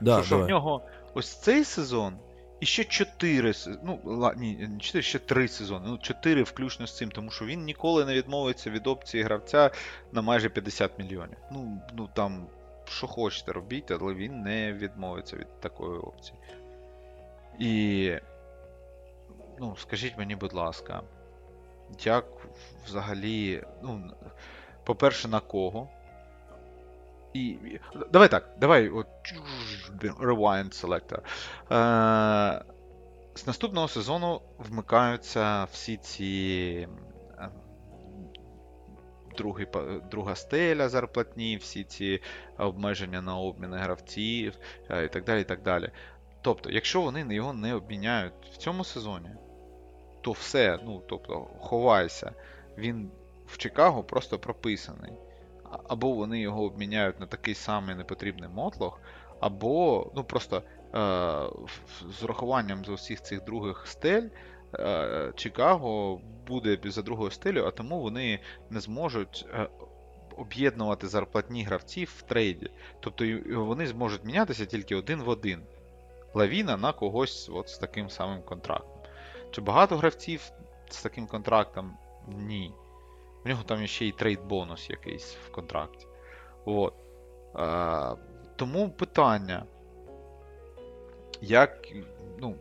[0.00, 0.82] да, що, що в нього
[1.14, 2.18] ось цей сезон
[2.60, 3.52] і ще 4
[3.82, 5.86] ну, ні, 4, ще 3 сезони.
[5.88, 9.70] Ну, 4 включно з цим, тому що він ніколи не відмовиться від опції гравця
[10.12, 11.36] на майже 50 мільйонів.
[11.52, 12.46] Ну, ну там,
[12.84, 16.38] що хочете робіть, але він не відмовиться від такої опції.
[17.58, 18.12] І.
[19.60, 21.02] Ну, скажіть мені, будь ласка,
[22.04, 22.24] як
[22.86, 23.62] взагалі.
[23.82, 24.10] Ну,
[24.84, 25.88] по-перше, на кого?
[27.32, 27.56] І.
[28.12, 29.06] Давай так, давай от
[30.20, 31.18] rewind selector.
[31.72, 32.64] Е,
[33.34, 36.88] з наступного сезону вмикаються всі ці.
[37.38, 37.48] е,
[39.36, 39.66] Другий,
[40.10, 42.22] друга стеля зарплатні, всі ці
[42.58, 44.58] обмеження на обміни гравців
[44.90, 45.40] е, і так далі.
[45.40, 45.90] і так далі.
[46.42, 49.30] Тобто, якщо вони його не обміняють в цьому сезоні,
[50.20, 52.32] то все, ну тобто, ховайся,
[52.78, 53.10] він
[53.46, 55.12] в Чикаго просто прописаний.
[55.88, 59.00] Або вони його обміняють на такий самий непотрібний мотлох,
[59.40, 60.62] або ну просто е,
[62.18, 64.28] з урахуванням з усіх цих других стель.
[64.74, 68.40] е, Чикаго буде за другою стелю, а тому вони
[68.70, 69.68] не зможуть е,
[70.36, 72.70] об'єднувати зарплатні гравців в трейді.
[73.00, 73.24] Тобто
[73.54, 75.62] вони зможуть мінятися тільки один в один.
[76.34, 79.00] Лавіна на когось от з таким самим контрактом.
[79.50, 80.52] Чи багато гравців
[80.90, 81.96] з таким контрактом?
[82.28, 82.72] Ні.
[83.44, 86.06] В нього там ще й трейд бонус якийсь в контракті.
[86.64, 86.94] От.
[87.58, 88.16] Е,
[88.56, 89.64] тому питання.
[91.40, 91.88] Як,
[92.38, 92.56] ну,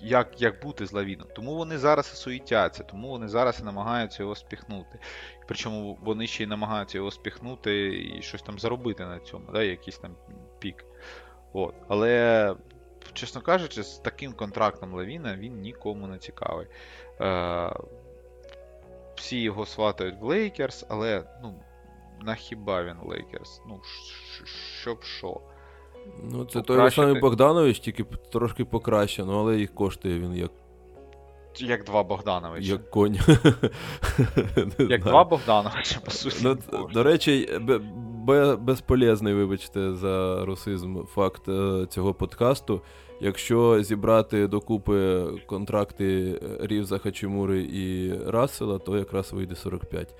[0.00, 1.28] як, як бути з Лавіном?
[1.34, 4.98] Тому вони зараз і суетяться, тому вони зараз і намагаються його спіхнути.
[5.46, 9.98] Причому вони ще й намагаються його спіхнути і щось там заробити на цьому, да, якийсь
[9.98, 10.16] там
[10.58, 10.84] пік.
[11.52, 11.74] От.
[11.88, 12.54] Але,
[13.12, 16.66] чесно кажучи, з таким контрактом Лавіна він нікому не цікавий.
[17.20, 17.72] Е,
[19.20, 21.54] всі його сватають в Лейкерс, але ну,
[22.22, 23.60] на хіба він Лейкерс?
[23.68, 23.80] Ну,
[24.82, 25.40] щоб що.
[26.22, 27.06] Ну, це той Покращити.
[27.06, 30.50] самий Богданович, тільки трошки покраще, ну але і коштує він як,
[31.56, 32.72] Як два Богдановича.
[32.72, 33.14] як конь.
[34.78, 36.36] Як два Богдановича, по суті.
[36.72, 37.78] Ну, до речі, бе-
[38.26, 42.82] бе- безполезний, вибачте, за русизм факт е, цього подкасту.
[43.20, 50.14] Якщо зібрати докупи контракти е, Рівза, Хачимури і Рассела, то якраз вийде 45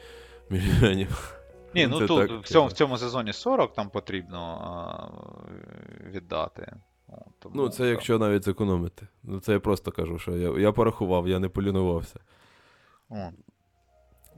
[0.50, 1.34] мільйонів.
[1.74, 2.74] Ні, ну Це тут так, в, цьому, типу.
[2.74, 6.72] в цьому сезоні 40 там потрібно а, віддати.
[7.38, 9.06] Тому Ну, це що- якщо навіть зекономити.
[9.22, 12.20] Ну, це я просто кажу, що я, я порахував, я не полінувався.
[13.10, 13.16] О.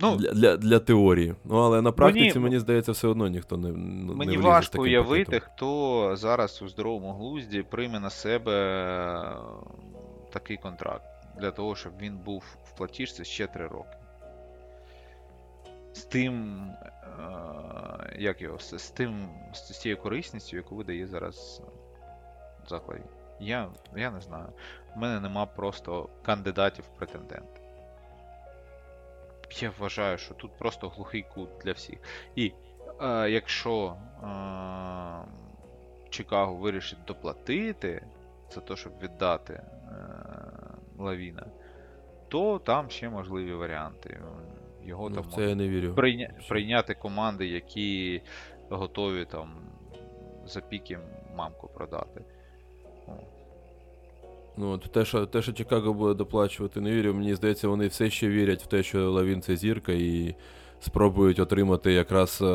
[0.02, 1.34] Ну, для, для, для теорії.
[1.44, 3.72] Ну, але на практиці, мені, Мені- здається, все одно ніхто не.
[3.72, 5.48] не Мені важко уявити, пакетом.
[5.54, 9.36] хто зараз у здоровому глузді прийме на себе е,
[10.32, 11.04] такий контракт
[11.40, 13.96] для того, щоб він був в платіжці ще 3 роки.
[15.92, 21.62] З тим, е, як його, з, з тим, з тією корисністю, яку видає зараз
[22.68, 22.98] заклад.
[23.40, 24.46] Я, я не знаю.
[24.96, 27.60] У мене нема просто кандидатів в претенденти.
[29.60, 31.98] Я вважаю, що тут просто глухий кут для всіх.
[32.36, 32.52] І
[33.02, 34.26] е, якщо е,
[36.10, 38.06] Чикаго вирішить доплатити
[38.50, 39.64] за те, щоб віддати е,
[40.98, 41.46] Лавіна,
[42.28, 44.20] то там ще можливі варіанти.
[44.84, 45.94] Його Ну, там це я не вірю.
[45.94, 46.34] прийня...
[46.48, 48.22] Прийняти команди, які
[48.70, 49.54] готові там
[50.44, 50.98] за піки
[51.36, 52.24] мамку продати.
[53.06, 53.12] О.
[54.56, 57.14] Ну, те, що, те, що Чикаго буде доплачувати, не вірю.
[57.14, 60.34] Мені здається, вони все ще вірять в те, що Лавін це зірка, і
[60.80, 62.46] спробують отримати якраз е,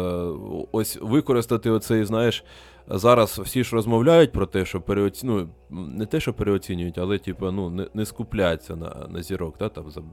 [0.71, 2.43] ось використати оцей, знаєш.
[2.89, 5.27] Зараз всі ж розмовляють про те, що переоці...
[5.27, 9.69] ну, не те, що переоцінюють, але типу, ну, не, не скупляться на, на зірок, да,
[9.69, 10.07] там, за, м.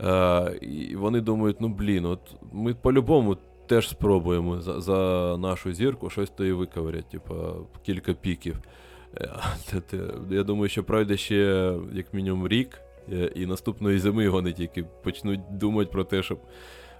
[0.00, 2.20] Е, і вони думають, ну блін, от
[2.52, 3.36] ми по-любому
[3.66, 7.34] теж спробуємо за, за нашу зірку щось то і виковирять, типу,
[7.82, 8.56] кілька піків.
[9.20, 9.30] Е,
[10.30, 12.80] Я думаю, що пройде ще як мінімум рік,
[13.12, 16.38] е, і наступної зими вони тільки почнуть думати про те, щоб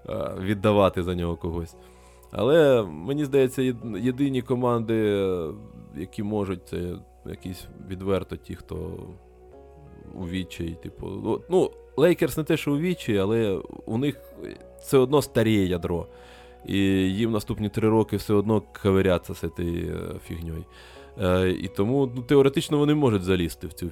[0.08, 1.76] е, віддавати за нього когось.
[2.30, 3.62] Але мені здається,
[3.98, 5.26] єдині команди,
[5.96, 6.96] які можуть, це
[7.26, 8.76] якісь відверто ті, хто
[10.14, 11.06] у відчаї, типу.
[11.06, 14.20] ну, Ну, Лейкерс не те, що у відчаї, але у них
[14.82, 16.06] це одно старіє ядро.
[16.66, 16.78] І
[17.12, 20.64] їм наступні три роки все одно ковиряться з цією фігньою.
[21.22, 23.90] Е, і тому ну, теоретично вони можуть залізти в цю,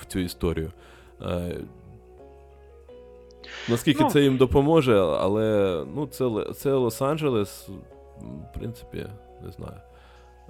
[0.00, 0.72] в цю історію.
[1.22, 1.56] Е,
[3.68, 4.10] наскільки Ну.
[4.10, 6.24] це їм допоможе, але ну, це,
[6.54, 7.68] це Лос-Анджелес,
[8.20, 9.06] в принципі,
[9.44, 9.76] не знаю.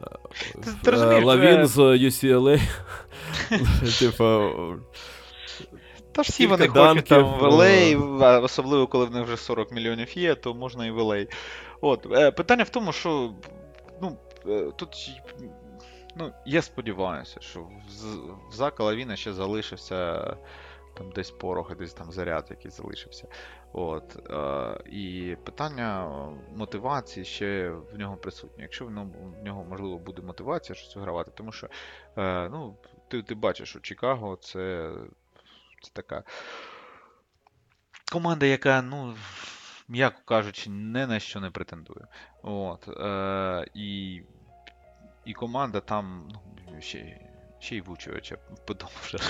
[0.02, 0.06] Е,
[0.64, 2.60] Ти- ти розумієш, Лавін е, з UCLA.
[3.98, 4.40] Типу,
[6.12, 7.48] Та ж всі вони хочуть там в е.
[7.48, 11.26] LA, особливо коли в них вже 40 мільйонів є, то можна і в LA.
[11.80, 13.30] От, е, питання в тому, що
[14.02, 14.16] ну,
[14.48, 15.10] е, тут
[16.20, 18.16] ну, я сподіваюся, що в, з-
[18.50, 20.36] в Зака Лавіна ще залишився
[20.96, 23.28] там десь порох, десь там заряд, який залишився.
[23.72, 26.08] От, е, і питання
[26.56, 28.62] мотивації ще в нього присутнє.
[28.62, 31.68] Якщо в ньому, в нього можливо буде мотивація щось вигравати, тому що
[32.18, 32.76] е, ну,
[33.08, 34.92] ти, ти бачиш, що Чикаго це,
[35.82, 36.22] це така
[38.12, 39.14] команда, яка, ну,
[39.88, 42.06] м'яко кажучи, ні на що не претендує.
[42.42, 44.22] От, е, і,
[45.24, 46.28] і команда там
[46.72, 47.20] ну, ще,
[47.58, 48.36] ще й Вучовича
[48.66, 49.22] подовжує.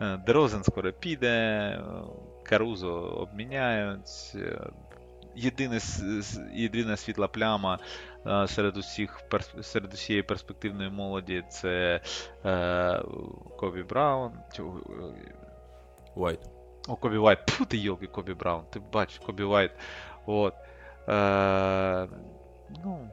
[0.00, 1.80] Е, Дерозен скоро піде,
[2.42, 4.32] Карузо обміняють.
[4.34, 4.70] е,
[5.34, 5.80] Єдине,
[6.52, 7.78] єдина світла пляма
[8.26, 9.20] е, серед усіх
[9.62, 12.00] серед усієї перспективної молоді це
[12.44, 13.02] е,
[13.58, 14.32] Кобі Браун.
[14.58, 14.62] Е,
[16.88, 17.46] о, Кобі Вайт.
[17.46, 18.64] Пфу, ти йолки, Кобі Браун.
[18.70, 19.70] Ти бачиш, Кобі Вайт.
[20.26, 20.54] От.
[21.08, 22.08] Е,
[22.84, 23.10] ну,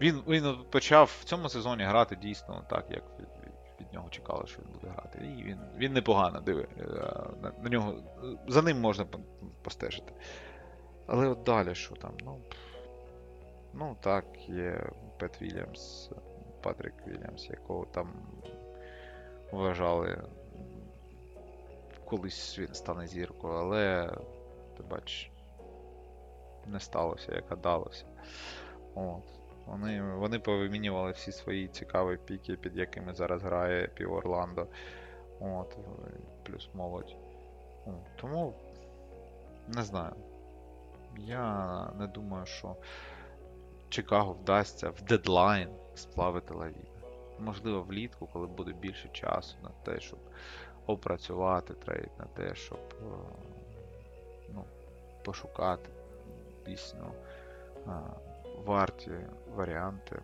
[0.00, 3.26] він, він почав в цьому сезоні грати дійсно так, як від,
[3.80, 5.18] від- нього чекали, що він буде грати.
[5.18, 6.68] І він, він непогано диви.
[6.78, 6.82] е,
[7.42, 7.94] На, на нього,
[8.48, 9.06] за ним можна
[9.62, 10.12] постежити.
[11.06, 12.12] Але от далі що там?
[12.24, 12.40] Ну,
[13.74, 16.10] ну так, є Пет Вільямс,
[16.62, 18.12] Патрік Вільямс, якого там
[19.52, 20.22] вважали
[22.04, 24.12] колись він стане зіркою, але
[24.76, 25.30] ти бачиш,
[26.66, 28.04] не сталося, як гадалося.
[28.94, 29.22] От.
[29.66, 34.66] Вони, вони повимінювали всі свої цікаві піки, під якими зараз грає пів Орландо.
[35.40, 35.76] От,
[36.42, 37.16] плюс молодь.
[38.16, 38.54] Тому
[39.68, 40.12] не знаю.
[41.18, 42.76] Я не думаю, що
[43.88, 46.96] Чикаго вдасться в дедлайн сплавити Лавіна.
[47.38, 50.18] Можливо, влітку, коли буде більше часу на те, щоб
[50.86, 53.04] опрацювати трейд, на те, щоб е,
[54.54, 54.64] ну,
[55.24, 55.90] пошукати
[56.66, 57.12] дійсно
[57.86, 57.90] е,
[58.64, 59.10] варті
[59.56, 60.22] варіанти.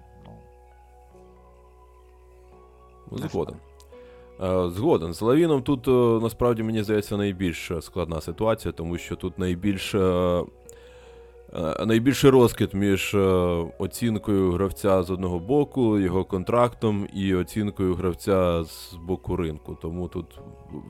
[3.10, 3.56] Ну, Згоден.
[4.42, 5.14] Е, Згоден.
[5.14, 5.90] З Лавіном тут е,
[6.22, 9.98] насправді мені здається найбільш складна ситуація, тому що тут найбільш, е,
[11.54, 13.18] е, найбільший розкид між е,
[13.78, 19.78] оцінкою гравця з одного боку, його контрактом і оцінкою гравця з боку ринку.
[19.82, 20.26] Тому тут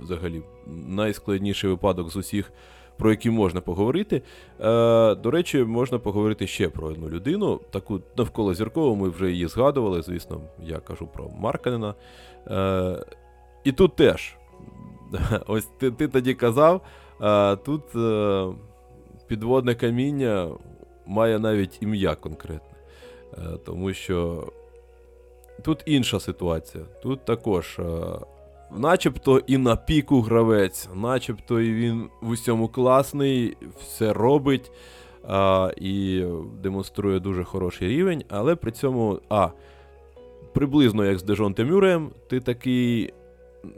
[0.03, 2.53] взагалі найскладніший випадок з усіх,
[2.99, 4.23] про які можна поговорити.
[4.61, 9.47] Е, До речі, можна поговорити ще про одну людину, таку навколо зіркову, ми вже її
[9.47, 11.95] згадували, звісно, я кажу про Марканена.
[12.47, 13.05] Е,
[13.65, 14.37] і тут теж.
[15.47, 16.81] Ось ти, ти тоді казав,
[17.21, 18.47] а тут е,
[19.27, 20.49] підводне каміння
[21.07, 22.79] має навіть ім'я конкретне.
[23.39, 24.47] Е, тому що
[25.63, 26.85] тут інша ситуація.
[27.03, 27.85] Тут також, е,
[28.77, 34.73] начебто і на піку гравець, начебто і він в усьому класний, все робить
[35.29, 36.25] а, і
[36.63, 39.21] демонструє дуже хороший рівень, але при цьому.
[39.29, 39.49] А,
[40.53, 43.13] приблизно як з Дежон Темюрем, ти такий.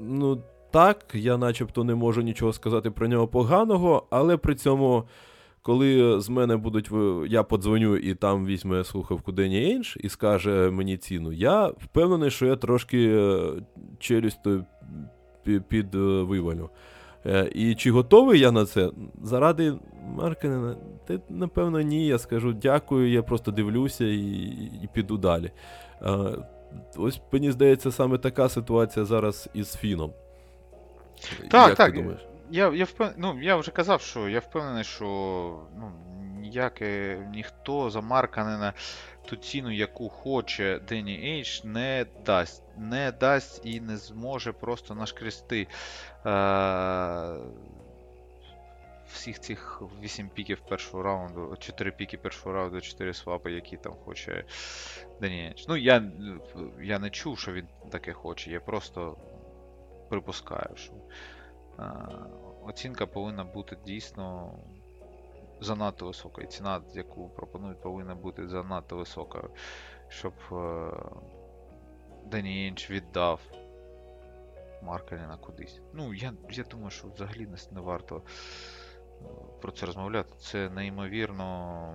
[0.00, 5.04] Ну, так, я начебто не можу нічого сказати про нього поганого, але при цьому,
[5.62, 6.90] коли з мене будуть
[7.28, 12.46] я подзвоню і там візьме слухавку Дені Ейндж і скаже мені ціну, я впевнений, що
[12.46, 13.52] я трошки е,
[13.98, 14.64] челюстю
[15.68, 16.70] під е, вивалю.
[17.26, 18.90] Е, І чи готовий я на це?
[19.22, 19.74] Заради
[20.04, 22.06] Маркенена, ти, напевно, ні.
[22.06, 24.18] Я скажу дякую, я просто дивлюся і,
[24.82, 25.50] і піду далі.
[26.02, 26.08] Е,
[26.96, 30.12] Ось мені здається, саме така ситуація зараз із Фіном.
[31.50, 31.92] Так, Як так.
[31.92, 32.20] ти думаєш?
[32.50, 33.08] Я, я, впев...
[33.16, 35.04] ну, я вже казав, що я впевнений, що
[35.78, 35.92] ну,
[36.40, 38.72] ніяке ніхто за Марканена
[39.26, 42.63] ту ціну, яку хоче Дені Ейдж, не дасть.
[42.76, 45.66] Не дасть і не зможе просто нашкрести
[46.26, 47.38] е-
[49.12, 54.44] всіх цих 8 піків першого раунду, 4 піки першого раунду, 4 свапи, які там хоче
[55.20, 56.12] Дені Ну, я,
[56.80, 59.16] я не чув, що він таке хоче, я просто
[60.08, 60.92] припускаю, що.
[61.78, 61.92] Е,
[62.64, 64.52] оцінка повинна бути дійсно
[65.60, 66.46] занадто високою.
[66.46, 69.50] Ціна, яку пропонують, повинна бути занадто високою,
[70.08, 70.32] щоб
[72.30, 73.40] Дені Інч віддав
[74.82, 75.80] Маркаліна кудись.
[75.92, 79.24] Ну, я, я думаю, що взагалі не, не варто е,
[79.62, 80.34] про це розмовляти.
[80.38, 81.88] Це неймовірно.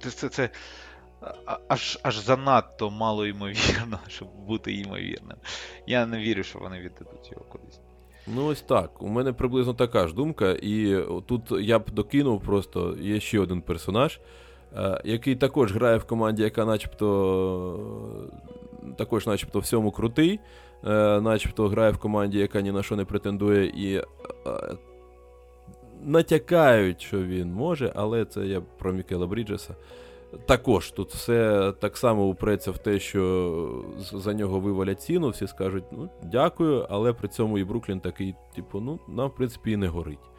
[0.00, 0.50] Це, це, це
[1.68, 5.36] аж, аж занадто мало ймовірно, щоб бути ймовірним.
[5.86, 7.80] Я не вірю, що вони віддадуть його кудись.
[8.26, 9.02] Ну, ось так.
[9.02, 13.62] У мене приблизно така ж думка, і тут я б докинув просто є ще один
[13.62, 14.20] персонаж,
[15.04, 17.08] який також грає в команді, яка начебто
[18.82, 20.40] е, також, начебто, всьому крутий,
[20.86, 24.04] е, начебто грає в команді, яка ні на що не претендує, і е,
[26.02, 29.74] натякають, що він може, але це я про Мікела Бріджеса.
[30.46, 35.84] Також тут все так само упреться в те, що за нього вивалять ціну, всі скажуть,
[35.92, 39.88] ну, дякую, але при цьому і Бруклін такий, типу, ну, нам, в принципі, і не
[39.88, 40.31] горить.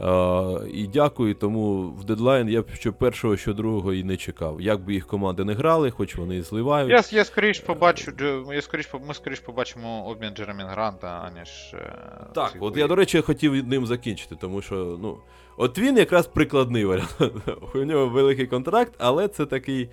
[0.00, 4.60] А, і дякую, тому в дедлайн я б що першого, що другого і не чекав.
[4.60, 6.90] Як би їх команди не грали, хоч вони і зливають.
[6.90, 8.12] Я, я скоріш побачу,
[8.52, 11.74] я скоріш, ми скоріш побачимо обмін Джеремін Гранта, аніж.
[11.74, 11.92] е,
[12.34, 15.18] Так, от я, до речі, хотів ним закінчити, тому що, ну,
[15.56, 17.16] от він якраз прикладний варіант.
[17.74, 19.88] У нього великий контракт, але це такий,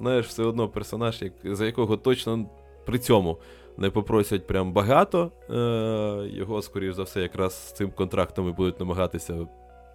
[0.00, 2.46] знаєш, все одно персонаж, як, за якого точно
[2.86, 3.38] при цьому
[3.78, 5.32] не попросять прям багато.
[5.50, 9.46] Е, його, скоріш за все, якраз з цим контрактом і будуть намагатися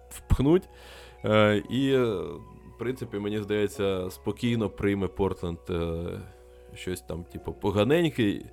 [0.08, 0.68] впхнуть.
[1.24, 6.04] Е, і, в принципі, мені здається, спокійно прийме Портленд е,
[6.74, 8.46] щось там, типу, поганенький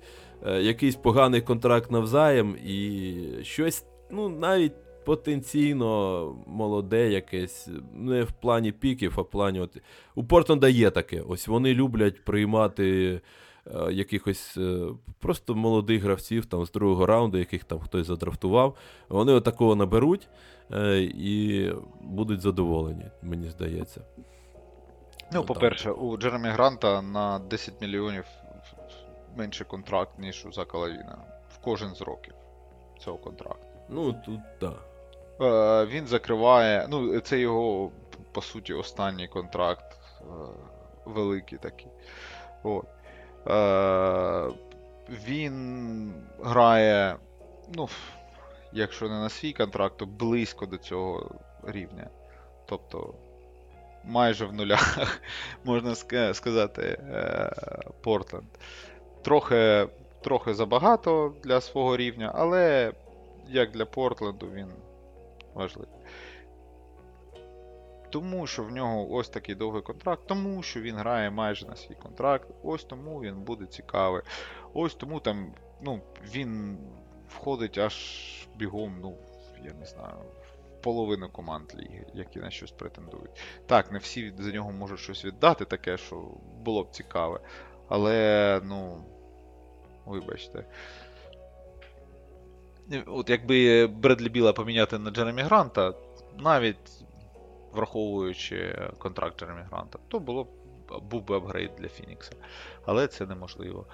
[0.46, 4.72] е, якийсь поганий контракт навзаєм, і щось, ну, навіть
[5.04, 9.60] потенційно молоде якесь, не в плані піків, а в плані.
[9.60, 9.76] От...
[10.14, 11.20] У Портленда є таке.
[11.28, 13.20] Ось вони люблять приймати
[13.90, 18.76] якихось е, просто молодих гравців там, з другого раунду, яких там хтось задрафтував.
[19.08, 20.28] Вони отакого наберуть
[20.72, 24.00] е, і будуть задоволені, мені здається.
[25.32, 28.24] Ну, по-перше, у Джеремі Гранта на 10 мільйонів
[29.36, 31.18] менше контракт, ніж у Зака Лавіна.
[31.54, 32.34] В кожен з років
[32.98, 33.66] цього контракту.
[33.88, 34.84] Ну, тут так.
[35.40, 36.86] Е, він закриває.
[36.90, 37.90] Ну, це його,
[38.32, 39.98] по суті, останній контракт.
[40.20, 40.24] Е,
[41.04, 41.88] великий такий.
[42.62, 42.86] От.
[43.48, 44.48] Е,
[45.08, 47.16] він грає,
[47.74, 47.88] ну,
[48.72, 51.30] якщо не на свій контракт, то близько до цього
[51.62, 52.10] рівня.
[52.66, 53.14] Тобто
[54.04, 55.20] майже в нулях,
[55.64, 55.94] можна
[56.34, 57.52] сказати, е,
[58.00, 58.48] Портленд.
[59.22, 59.88] Трохи,
[60.20, 62.92] трохи забагато для свого рівня, але
[63.48, 64.68] як для Портленду він
[65.54, 65.88] важливий.
[68.12, 71.94] Тому що в нього ось такий довгий контракт, тому що він грає майже на свій
[71.94, 74.22] контракт, ось тому він буде цікавий.
[74.74, 76.00] Ось тому там, ну,
[76.34, 76.78] він
[77.28, 77.94] входить аж
[78.56, 79.16] бігом, ну,
[79.64, 80.16] я не знаю,
[80.78, 83.40] в половину команд ліги, які на щось претендують.
[83.66, 86.28] Так, не всі за нього можуть щось віддати, таке, що
[86.64, 87.40] було б цікаве.
[87.88, 89.04] Але, ну,
[90.06, 90.64] вибачте.
[93.06, 95.94] От якби Бредлі Біла поміняти на Джеремі Гранта,
[96.38, 97.01] навіть
[97.72, 100.48] враховуючи контракт Джеремі Гранта, то було б
[101.02, 102.32] був би апгрейд для Фінікса.
[102.86, 103.86] Але це неможливо.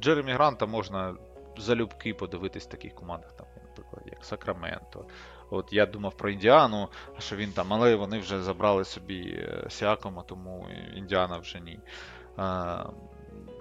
[0.00, 1.14] Джеремі Гранта можна
[1.56, 5.04] залюбки подивитись в таких командах, там, наприклад, як Сакраменто.
[5.50, 6.88] От я думав про Індіану,
[7.18, 11.78] що він там, але вони вже забрали собі е, Сіакама, тому Індіана вже ні.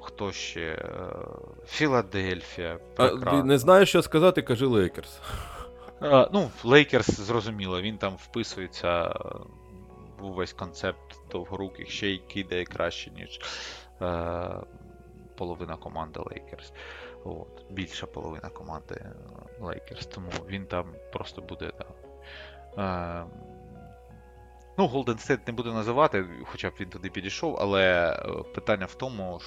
[0.02, 0.62] Хто ще?
[0.62, 1.16] Е,
[1.68, 2.80] Філадельфія.
[2.98, 5.20] А, не знаєш, що сказати, кажи Лейкерс.
[6.04, 9.14] Е, Ну, Лейкерс, зрозуміло, він там вписується е,
[10.20, 13.40] в увесь концепт довгоруких, ще й кидає краще, ніж
[14.02, 14.50] е,
[15.38, 16.74] половина команди Лейкерс.
[17.24, 19.06] От, більша половина команди
[19.60, 21.72] Лейкерс, тому він там просто буде.
[21.78, 21.86] Да.
[22.78, 23.26] Е,
[24.78, 28.96] ну, Голден Стейт не буду називати, хоча б він туди підійшов, але е, питання в
[28.96, 29.40] тому,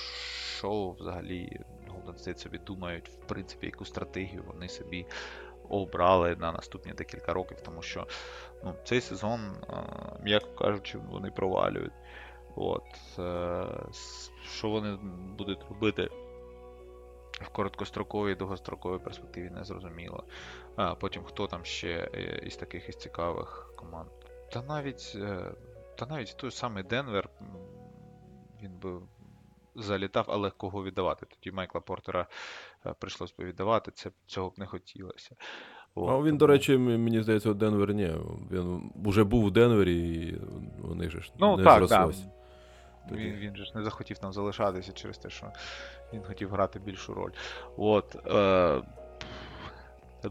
[0.59, 5.07] що взагалі Голден Стейт собі думають, в принципі, яку стратегію вони собі
[5.69, 8.07] обрали на наступні декілька років, тому що
[8.65, 9.41] ну, цей сезон,
[10.23, 11.93] м'яко кажучи, вони провалюють.
[12.57, 13.67] От, е,
[14.43, 14.99] що вони
[15.39, 16.11] будуть робити
[17.41, 20.25] в короткостроковій довгостроковій перспективі, не зрозуміло.
[20.77, 24.11] А потім хто там ще е, із таких із цікавих команд.
[24.53, 25.53] Та навіть, е,
[25.99, 27.29] та навіть той самий Денвер,
[28.63, 29.01] він би
[29.75, 31.27] залітав, але кого віддавати?
[31.27, 32.27] Тоді Майкла Портера
[32.93, 35.37] прийшлось би віддавати, це, цього б не хотілося.
[35.95, 38.15] От, А він, тому- до речі, мені здається, у Денвер ні.
[38.51, 40.41] Він вже був у Денвері, і
[40.83, 41.89] у них же ж Ну, не так, так.
[41.89, 42.25] зрослось.
[43.09, 43.21] Тоді.
[43.21, 45.53] Він, він же ж не захотів там залишатися через те, що
[46.13, 47.31] він хотів грати більшу роль.
[47.77, 48.17] От.
[48.27, 48.83] Е,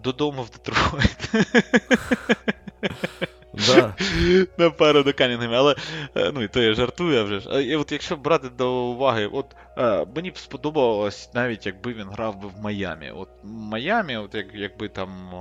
[0.03, 1.31] додому в Детройт.
[3.53, 3.93] Да.
[5.05, 5.75] На Канінгемі, але
[6.15, 7.49] е, ну і то я жартую вже ж.
[7.51, 12.09] Е, І от якщо брати до уваги, от е, мені б сподобалось навіть якби він
[12.09, 13.11] грав би в Майамі.
[13.11, 15.31] От Майамі, от як, якби там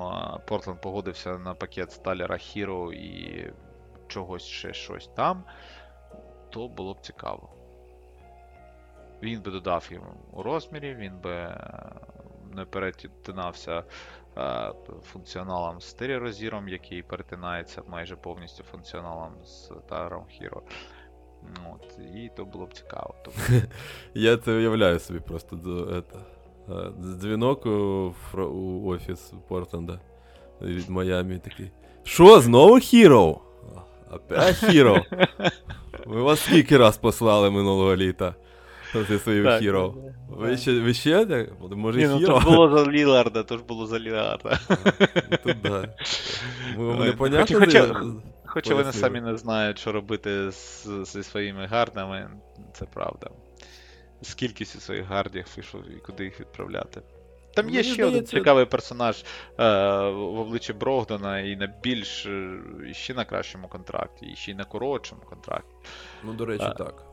[0.46, 3.46] Портленд погодився на пакет Сталера Хіро і
[4.08, 5.44] чогось ще щось там,
[6.50, 7.48] то було б цікаво.
[9.22, 11.54] Він би додав йому розмірі, він би
[12.56, 13.84] не перетинався
[14.36, 14.72] е,
[15.12, 20.62] функціоналом з Терророзіром, який перетинається майже повністю функціоналом з Таром Хіро.
[21.74, 23.14] От, і то було б цікаво.
[24.14, 26.18] Я це уявляю собі просто до, это,
[26.68, 30.00] е, дзвінок у, у офіс Портленда
[30.60, 31.70] від Майамі такий.
[32.02, 33.40] Що, знову Хіро?
[34.12, 35.02] Опять Хіро?
[36.06, 38.34] Ми вас скільки раз послали минулого літа
[38.94, 39.60] зі своїм Так.
[39.60, 39.94] Хіро.
[40.28, 41.26] Ви ще, ви ще?
[41.26, 41.48] так?
[41.76, 42.34] Може, Ні, ну Хіро?
[42.34, 44.58] то ж було за Ліларда, то ж було за Ліларда.
[45.30, 45.88] Ну, Тут да.
[46.76, 48.04] Ми- Ой, Непонятно, хоча-
[48.46, 52.30] Хоча вони самі не знають, що робити з, зі своїми гардами,
[52.72, 53.30] це правда.
[54.22, 55.60] З кількістю своїх гардів і,
[55.96, 57.02] і куди їх відправляти.
[57.54, 59.24] Там є Мені ще один цікавий персонаж
[59.58, 59.64] е,
[60.10, 62.58] в обличчі Брогдона і на більш е,
[62.90, 65.74] і ще на кращому контракті, і ще й на коротшому контракті.
[66.24, 67.04] Ну, до речі, А, так.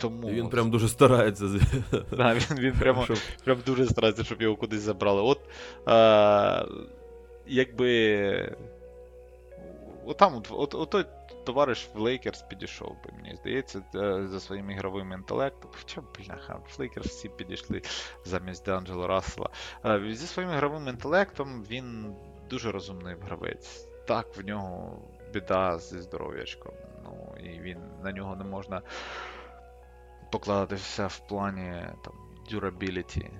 [0.00, 1.44] Тому він прям дуже старається.
[2.16, 5.22] да, він, він прямо щоб- прям дуже старається, щоб його кудись забрали.
[5.22, 5.40] От
[5.88, 6.66] е,
[7.46, 8.56] якби.
[10.06, 11.04] От там, от, от, от той
[11.44, 15.70] товариш в Лейкерс підійшов би, мені здається, е, за своїм ігровим інтелектом.
[15.78, 17.82] Хоча, бляха, в Лейкерс всі підійшли
[18.24, 19.48] замість Деанджело Рассела.
[19.84, 22.14] Е, Зі своїм ігровим інтелектом він
[22.50, 23.88] дуже розумний гравець.
[24.06, 24.98] Так, в нього
[25.32, 26.72] біда зі здоров'ячком.
[27.04, 28.82] Ну, і він на нього не можна
[30.30, 32.14] покладатися в плані там,
[32.52, 33.30] durability,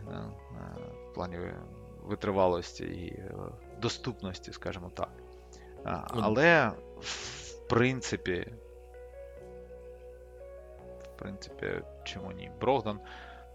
[1.10, 1.38] в плані
[2.02, 3.34] витривалості і е,
[3.80, 5.10] доступності, скажімо так.
[6.08, 8.52] Але, в принципі,
[11.02, 12.50] в принципі, чому ні?
[12.60, 13.00] Брогдан.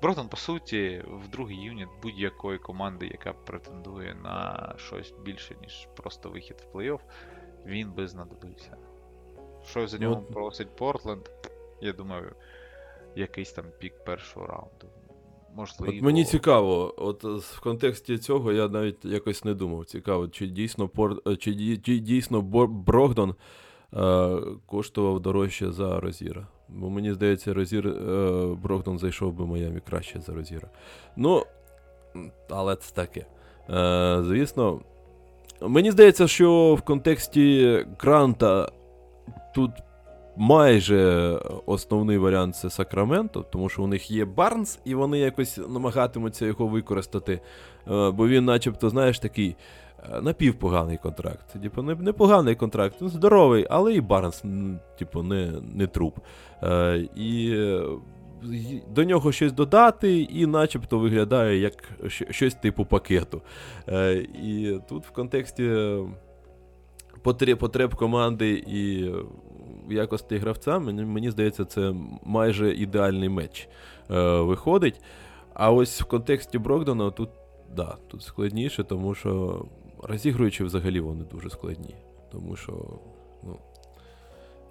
[0.01, 6.29] Брогдан, по суті, в другий юніт будь-якої команди, яка претендує на щось більше, ніж просто
[6.29, 6.99] вихід в плей-офф,
[7.65, 8.77] він би знадобився.
[9.65, 11.31] Що за Ну, нього просить Портленд,
[11.81, 12.35] я думаю,
[13.15, 14.87] якийсь там пік першого раунду.
[15.55, 15.93] Можливо.
[15.93, 19.85] От мені цікаво, от в контексті цього я навіть якось не думав.
[19.85, 21.21] Цікаво, чи дійсно Пор...
[21.27, 23.35] е, чи, чи дійсно Брогдон
[23.93, 26.47] е, коштував дорожче за Розіра.
[26.69, 30.69] Бо мені здається, Розір е, Брогдон зайшов би Майамі краще за Розіра.
[31.15, 31.43] Ну,
[32.49, 33.25] але це таке.
[33.69, 34.81] Е, звісно,
[35.61, 38.71] мені здається, що в контексті Гранта
[39.55, 39.71] тут
[40.35, 41.31] майже
[41.65, 46.67] основний варіант це Сакраменто, тому що у них є Барнс, і вони якось намагатимуться його
[46.67, 47.33] використати.
[47.33, 49.55] Е, Бо він, начебто, знаєш, такий
[50.13, 51.61] е, напівпоганий контракт.
[51.61, 54.43] Типу, непоганий контракт, ну, здоровий, але і Барнс,
[54.99, 56.17] типу, не, не труп.
[56.63, 57.55] Е, І
[58.89, 61.73] до нього щось додати, і начебто виглядає як
[62.29, 63.41] щось типу пакету.
[64.43, 65.71] І тут в контексті
[67.21, 69.11] потреб, потреб команди і
[69.93, 71.93] якості гравця, мені, мені здається, це
[72.23, 73.69] майже ідеальний меч
[74.11, 75.01] е, виходить.
[75.53, 77.29] А ось в контексті Брогдона тут,
[77.75, 79.65] да, тут складніше, тому що
[80.03, 81.95] розігруючи взагалі вони дуже складні.
[82.31, 82.73] Тому що,
[83.43, 83.57] ну.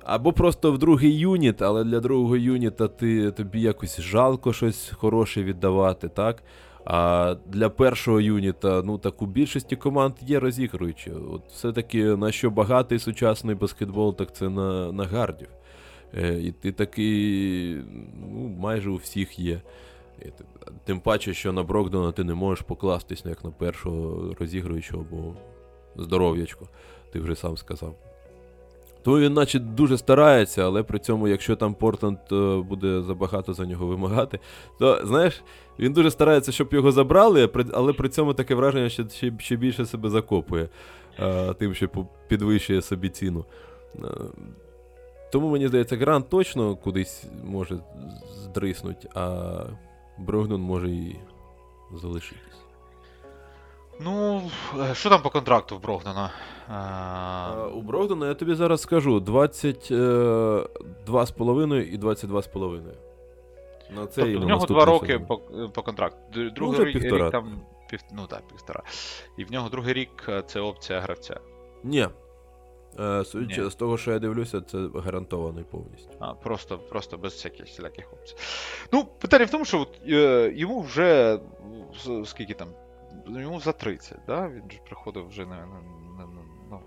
[0.05, 5.43] Або просто в другий юніт, але для другого юніта ти, тобі якось жалко щось хороше
[5.43, 6.43] віддавати, так?
[6.85, 11.11] А для першого юніта, ну так у більшості команд є розігруючі.
[11.11, 15.49] От все-таки на що багатий сучасний баскетбол, так це на, на гардів.
[16.15, 17.75] Е, і ти такий,
[18.31, 19.61] ну, майже у всіх є.
[20.85, 25.35] Тим паче, що на Брокдона ти не можеш покластись як на першого розігруючого, бо
[26.03, 26.69] здоров'ячко,
[27.13, 28.10] ти вже сам сказав.
[29.03, 33.67] Тому він, наче, дуже старається, але при цьому, якщо там Портленд е, буде забагато за
[33.67, 34.39] нього вимагати,
[34.79, 35.43] то знаєш,
[35.79, 39.87] він дуже старається, щоб його забрали, але при цьому таке враження, що ще, ще більше
[39.87, 40.69] себе закопує,
[41.19, 41.89] е, тим, що
[42.29, 43.45] підвищує собі ціну.
[43.95, 44.01] Е,
[45.33, 47.79] Тому мені здається, Грант точно кудись може
[48.45, 49.49] здриснути, а
[50.19, 51.17] Брогдон може і
[51.95, 52.60] залишитись.
[54.05, 54.43] Ну,
[54.91, 56.31] е, що там по контракту в Брогдана?
[56.69, 62.81] А, Е, у Брогдона я тобі зараз скажу 22,5 і 22,5.
[63.97, 65.39] На це Тобто в нього два роки по,
[65.75, 66.51] по контракту.
[66.51, 67.31] Другий вже рік, півтора.
[67.31, 67.61] там.
[67.91, 68.83] Пів, ну так, півтора.
[69.37, 71.41] І в нього другий рік е, це опція гравця.
[71.85, 72.09] Ні.
[73.01, 73.71] Е, судячи Ні.
[73.71, 76.11] з того, що я дивлюся, це гарантований повністю.
[76.19, 78.37] А, просто, просто без всяких всіляких опцій.
[78.93, 81.39] Ну, питання в тому, що от, е, йому вже
[82.25, 82.69] скільки там?
[83.27, 84.49] Йому за 30, да?
[84.49, 86.27] Він же приходив вже не, не,
[86.71, 86.81] ну,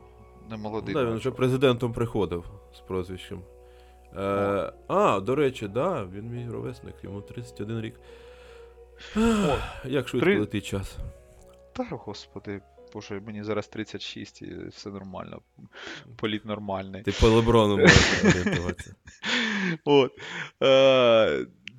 [0.49, 0.93] не молодий.
[0.95, 2.45] Да, він вже президентом приходив
[2.75, 3.41] з прозвищем.
[4.17, 7.99] Е, а, до речі, да, він мій ровесник, йому 31 рік.
[9.17, 9.19] О,
[9.85, 10.97] Як швидко три- летить час.
[11.73, 12.61] Та, господи,
[12.93, 15.41] боже, мені зараз 36 і все нормально.
[16.15, 17.03] Політ нормальний.
[17.03, 18.95] Ти по Леброну можеш орієнтуватися.
[19.85, 20.11] От.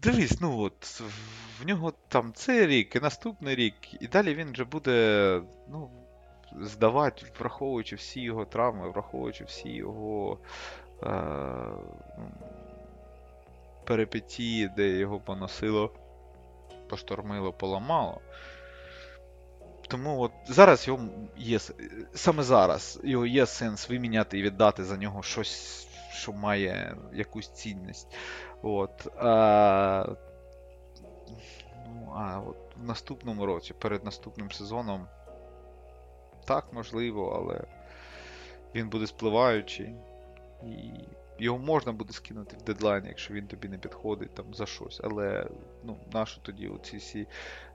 [0.04, 1.00] Дивись, ну от,
[1.60, 5.90] в нього там цей рік і наступний рік, і далі він вже буде, ну,
[6.60, 10.38] здавати, враховуючи всі його травми, враховуючи всі його
[11.02, 11.10] е,
[13.84, 15.90] перипетії, де його поносило,
[16.88, 18.20] поштормило, поламало.
[19.88, 21.58] Тому от зараз його є
[22.14, 28.08] саме зараз його є сенс виміняти і віддати за нього щось, що має якусь цінність.
[28.64, 29.06] От.
[29.18, 30.16] А,
[31.86, 35.06] ну, а от в наступному році, перед наступним сезоном,
[36.44, 37.64] так, можливо, але
[38.74, 39.94] він буде спливаючий.
[40.62, 40.90] І
[41.38, 45.00] його можна буде скинути в дедлайн, якщо він тобі не підходить там за щось.
[45.04, 45.46] Але
[45.84, 47.26] ну, нащо тоді оці всі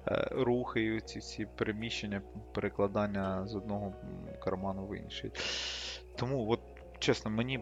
[0.08, 2.22] е, рухи і ці всі переміщення,
[2.54, 3.94] перекладання з одного
[4.44, 5.32] карману в інший.
[6.16, 6.60] Тому, от,
[7.00, 7.60] чесно, мені.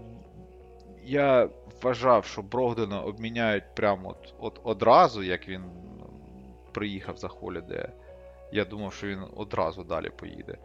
[1.07, 1.49] Я
[1.81, 5.63] вважав, що Брогдена обміняють прямо от, от одразу, як він
[6.71, 7.89] приїхав за Холіде.
[8.51, 10.57] Я думав, що він одразу далі поїде.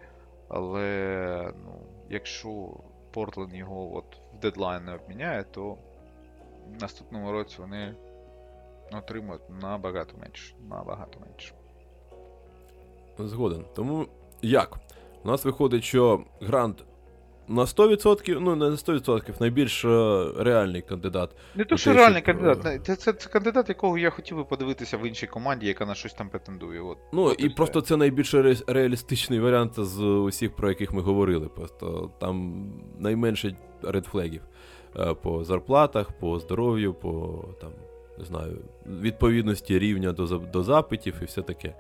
[0.48, 1.72] Але ну,
[2.08, 2.70] якщо
[3.12, 4.04] Портленд його от
[4.34, 5.76] в дедлайн не обміняє, то
[6.68, 7.94] в наступному році вони
[8.92, 10.54] отримують набагато менше.
[10.68, 11.54] Набагато менше.
[13.18, 13.64] Згоден.
[13.74, 14.06] Тому
[14.42, 14.78] як?
[15.24, 16.84] У нас виходить, що Грант
[17.48, 21.30] на 100%, ну не на 100%, найбільш е, реальний кандидат.
[21.54, 22.66] Не то, що те, реальний щоб, кандидат.
[22.66, 25.94] е, Це, це, це кандидат, якого я хотів би подивитися в іншій команді, яка на
[25.94, 26.80] щось там претендує.
[26.80, 26.98] От.
[27.12, 27.56] Ну От і все.
[27.56, 31.48] просто це найбільш ре- реалістичний варіант з усіх, про яких ми говорили.
[31.48, 32.64] Просто там
[32.98, 34.42] найменше редфлегів
[34.98, 37.70] Е, по зарплатах, по здоров'ю, по там,
[38.18, 41.74] не знаю, відповідності рівня до, до запитів і все таке.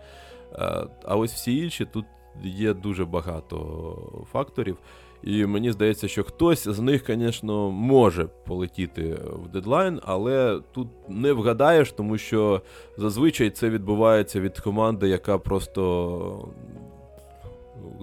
[1.04, 2.04] А ось всі інші тут
[2.42, 4.76] є дуже багато факторів.
[5.22, 11.32] І мені здається, що хтось з них, звісно, може полетіти в дедлайн, але тут не
[11.32, 12.62] вгадаєш, тому що
[12.96, 16.48] зазвичай це відбувається від команди, яка просто.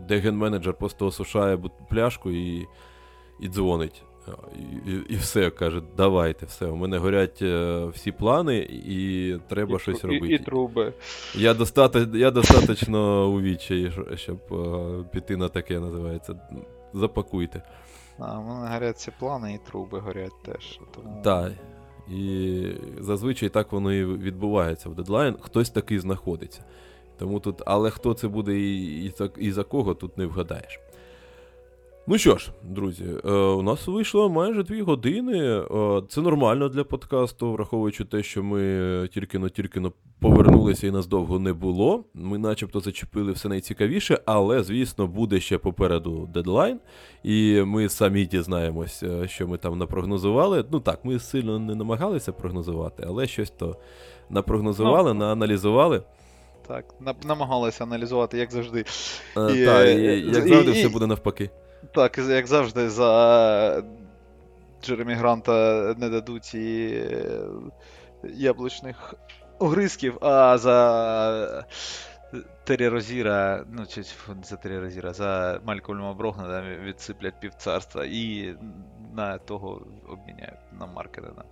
[0.08, 1.60] Де ген-менеджер просто осушає
[1.90, 2.68] пляшку і,
[3.40, 4.04] і дзвонить.
[4.56, 6.66] І, і, і все, каже, давайте, все.
[6.66, 10.34] У мене горять е, всі плани, і треба І щось і- робити.
[10.34, 10.94] І, труби.
[11.36, 13.41] Я, достатньо, я достатньо у
[14.16, 16.36] щоб е, піти на таке називається.
[16.94, 17.61] Запакуйте.
[18.20, 20.80] А, мене горять ці плани і труби горять теж.
[20.95, 21.22] Тому...
[21.24, 21.52] Так.
[22.10, 22.66] І
[22.99, 25.36] зазвичай так воно і відбувається в дедлайн.
[25.41, 26.64] Хтось такий знаходиться.
[27.18, 30.80] Тому тут, але хто це буде і, і, і за кого, тут не вгадаєш.
[32.11, 35.60] Ну що ж, друзі, е, у нас вийшло майже дві години.
[35.60, 39.81] Е, це нормально для подкасту, враховуючи те, що ми тільки-но тільки
[40.19, 42.03] повернулися і нас довго не було.
[42.14, 46.80] Ми начебто зачепили все найцікавіше, але, звісно, буде ще попереду дедлайн.
[47.23, 50.65] І ми самі дізнаємось, е, що ми там напрогнозували.
[50.72, 53.76] Ну так, ми сильно не намагалися прогнозувати, але щось то
[54.30, 56.03] напрогнозували, нааналізували.
[56.68, 56.86] Так,
[57.26, 58.80] намагалися аналізувати, як завжди.
[58.80, 61.49] І, та, і, як завжди, і- все буде навпаки.
[61.94, 63.84] Так, як завжди, за
[64.84, 67.40] Джеремі Гранта не дадуть і е,
[68.24, 69.14] яблучних
[69.60, 71.66] огризків, а за
[72.64, 74.04] Террі Розіра, ну, чи
[74.44, 78.56] за Террі Розіра, за Малькольма Брогнада відсиплять півцарства і
[79.14, 81.44] на того обміняють на Маркетена.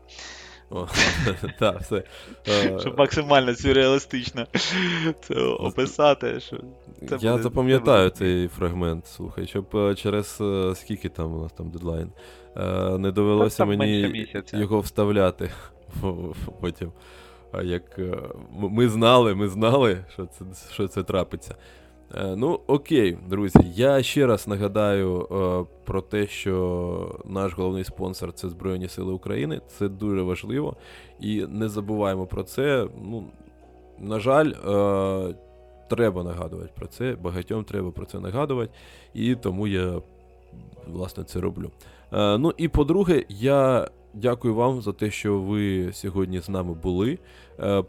[1.59, 2.03] Так, все.
[2.47, 4.47] Е, Щоб максимально сюрреалістично
[5.21, 6.39] це описати.
[6.39, 6.57] Що...
[7.09, 11.69] це Я запам'ятаю цей фрагмент, слухай, щоб е, через е, скільки там у нас там
[11.69, 12.11] дедлайн.
[12.99, 15.49] Не довелося мені його вставляти
[16.61, 16.91] потім.
[17.63, 17.99] Як
[18.53, 21.55] ми знали, ми знали, що це, що це трапиться.
[22.15, 28.33] Е, Ну, окей, друзі, я ще раз нагадаю е, про те, що наш головний спонсор
[28.33, 29.61] це Збройні Сили України.
[29.67, 30.75] Це дуже важливо.
[31.19, 32.87] І не забуваємо про це.
[33.03, 33.23] Ну,
[33.99, 35.35] на жаль, е,
[35.89, 37.15] треба нагадувати про це.
[37.21, 38.71] Багатьом треба про це нагадувати.
[39.13, 40.01] І тому я
[40.87, 41.71] власне це роблю.
[42.11, 47.19] Ну і по-друге, я дякую вам за те, що ви сьогодні з нами були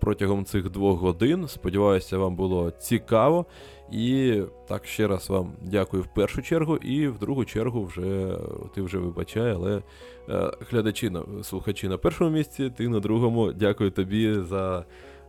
[0.01, 1.49] протягом цих двох годин.
[1.49, 3.47] Сподіваюся, вам було цікаво.
[3.93, 8.39] І так ще раз вам дякую в першу чергу, і в другу чергу вже
[8.75, 9.83] ти вже вибачай, але
[10.29, 13.53] е, глядачі на слухачі на першому місці, ти на другому.
[13.53, 14.85] Дякую тобі за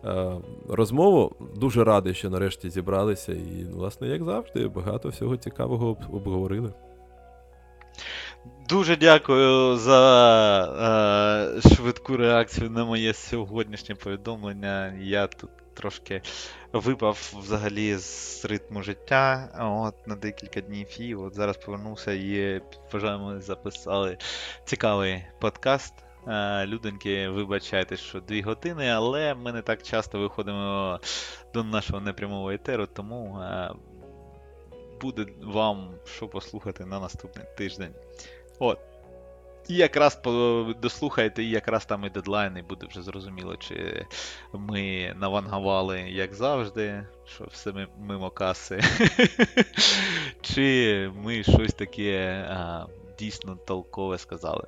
[0.05, 0.31] е,
[0.69, 1.35] розмову.
[1.55, 3.33] Дуже радий, що нарешті зібралися.
[3.33, 6.73] І, власне, як завжди, багато всього цікавого обговорили.
[8.69, 9.99] Дуже дякую за
[11.65, 14.93] е, швидку реакцію на моє сьогоднішнє повідомлення.
[15.01, 16.21] Я тут трошки
[16.73, 22.61] випав взагалі з ритму життя от, на декілька днів і от зараз повернувся і
[22.93, 24.17] вважаю, ми записали
[24.65, 25.93] цікавий подкаст.
[26.27, 30.99] Е, Людоньки, вибачайте, що дві години, але ми не так часто виходимо
[31.53, 33.71] до нашого непрямого етеру, тому е,
[35.01, 37.93] буде вам що послухати на наступний тиждень.
[38.60, 38.80] От.
[39.69, 40.22] І якраз
[40.81, 44.06] дослухайте, і якраз там і дедлайн, і буде вже зрозуміло, чи
[44.53, 48.81] ми навангували, як завжди, що все ми- мимо каси,
[50.41, 52.45] чи ми щось таке
[53.19, 54.64] дійсно толкове сказали.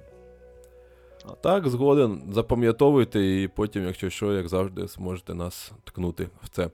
[1.41, 6.69] Так, згоден, запам'ятовуйте, і потім, якщо що, як завжди, зможете нас ткнути в це.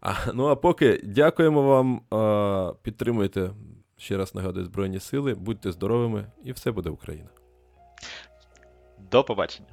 [0.00, 2.00] А, ну а поки дякуємо вам,
[2.82, 3.50] підтримуйте,
[3.98, 7.28] ще раз нагадую, Збройні Сили, будьте здоровими, і все буде Україна.
[9.10, 9.68] До побачення!